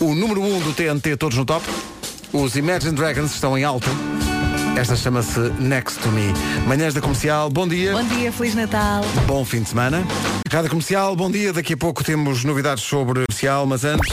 o 0.00 0.14
número 0.14 0.40
1 0.42 0.56
um 0.56 0.60
do 0.60 0.72
TNT, 0.72 1.16
todos 1.16 1.36
no 1.36 1.44
top. 1.44 1.64
Os 2.32 2.56
Imagine 2.56 2.92
Dragons 2.92 3.32
estão 3.34 3.56
em 3.56 3.64
alta. 3.64 3.90
Esta 4.76 4.96
chama-se 4.96 5.38
Next 5.58 5.98
to 6.00 6.10
Me. 6.10 6.32
Manhãs 6.66 6.94
da 6.94 7.00
Comercial, 7.00 7.50
bom 7.50 7.68
dia. 7.68 7.92
Bom 7.92 8.04
dia, 8.04 8.32
Feliz 8.32 8.54
Natal. 8.54 9.04
Bom 9.26 9.44
fim 9.44 9.62
de 9.62 9.68
semana. 9.68 10.02
Rádio 10.50 10.70
Comercial, 10.70 11.14
bom 11.14 11.30
dia. 11.30 11.52
Daqui 11.52 11.74
a 11.74 11.76
pouco 11.76 12.02
temos 12.02 12.42
novidades 12.42 12.82
sobre 12.82 13.24
comercial, 13.26 13.66
mas 13.66 13.84
antes. 13.84 14.12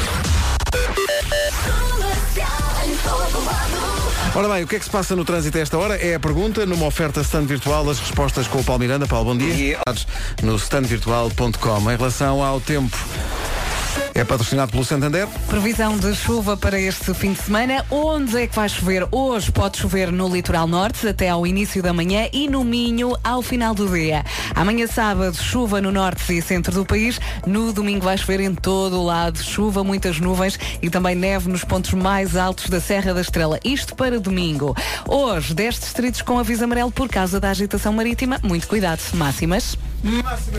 Ora 4.36 4.48
bem, 4.48 4.64
o 4.64 4.68
que 4.68 4.76
é 4.76 4.80
que 4.80 4.86
se 4.86 4.92
passa 4.92 5.16
no 5.16 5.26
trânsito 5.26 5.58
a 5.58 5.62
esta 5.62 5.78
hora? 5.78 5.96
É 5.96 6.16
a 6.16 6.20
pergunta, 6.20 6.66
numa 6.66 6.86
oferta 6.86 7.22
stand 7.22 7.46
virtual, 7.46 7.90
as 7.90 8.00
respostas 8.00 8.48
com 8.48 8.60
o 8.60 8.64
Paulo 8.64 8.80
Miranda. 8.80 9.08
Paulo, 9.08 9.34
bom 9.34 9.38
dia. 9.38 9.80
No 10.44 10.56
standvirtual.com. 10.56 11.92
Em 11.92 11.98
relação 11.98 12.44
ao 12.44 12.62
tempo, 12.62 12.98
é 14.20 14.26
patrocinado 14.26 14.72
pelo 14.72 14.84
Santander. 14.84 15.28
Previsão 15.48 15.98
de 15.98 16.14
chuva 16.14 16.58
para 16.58 16.78
este 16.78 17.14
fim 17.14 17.32
de 17.32 17.42
semana. 17.42 17.86
Onde 17.90 18.42
é 18.42 18.48
que 18.48 18.56
vai 18.56 18.68
chover? 18.68 19.08
Hoje 19.12 19.50
pode 19.50 19.78
chover 19.78 20.12
no 20.12 20.28
litoral 20.28 20.68
norte 20.68 21.08
até 21.08 21.30
ao 21.30 21.48
início 21.48 21.82
da 21.82 21.94
manhã 21.94 22.28
e 22.34 22.50
no 22.50 22.66
Minho 22.66 23.16
ao 23.24 23.42
final 23.42 23.74
do 23.74 23.88
dia. 23.88 24.26
Amanhã 24.54 24.88
sábado, 24.88 25.38
chuva 25.38 25.80
no 25.80 25.90
norte 25.90 26.38
e 26.38 26.42
centro 26.42 26.74
do 26.74 26.86
país. 26.86 27.18
No 27.48 27.72
domingo 27.72 28.04
vai 28.04 28.18
chover 28.18 28.42
em 28.42 28.54
todo 28.54 29.00
o 29.00 29.06
lado. 29.06 29.42
Chuva, 29.42 29.86
muitas 29.86 30.20
nuvens 30.20 30.60
e 30.82 30.90
também 30.90 31.16
neve 31.16 31.50
nos 31.50 31.64
pontos 31.64 31.94
mais 31.94 32.36
altos 32.36 32.70
da 32.70 32.82
Serra 32.82 33.14
da 33.14 33.22
Estrela. 33.22 33.58
Isto 33.64 33.96
para 33.96 34.20
domingo. 34.20 34.76
Hoje, 35.08 35.54
10 35.54 35.80
distritos 35.80 36.22
com 36.22 36.38
aviso 36.38 36.66
amarelo 36.66 36.92
por 36.92 37.08
causa 37.08 37.40
da 37.40 37.52
agitação 37.52 37.94
marítima. 37.94 38.38
Muito 38.44 38.68
cuidado. 38.68 39.00
Máximas. 39.14 39.78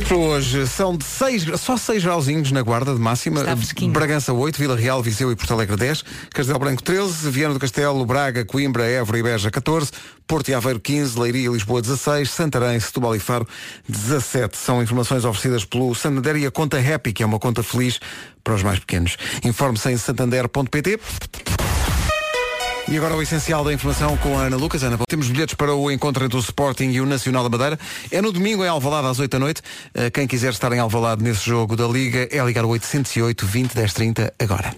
Para 0.06 0.16
hoje 0.16 0.66
são 0.66 0.96
de 0.96 1.04
6, 1.04 1.60
só 1.60 1.76
6 1.76 2.04
grauzinhos 2.04 2.52
na 2.52 2.60
guarda 2.60 2.92
de 2.92 3.00
máxima. 3.00 3.42
Bragança 3.90 4.32
8, 4.32 4.58
Vila 4.58 4.76
Real, 4.76 5.02
Viseu 5.02 5.32
e 5.32 5.36
Porto 5.36 5.54
Alegre 5.54 5.76
10, 5.76 6.04
Castelo 6.30 6.58
Branco 6.58 6.82
13, 6.82 7.30
Viana 7.30 7.54
do 7.54 7.60
Castelo, 7.60 8.04
Braga, 8.04 8.44
Coimbra, 8.44 8.84
Évora 8.84 9.18
e 9.18 9.22
Beja 9.22 9.50
14, 9.50 9.92
Porto 10.26 10.48
e 10.50 10.54
Aveiro 10.54 10.78
15, 10.78 11.18
Leiria 11.18 11.48
e 11.48 11.52
Lisboa 11.52 11.80
16, 11.80 12.30
Santarém, 12.30 12.78
Setúbal 12.78 13.16
e 13.16 13.18
Faro 13.18 13.48
17. 13.88 14.56
São 14.56 14.82
informações 14.82 15.24
oferecidas 15.24 15.64
pelo 15.64 15.94
Santander 15.94 16.36
e 16.36 16.46
a 16.46 16.50
conta 16.50 16.78
Happy, 16.78 17.12
que 17.12 17.22
é 17.22 17.26
uma 17.26 17.38
conta 17.38 17.62
feliz 17.62 17.98
para 18.44 18.54
os 18.54 18.62
mais 18.62 18.78
pequenos. 18.78 19.16
Informe-se 19.42 19.90
em 19.90 19.96
santander.pt. 19.96 21.00
E 22.90 22.96
agora 22.96 23.14
o 23.14 23.22
essencial 23.22 23.62
da 23.62 23.72
informação 23.72 24.16
com 24.16 24.36
a 24.36 24.42
Ana 24.42 24.56
Lucas. 24.56 24.82
Ana, 24.82 24.98
temos 25.08 25.28
bilhetes 25.28 25.54
para 25.54 25.72
o 25.74 25.90
encontro 25.92 26.24
entre 26.24 26.36
o 26.36 26.40
Sporting 26.40 26.90
e 26.90 27.00
o 27.00 27.06
Nacional 27.06 27.44
da 27.48 27.48
Madeira. 27.48 27.78
É 28.10 28.20
no 28.20 28.32
domingo 28.32 28.64
em 28.64 28.68
Alvalade 28.68 29.06
às 29.06 29.18
8 29.20 29.30
da 29.30 29.38
noite. 29.38 29.62
Eh, 29.94 30.10
Quem 30.10 30.26
quiser 30.26 30.50
estar 30.52 30.72
em 30.72 30.80
Alvalade 30.80 31.22
nesse 31.22 31.46
jogo 31.46 31.76
da 31.76 31.86
Liga 31.86 32.28
é 32.32 32.44
ligar 32.44 32.64
o 32.64 32.68
808 32.68 33.46
20 33.46 33.74
10 33.74 33.92
30 33.92 34.34
agora. 34.40 34.74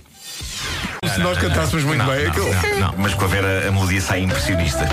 Se 1.15 1.19
nós 1.21 1.39
cantássemos 1.39 1.85
muito 1.85 1.99
Não, 2.05 2.07
bem 2.07 2.25
não, 2.25 2.31
aquilo. 2.31 2.53
não, 2.53 2.81
não, 2.81 2.95
mas 2.99 3.15
com 3.15 3.25
a 3.25 3.29
Vera 3.29 3.69
a 3.69 3.73
melodia 3.73 4.01
sai 4.01 4.21
impressionista. 4.21 4.87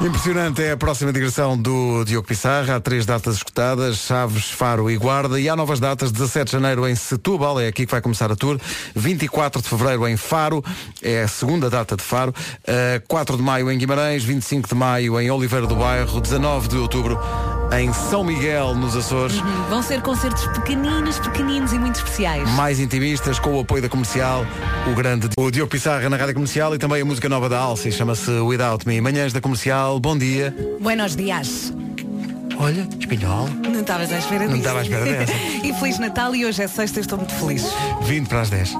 Impressionante 0.00 0.62
é 0.62 0.72
a 0.72 0.76
próxima 0.76 1.12
digressão 1.12 1.56
do 1.56 2.04
Diogo 2.04 2.26
Pissarra. 2.26 2.76
Há 2.76 2.80
três 2.80 3.06
datas 3.06 3.36
escutadas, 3.36 3.96
Chaves, 3.98 4.50
Faro 4.50 4.90
e 4.90 4.96
Guarda. 4.96 5.40
E 5.40 5.48
há 5.48 5.56
novas 5.56 5.80
datas, 5.80 6.12
17 6.12 6.46
de 6.46 6.52
janeiro 6.52 6.86
em 6.86 6.94
Setúbal, 6.94 7.60
é 7.60 7.68
aqui 7.68 7.86
que 7.86 7.92
vai 7.92 8.00
começar 8.00 8.30
a 8.30 8.36
tour. 8.36 8.58
24 8.94 9.62
de 9.62 9.68
fevereiro 9.68 10.06
em 10.08 10.16
Faro, 10.16 10.62
é 11.00 11.22
a 11.22 11.28
segunda 11.28 11.70
data 11.70 11.96
de 11.96 12.02
Faro. 12.02 12.34
Uh, 12.60 13.02
4 13.08 13.36
de 13.36 13.42
maio 13.42 13.70
em 13.70 13.78
Guimarães, 13.78 14.24
25 14.24 14.68
de 14.68 14.74
maio 14.74 15.18
em 15.20 15.30
Oliveira 15.30 15.66
do 15.66 15.76
Bairro, 15.76 16.20
19 16.20 16.68
de 16.68 16.76
outubro 16.76 17.18
em 17.72 17.92
São 17.92 18.22
Miguel, 18.22 18.74
nos 18.74 18.94
Açores. 18.96 19.36
Uhum. 19.36 19.64
Vão 19.68 19.82
ser 19.82 20.00
concertos 20.02 20.46
pequeninos, 20.48 21.18
pequeninos 21.18 21.72
e 21.72 21.78
muito 21.78 21.96
especiais. 21.96 22.48
Mais 22.50 22.78
intimistas, 22.78 23.38
com 23.38 23.56
o 23.56 23.60
apoio 23.60 23.82
da 23.82 23.88
comercial, 23.88 24.46
o 24.90 24.94
grande 24.94 25.28
o 25.36 25.50
Diogo 25.50 25.70
Pissarra 25.70 26.08
na 26.08 26.16
rádio 26.16 26.34
comercial 26.34 26.74
e 26.74 26.78
também 26.78 27.02
a 27.02 27.04
música 27.04 27.28
nova 27.28 27.48
da 27.48 27.58
Alce, 27.58 27.90
chama-se 27.90 28.30
Without 28.30 28.86
Me. 28.86 29.00
Manhãs 29.00 29.32
da 29.32 29.40
comercial, 29.40 29.83
bom 30.00 30.16
dia. 30.16 30.54
Buenos 30.80 31.14
dias. 31.16 31.72
Olha, 32.58 32.86
espanhol. 32.98 33.48
Não 33.62 33.80
estavas 33.80 34.12
à 34.12 34.18
espera 34.18 34.44
Não 34.44 34.48
disso. 34.48 34.58
estava 34.60 34.78
à 34.80 34.82
espera 34.82 35.04
dessa. 35.04 35.32
e 35.66 35.72
Feliz 35.74 35.98
Natal 35.98 36.34
e 36.34 36.46
hoje 36.46 36.62
é 36.62 36.68
sexta, 36.68 37.00
estou 37.00 37.18
muito 37.18 37.34
feliz. 37.34 37.64
20 38.02 38.28
para 38.28 38.40
as 38.42 38.50
10. 38.50 38.74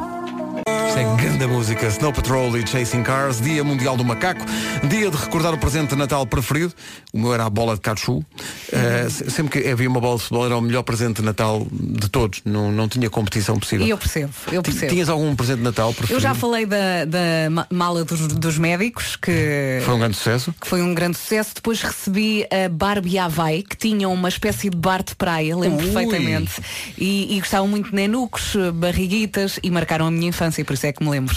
Grande 1.19 1.47
música 1.47 1.87
Snow 1.89 2.13
Patrol 2.13 2.57
e 2.57 2.67
Chasing 2.67 3.03
Cars, 3.03 3.41
Dia 3.41 3.63
Mundial 3.63 3.97
do 3.97 4.05
Macaco, 4.05 4.45
dia 4.89 5.11
de 5.11 5.17
recordar 5.17 5.53
o 5.53 5.59
presente 5.59 5.91
de 5.91 5.97
Natal 5.97 6.27
preferido. 6.27 6.73
O 7.13 7.19
meu 7.19 7.35
era 7.35 7.45
a 7.45 7.51
bola 7.51 7.75
de 7.75 7.81
cachu. 7.81 8.19
Uh, 8.19 9.11
se- 9.11 9.31
sempre 9.31 9.61
que 9.63 9.69
havia 9.69 9.89
uma 9.89 10.01
bola 10.01 10.17
de 10.17 10.23
futebol 10.23 10.47
era 10.47 10.57
o 10.57 10.61
melhor 10.61 10.83
presente 10.83 11.17
de 11.17 11.23
Natal 11.23 11.67
de 11.71 12.09
todos. 12.09 12.41
Não, 12.45 12.73
não 12.73 12.89
tinha 12.89 13.11
competição 13.11 13.59
possível. 13.59 13.87
E 13.87 13.91
eu 13.91 13.99
percebo, 13.99 14.33
eu 14.51 14.63
percebo. 14.63 14.93
Tinhas 14.93 15.09
algum 15.09 15.35
presente 15.37 15.59
de 15.59 15.65
Natal 15.65 15.93
preferido? 15.93 16.15
Eu 16.17 16.21
já 16.21 16.35
falei 16.35 16.65
da, 16.67 17.05
da 17.05 17.51
ma- 17.51 17.67
mala 17.71 18.05
dos, 18.05 18.27
dos 18.29 18.59
médicos, 18.59 19.17
que 19.17 19.81
Foi 19.85 19.95
um 19.95 19.99
grande 19.99 20.17
sucesso. 20.17 20.55
que 20.61 20.67
foi 20.67 20.83
um 20.83 20.95
grande 20.95 21.19
sucesso. 21.19 21.53
Depois 21.55 21.81
recebi 21.83 22.47
a 22.51 22.69
Barbie 22.69 23.19
Havaí, 23.19 23.63
que 23.63 23.77
tinha 23.77 24.09
uma 24.09 24.29
espécie 24.29 24.71
de 24.71 24.77
bar 24.77 25.03
de 25.03 25.15
praia, 25.15 25.55
lembro 25.57 25.85
Ui. 25.85 25.93
perfeitamente. 25.93 26.53
E, 26.97 27.37
e 27.37 27.41
gostavam 27.41 27.69
muito 27.69 27.91
de 27.91 27.95
nenucos, 27.95 28.55
barriguitas, 28.75 29.59
e 29.63 29.71
marcaram 29.71 30.07
a 30.07 30.11
minha 30.11 30.29
infância, 30.29 30.65
por 30.65 30.75
isso 30.75 30.87
é 30.87 30.93
que 30.95 31.05
me 31.05 31.11
lembro. 31.11 31.37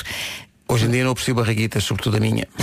Hoje 0.69 0.85
em 0.85 0.91
dia 0.91 1.05
não 1.05 1.11
aprecio 1.11 1.33
barriguitas, 1.33 1.85
sobretudo 1.85 2.17
a 2.17 2.19
minha. 2.19 2.45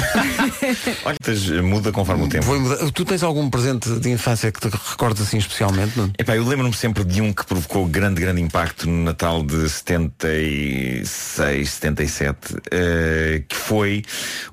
Olha, 1.07 1.17
mas 1.27 1.51
muda 1.63 1.91
conforme 1.91 2.25
o 2.25 2.29
tempo. 2.29 2.47
Tu 2.93 3.03
tens 3.03 3.23
algum 3.23 3.49
presente 3.49 3.99
de 3.99 4.11
infância 4.11 4.53
que 4.53 4.61
te 4.61 4.69
recordes 4.69 5.23
assim 5.23 5.39
especialmente? 5.39 5.97
Não? 5.97 6.13
Epá, 6.19 6.37
eu 6.37 6.47
lembro-me 6.47 6.75
sempre 6.75 7.03
de 7.03 7.23
um 7.23 7.33
que 7.33 7.47
provocou 7.47 7.87
grande, 7.87 8.21
grande 8.21 8.43
impacto 8.43 8.87
no 8.87 9.05
Natal 9.05 9.43
de 9.43 9.71
76, 9.71 11.71
77, 11.71 12.37
eh, 12.71 13.43
que 13.49 13.57
foi 13.57 14.03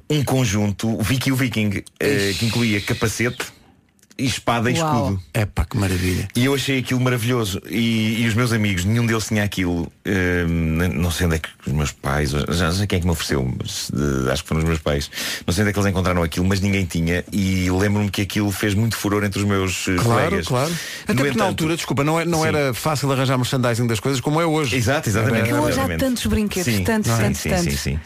um 0.10 0.24
conjunto 0.24 0.98
Vicky 1.02 1.34
o 1.34 1.36
Viking, 1.36 1.84
eh, 2.00 2.34
que 2.40 2.46
incluía 2.46 2.80
capacete 2.80 3.52
e 4.22 4.26
espada 4.28 4.70
e 4.70 4.74
escudo. 4.74 5.22
Epá, 5.34 5.66
que 5.66 5.78
maravilha. 5.78 6.28
E 6.36 6.46
eu 6.46 6.54
achei 6.54 6.80
aquilo 6.80 7.00
maravilhoso. 7.00 7.62
E, 7.70 8.22
e 8.24 8.28
os 8.28 8.34
meus 8.34 8.52
amigos, 8.54 8.86
nenhum 8.86 9.06
deles 9.06 9.26
tinha 9.28 9.44
aquilo. 9.44 9.92
eh, 10.06 10.46
não 10.48 11.12
sei 11.12 11.26
onde 11.28 11.36
é 11.36 11.40
que 11.40 11.50
os 11.66 11.74
meus 11.74 11.92
pais, 11.92 12.32
já 12.32 12.66
não 12.68 12.74
sei 12.74 12.88
quem 12.88 12.98
é 12.98 13.00
que 13.00 13.06
me 13.06 13.12
ofereceu, 13.12 13.54
mas, 13.60 13.92
eh, 14.28 14.32
acho 14.32 14.44
que 14.44 14.48
foram 14.50 14.62
os 14.62 14.68
meus 14.68 14.80
pais. 14.80 15.10
Não 15.46 15.54
sei 15.54 15.64
onde 15.64 15.70
é 15.70 15.74
que 15.74 15.80
eles 15.80 15.90
encontraram 15.90 16.24
aquilo, 16.24 16.46
mas 16.46 16.60
ninguém 16.60 16.86
tinha. 16.86 17.24
E 17.32 17.70
lembro-me 17.72 18.10
que 18.10 18.22
aquilo 18.22 18.52
fez 18.52 18.74
muito 18.74 18.96
furor 18.96 19.24
entre 19.24 19.40
os 19.40 19.46
meus 19.46 19.88
eh, 19.88 19.96
Claro, 19.96 20.04
colegas. 20.28 20.48
claro. 20.48 20.72
Até 21.04 21.14
No 21.14 21.22
porque 21.24 21.38
na 21.38 21.46
altura, 21.46 21.76
desculpa, 21.76 22.04
não, 22.04 22.20
é- 22.20 22.26
não 22.26 22.42
Sim. 22.42 22.48
era 22.48 22.74
fácil 22.74 23.12
arranjar 23.12 23.38
merchandising 23.38 23.88
das 23.88 24.00
coisas 24.00 24.20
como 24.22 24.40
é 24.42 24.46
hoje. 24.46 24.76
Exato, 24.76 25.10
exatamente. 25.10 25.50
Porque 25.50 25.54
hoje 25.54 25.80
há 25.80 25.98
tantos 25.98 26.26
brinquedos, 26.26 26.74
Sim, 26.74 26.84
tantos, 26.84 27.12
sim, 27.12 27.18
tantos, 27.18 27.42
sim, 27.42 27.50
tantos. 27.50 27.64
Sim, 27.74 27.78
sim. 27.78 28.00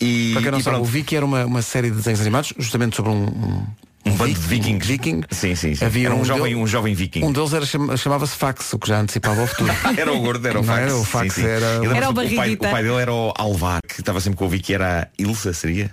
E, 0.00 0.30
Para 0.34 0.42
quem 0.42 0.50
não 0.50 0.58
e 0.58 0.62
sabe, 0.62 0.76
pronto, 0.76 0.88
o 0.88 0.90
Vicky 0.90 1.16
era 1.16 1.24
uma, 1.24 1.44
uma 1.44 1.62
série 1.62 1.90
de 1.90 1.96
desenhos 1.96 2.20
animados, 2.20 2.52
justamente 2.58 2.96
sobre 2.96 3.10
um, 3.12 3.24
um, 3.24 3.66
um 4.06 4.12
bando 4.16 4.34
de 4.34 4.40
vikings. 4.40 4.86
viking. 4.86 5.22
Sim, 5.30 5.54
sim, 5.54 5.74
sim. 5.74 5.84
Havia 5.84 6.08
Era 6.08 6.14
um, 6.14 6.20
um 6.20 6.24
jovem, 6.24 6.54
um 6.56 6.66
jovem 6.66 6.94
viking. 6.94 7.24
Um 7.24 7.32
deles 7.32 7.52
era, 7.52 7.64
chama- 7.66 7.96
chamava-se 7.96 8.36
Fax, 8.36 8.72
o 8.74 8.78
que 8.78 8.88
já 8.88 9.00
antecipava 9.00 9.42
o 9.42 9.46
futuro. 9.46 9.72
Era 9.96 10.12
o 10.12 10.20
gordo, 10.20 10.46
era 10.46 10.58
o 10.58 10.62
Não 10.62 10.68
fax. 10.68 10.82
era 10.82 10.96
o 10.96 11.04
fax, 11.04 11.34
Sim, 11.34 11.40
sim. 11.42 11.46
era- 11.48 11.66
Era 11.96 12.10
o 12.10 12.14
que 12.14 12.34
pai, 12.36 12.52
o 12.54 12.58
pai 12.58 12.82
dele 12.82 12.96
era 13.00 13.12
o 13.12 13.32
Alvar, 13.36 13.80
que 13.86 14.00
estava 14.00 14.20
sempre 14.20 14.38
com 14.38 14.46
o 14.46 14.48
Vicky, 14.48 14.74
era 14.74 15.02
a 15.02 15.22
Ilsa, 15.22 15.52
seria? 15.52 15.90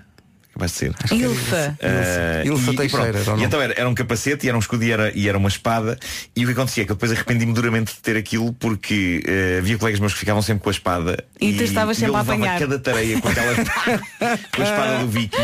Capaz 0.54 0.72
de 0.74 0.78
ser. 0.78 0.94
Ilsa. 1.12 1.78
Ah, 1.82 2.44
Ilsa 2.46 2.72
e- 2.72 2.74
e 2.74 2.78
Teixeira, 2.78 3.20
E 3.22 3.26
nome. 3.26 3.44
então 3.46 3.62
era, 3.62 3.74
era 3.78 3.88
um 3.90 3.94
capacete, 3.96 4.46
e 4.46 4.50
era 4.50 4.58
um 4.58 4.60
escudo 4.60 4.84
e 4.84 4.92
era, 4.92 5.12
e 5.16 5.30
era 5.30 5.38
uma 5.38 5.48
espada. 5.48 5.98
E 6.36 6.44
o 6.44 6.48
que 6.48 6.52
acontecia 6.54 6.84
é 6.84 6.86
que 6.86 6.92
eu 6.92 6.96
depois 6.96 7.12
arrependi-me 7.12 7.54
duramente 7.54 7.94
de 7.94 8.00
ter 8.00 8.18
aquilo 8.18 8.52
porque 8.54 9.24
eh, 9.26 9.58
havia 9.60 9.78
colegas 9.78 10.00
meus 10.00 10.14
que 10.14 10.20
ficavam 10.20 10.42
sempre 10.42 10.64
com 10.64 10.70
a 10.70 10.74
espada. 10.74 11.24
E 11.40 11.54
tu 11.54 11.64
estavas 11.64 11.98
sempre 11.98 12.12
eu 12.14 12.18
a 12.18 12.22
apanhar. 12.22 12.60
cada 12.60 12.78
tareia 12.80 13.20
com 13.22 13.30
aquela 13.30 13.56
com 14.56 14.62
a 14.62 14.66
espada 14.66 14.98
do 15.00 15.08
Vicky. 15.08 15.38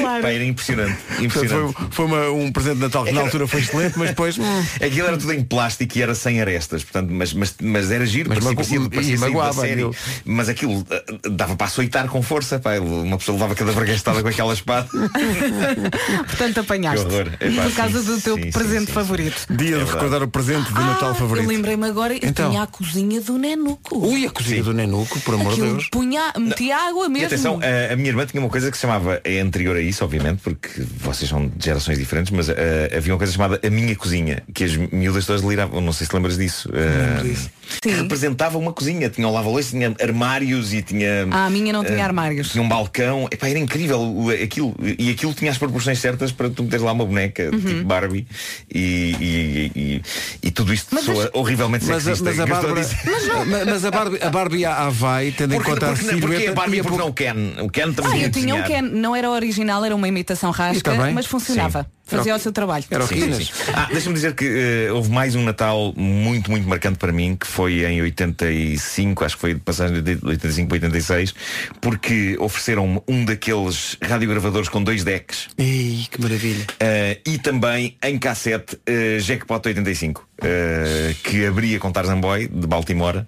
Claro. 0.00 0.22
Pá, 0.22 0.28
era 0.30 0.44
impressionante. 0.44 0.96
Portanto, 0.96 1.24
impressionante. 1.24 1.74
foi 1.74 1.88
foi 1.90 2.04
uma- 2.06 2.30
um 2.30 2.52
presente 2.52 2.74
de 2.76 2.80
Natal 2.82 3.04
que 3.04 3.12
na 3.12 3.20
altura 3.22 3.46
foi 3.46 3.60
excelente, 3.60 3.98
mas 3.98 4.10
depois. 4.10 4.38
hum, 4.38 4.42
Aquilo 4.84 5.06
era 5.08 5.16
tudo 5.16 5.32
em 5.32 5.42
plástico 5.42 5.96
e 5.98 6.02
era 6.02 6.14
sem 6.14 6.40
arestas, 6.40 6.84
portanto, 6.84 7.10
mas, 7.10 7.32
mas, 7.32 7.54
mas 7.62 7.90
era 7.90 8.04
giro, 8.06 8.28
Mas 8.28 8.44
parecia, 8.44 8.78
mago- 8.78 8.90
parecia, 8.90 9.14
e 9.14 9.32
da 9.32 9.52
série. 9.52 9.90
Mas 10.24 10.48
aquilo 10.48 10.86
ah, 10.90 11.02
dava 11.30 11.56
para 11.56 11.66
açoitar 11.66 12.06
com 12.08 12.22
força, 12.22 12.58
pá. 12.58 12.78
Uma 12.78 13.16
pessoa 13.18 13.34
levava 13.36 13.54
cada 13.54 13.72
vergastada 13.72 14.22
com 14.22 14.28
aquela 14.28 14.49
espada. 14.54 14.88
Portanto, 16.26 16.60
apanhaste. 16.60 17.06
Que 17.06 17.12
horror. 17.14 17.28
Epá, 17.40 17.62
Por 17.62 17.72
causa 17.74 18.00
sim, 18.00 18.06
do 18.06 18.20
teu 18.20 18.36
sim, 18.36 18.50
presente 18.50 18.86
sim. 18.86 18.92
favorito. 18.92 19.46
Dia 19.48 19.56
de 19.56 19.70
verdade. 19.72 19.90
recordar 19.92 20.22
o 20.22 20.28
presente 20.28 20.66
de 20.68 20.74
Natal 20.74 21.10
Ah, 21.10 21.14
favorito. 21.14 21.44
Eu 21.44 21.48
lembrei-me 21.48 21.86
agora, 21.86 22.14
eu 22.14 22.20
Então. 22.22 22.50
tinha 22.50 22.62
a 22.62 22.66
cozinha 22.66 23.20
do 23.20 23.38
Nenuco. 23.38 23.98
Ui, 23.98 24.26
a 24.26 24.30
cozinha 24.30 24.62
do 24.62 24.72
Nenuco, 24.74 25.20
por 25.20 25.34
amor 25.34 25.54
de 25.54 25.60
Deus. 25.60 25.88
punha, 25.90 26.32
metia 26.38 26.76
água 26.76 27.06
E 27.06 27.08
mesmo. 27.08 27.26
atenção, 27.26 27.60
a, 27.62 27.92
a 27.92 27.96
minha 27.96 28.08
irmã 28.08 28.26
tinha 28.26 28.42
uma 28.42 28.50
coisa 28.50 28.70
que 28.70 28.76
se 28.76 28.82
chamava, 28.82 29.20
é 29.24 29.40
anterior 29.40 29.76
a 29.76 29.80
isso, 29.80 30.04
obviamente, 30.04 30.40
porque 30.42 30.68
vocês 30.98 31.28
são 31.28 31.48
de 31.48 31.64
gerações 31.64 31.98
diferentes, 31.98 32.30
mas 32.32 32.48
ah, 32.50 32.54
havia 32.96 33.12
uma 33.12 33.18
coisa 33.18 33.32
chamada 33.32 33.60
A 33.64 33.70
Minha 33.70 33.94
Cozinha, 33.96 34.42
que 34.54 34.64
as 34.64 34.76
miúdas 34.76 35.26
todas 35.26 35.42
deliravam, 35.42 35.80
não 35.80 35.92
sei 35.92 36.06
se 36.06 36.14
lembras 36.14 36.36
disso. 36.38 36.68
ah, 36.72 37.22
que 37.22 37.50
Sim. 37.82 37.90
representava 37.90 38.58
uma 38.58 38.72
cozinha, 38.72 39.08
tinha 39.08 39.26
um 39.26 39.32
lava-louça, 39.32 39.70
tinha 39.70 39.94
armários 40.02 40.72
e 40.72 40.82
tinha. 40.82 41.26
Ah, 41.30 41.46
a 41.46 41.50
minha 41.50 41.72
não 41.72 41.84
tinha 41.84 42.02
ah, 42.02 42.06
armários. 42.06 42.50
Tinha 42.50 42.62
um 42.62 42.68
balcão, 42.68 43.28
Epá, 43.30 43.48
era 43.48 43.58
incrível 43.58 44.00
o- 44.00 44.30
aquilo. 44.30 44.74
E 44.98 45.10
aquilo 45.10 45.32
tinha 45.34 45.50
as 45.50 45.58
proporções 45.58 45.98
certas 45.98 46.32
para 46.32 46.48
tu 46.50 46.62
meteres 46.64 46.84
lá 46.84 46.92
uma 46.92 47.04
boneca 47.04 47.50
Uhum. 47.52 47.60
tipo 47.60 47.84
Barbie 47.84 48.26
e, 48.72 48.80
e, 49.20 49.72
e, 49.76 50.02
e 50.42 50.50
tudo 50.50 50.72
isto 50.72 50.88
Mas 50.94 51.04
soa 51.04 51.24
as- 51.24 51.30
horrivelmente 51.34 51.84
Mas, 51.86 52.06
a- 52.08 52.14
sexista. 52.16 52.24
mas 52.24 52.40
a 52.40 52.44
que 52.44 52.52
estou 52.52 52.74
Bárbara, 52.74 52.86
dizer. 52.86 53.46
mas, 53.46 53.66
mas 53.66 53.84
a 53.84 53.90
Barbie, 53.90 54.18
a 54.22 54.30
Barbie 54.30 54.64
a 54.64 54.74
Havaí, 54.86 55.32
tendo 55.32 55.54
em 55.54 55.56
Porque, 55.58 55.70
conta 55.72 55.86
porque, 55.86 56.00
a 56.00 56.04
porque, 56.08 56.20
silhueta, 56.20 56.50
a 56.50 56.54
Barbie 56.54 56.76
ia 56.76 56.82
porque 56.82 56.96
por- 56.96 57.02
não 57.04 57.10
o 57.10 57.14
Ken. 57.14 57.34
O 57.62 57.70
Ken 57.70 57.92
também 57.92 58.12
Ah, 58.12 58.24
eu 58.26 58.30
tinha 58.30 58.54
um 58.54 58.62
que 58.62 58.80
não 58.82 59.14
era 59.16 59.30
original, 59.30 59.84
era 59.84 59.94
uma 59.94 60.08
imitação 60.08 60.50
rasca, 60.50 60.94
mas 61.12 61.26
funcionava. 61.26 61.82
Sim. 61.82 61.99
Fazia 62.16 62.34
o 62.34 62.38
seu 62.38 62.52
trabalho. 62.52 62.84
Era 62.90 63.04
o 63.04 63.06
Sim, 63.06 63.32
sim. 63.32 63.48
Ah, 63.74 63.88
deixa-me 63.90 64.14
dizer 64.14 64.34
que 64.34 64.44
eh, 64.44 64.92
houve 64.92 65.10
mais 65.10 65.34
um 65.34 65.42
Natal 65.42 65.92
muito, 65.96 66.50
muito 66.50 66.68
marcante 66.68 66.98
para 66.98 67.12
mim, 67.12 67.36
que 67.36 67.46
foi 67.46 67.84
em 67.84 68.02
85, 68.02 69.24
acho 69.24 69.36
que 69.36 69.40
foi 69.40 69.54
de 69.54 69.60
passagem 69.60 70.02
de 70.02 70.18
85 70.22 70.68
para 70.68 70.76
86, 70.76 71.34
porque 71.80 72.36
ofereceram-me 72.38 73.00
um 73.08 73.24
daqueles 73.24 73.96
radiogravadores 74.02 74.68
com 74.68 74.82
dois 74.82 75.04
decks 75.04 75.48
Ih, 75.58 76.06
que 76.10 76.20
maravilha. 76.20 76.66
eh, 76.80 77.18
e 77.26 77.38
também 77.38 77.96
em 78.02 78.18
cassete 78.18 78.78
eh, 78.86 79.18
Jackpot 79.20 79.66
85, 79.66 80.28
eh, 80.42 81.14
que 81.22 81.46
abria 81.46 81.78
com 81.78 81.90
Tarzan 81.92 82.20
Boy 82.20 82.48
de 82.48 82.66
Baltimore 82.66 83.24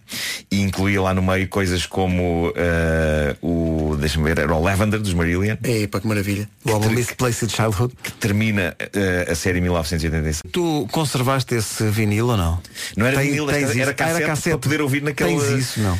e 0.51 0.61
incluía 0.61 1.01
lá 1.01 1.13
no 1.15 1.23
meio 1.23 1.49
coisas 1.49 1.87
como 1.87 2.53
eh, 2.57 3.37
o, 3.43 3.97
deixa-me 3.99 4.25
ver, 4.25 4.39
era 4.41 4.55
o 4.55 4.63
Lavender 4.63 5.01
dos 5.01 5.15
Marillion, 5.15 5.57
Ei, 5.65 5.87
pá, 5.87 6.01
que 6.01 6.07
maravilha. 6.07 6.49
O 6.65 6.71
álbum 6.73 6.91
Misplaced 6.91 7.51
Childhood. 7.51 7.95
que 8.03 8.13
termina 8.13 8.75
eh, 8.79 9.27
a 9.31 9.35
série 9.35 9.61
1986. 9.61 10.43
Tu 10.53 10.89
conservaste 10.91 11.55
esse 11.55 11.85
vinil 11.91 12.29
ou 12.29 12.37
não? 12.37 12.61
Não 12.97 13.07
era 13.07 13.17
Tem- 13.19 13.31
vinil, 13.31 13.47
tens 13.47 13.71
era, 13.77 13.91
era 13.97 14.19
Ah, 14.19 14.27
cassete, 14.27 14.51
para 14.51 14.59
poder 14.59 14.81
ouvir 14.83 15.03
naquele. 15.03 15.39
Tens 15.39 15.51
isso, 15.59 15.81
não? 15.81 15.99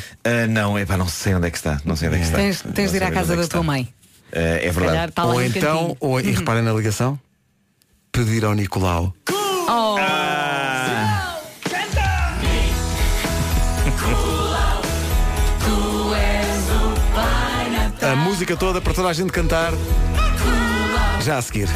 Não, 0.49 0.77
é 0.77 0.85
pá, 0.85 0.97
não 0.97 1.07
sei 1.07 1.35
onde 1.35 1.47
é 1.47 1.51
que 1.51 1.57
está. 1.57 1.81
Não 1.85 1.95
sei 1.95 2.07
onde 2.09 2.17
é 2.17 2.19
que 2.21 2.25
está. 2.25 2.37
Tens, 2.37 2.61
tens 2.73 2.91
de 2.91 2.97
ir 2.97 3.03
à 3.03 3.11
casa 3.11 3.33
é 3.33 3.35
que 3.35 3.37
da 3.37 3.43
está. 3.43 3.57
tua 3.57 3.63
mãe. 3.63 3.87
Ah, 4.35 4.39
é 4.39 4.57
Calhar 4.59 4.73
verdade. 4.73 5.09
está 5.11 5.23
lá 5.25 5.33
ou 5.33 5.43
então, 5.43 5.97
ou, 5.99 6.19
e 6.19 6.31
reparem 6.31 6.63
na 6.63 6.73
ligação, 6.73 7.19
pedir 8.11 8.43
ao 8.45 8.53
Nicolau. 8.53 9.13
Música 18.43 18.57
toda 18.57 18.81
para 18.81 18.93
toda 18.93 19.07
a 19.07 19.13
gente 19.13 19.31
cantar. 19.31 19.71
Já 21.21 21.37
a 21.37 21.41
seguir. 21.41 21.69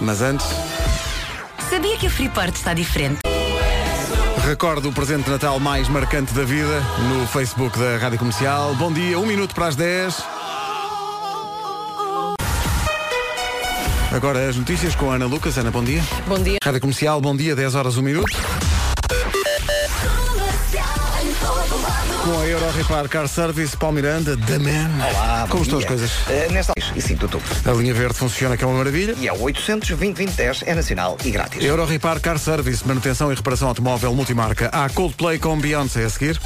Mas 0.00 0.22
antes, 0.22 0.46
Sabia 1.68 1.96
que 1.98 2.06
a 2.06 2.10
Freeport 2.10 2.54
está 2.54 2.72
diferente? 2.72 3.20
recordo 4.46 4.88
o 4.88 4.92
presente 4.92 5.24
de 5.24 5.30
Natal 5.30 5.58
mais 5.58 5.88
marcante 5.88 6.32
da 6.32 6.44
vida 6.44 6.80
no 7.08 7.26
Facebook 7.26 7.76
da 7.78 7.98
Rádio 7.98 8.18
Comercial. 8.18 8.74
Bom 8.76 8.92
dia, 8.92 9.18
um 9.18 9.26
minuto 9.26 9.54
para 9.54 9.66
as 9.66 9.76
10. 9.76 10.22
Agora 14.14 14.48
as 14.48 14.56
notícias 14.56 14.94
com 14.94 15.10
a 15.10 15.16
Ana 15.16 15.26
Lucas. 15.26 15.58
Ana, 15.58 15.70
bom 15.70 15.82
dia. 15.82 16.02
Bom 16.26 16.38
dia. 16.38 16.58
Rádio 16.62 16.80
Comercial, 16.80 17.20
bom 17.20 17.36
dia, 17.36 17.56
10 17.56 17.74
horas, 17.74 17.96
1 17.96 18.02
minuto. 18.02 18.65
Com 22.26 22.40
a 22.40 22.44
Euro 22.44 22.68
Repar 22.72 23.08
Car 23.08 23.28
Service, 23.28 23.76
Paulo 23.76 23.94
Miranda, 23.94 24.36
The 24.36 24.58
Man. 24.58 24.90
Olá, 24.98 25.46
Como 25.48 25.62
estão 25.62 25.78
as 25.78 25.84
coisas? 25.84 26.10
Eh, 26.28 26.48
nesta 26.50 26.72
e 26.96 27.00
sim, 27.00 27.14
tudo. 27.14 27.40
A 27.64 27.70
linha 27.70 27.94
verde 27.94 28.14
funciona, 28.14 28.56
que 28.56 28.64
é 28.64 28.66
uma 28.66 28.78
maravilha. 28.78 29.14
E 29.20 29.28
é 29.28 29.32
o 29.32 29.40
820 29.40 30.16
2010 30.16 30.64
é 30.66 30.74
nacional 30.74 31.16
e 31.24 31.30
grátis. 31.30 31.62
Euro 31.62 31.84
Repar 31.84 32.18
Car 32.20 32.36
Service, 32.40 32.84
manutenção 32.84 33.30
e 33.30 33.36
reparação 33.36 33.68
automóvel 33.68 34.12
multimarca. 34.12 34.68
Há 34.72 34.88
Coldplay 34.88 35.38
com 35.38 35.56
Beyoncé 35.56 36.02
a 36.02 36.10
seguir. 36.10 36.40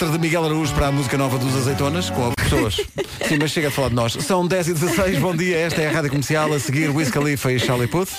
De 0.00 0.18
Miguel 0.18 0.44
Araújo 0.44 0.74
para 0.74 0.88
a 0.88 0.92
música 0.92 1.16
nova 1.16 1.38
dos 1.38 1.54
Azeitonas, 1.54 2.10
com 2.10 2.30
as 2.30 2.34
pessoas. 2.34 2.74
Sim, 3.28 3.38
mas 3.40 3.52
chega 3.52 3.68
a 3.68 3.70
falar 3.70 3.90
de 3.90 3.94
nós. 3.94 4.14
São 4.14 4.48
10 4.48 4.66
e 4.66 4.72
16 4.74 5.18
bom 5.20 5.36
dia. 5.36 5.58
Esta 5.58 5.80
é 5.80 5.88
a 5.88 5.92
Rádio 5.92 6.10
Comercial. 6.10 6.52
A 6.52 6.58
seguir, 6.58 6.90
Wiz 6.90 7.08
Khalifa 7.08 7.52
e 7.52 7.60
Charlie 7.60 7.86
Puth. 7.86 8.10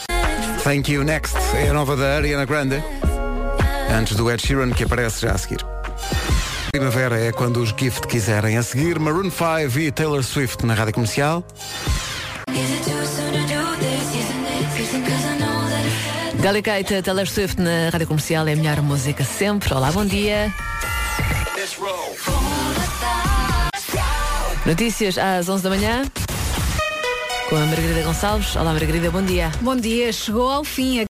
Thank 0.64 0.90
you. 0.90 1.04
Next 1.04 1.36
é 1.56 1.70
a 1.70 1.74
nova 1.74 1.98
da 1.98 2.16
Ariana 2.16 2.46
Grande. 2.46 2.82
Antes 3.92 4.16
do 4.16 4.32
Ed 4.32 4.42
Sheeran, 4.42 4.72
que 4.72 4.86
aparece 4.86 5.24
já 5.24 5.32
a 5.34 5.38
seguir. 5.38 5.60
Primavera 6.72 7.20
é 7.20 7.32
quando 7.32 7.62
os 7.62 7.70
Gift 7.70 8.08
quiserem. 8.08 8.58
A 8.58 8.64
seguir, 8.64 9.00
Maroon 9.00 9.32
5 9.32 9.80
e 9.80 9.92
Taylor 9.92 10.24
Swift 10.24 10.66
na 10.66 10.76
Rádio 10.76 10.94
Comercial. 10.94 11.44
Delicate 16.36 17.02
Taylor 17.02 17.28
Swift 17.28 17.60
na 17.60 17.90
Rádio 17.90 18.08
Comercial 18.08 18.48
é 18.48 18.54
a 18.54 18.56
melhor 18.56 18.82
música 18.82 19.24
sempre. 19.24 19.74
Olá, 19.74 19.92
bom 19.92 20.06
dia. 20.06 20.54
Notícias 24.66 25.18
às 25.18 25.50
11 25.50 25.64
da 25.64 25.70
manhã. 25.70 26.04
Com 27.50 27.56
a 27.56 27.66
Margarida 27.66 28.04
Gonçalves. 28.04 28.56
Olá, 28.56 28.74
Margarida, 28.74 29.10
bom 29.10 29.24
dia. 29.24 29.52
Bom 29.60 29.76
dia, 29.76 30.14
chegou 30.14 30.50
ao 30.52 30.64
fim 30.64 30.94
a 30.94 30.98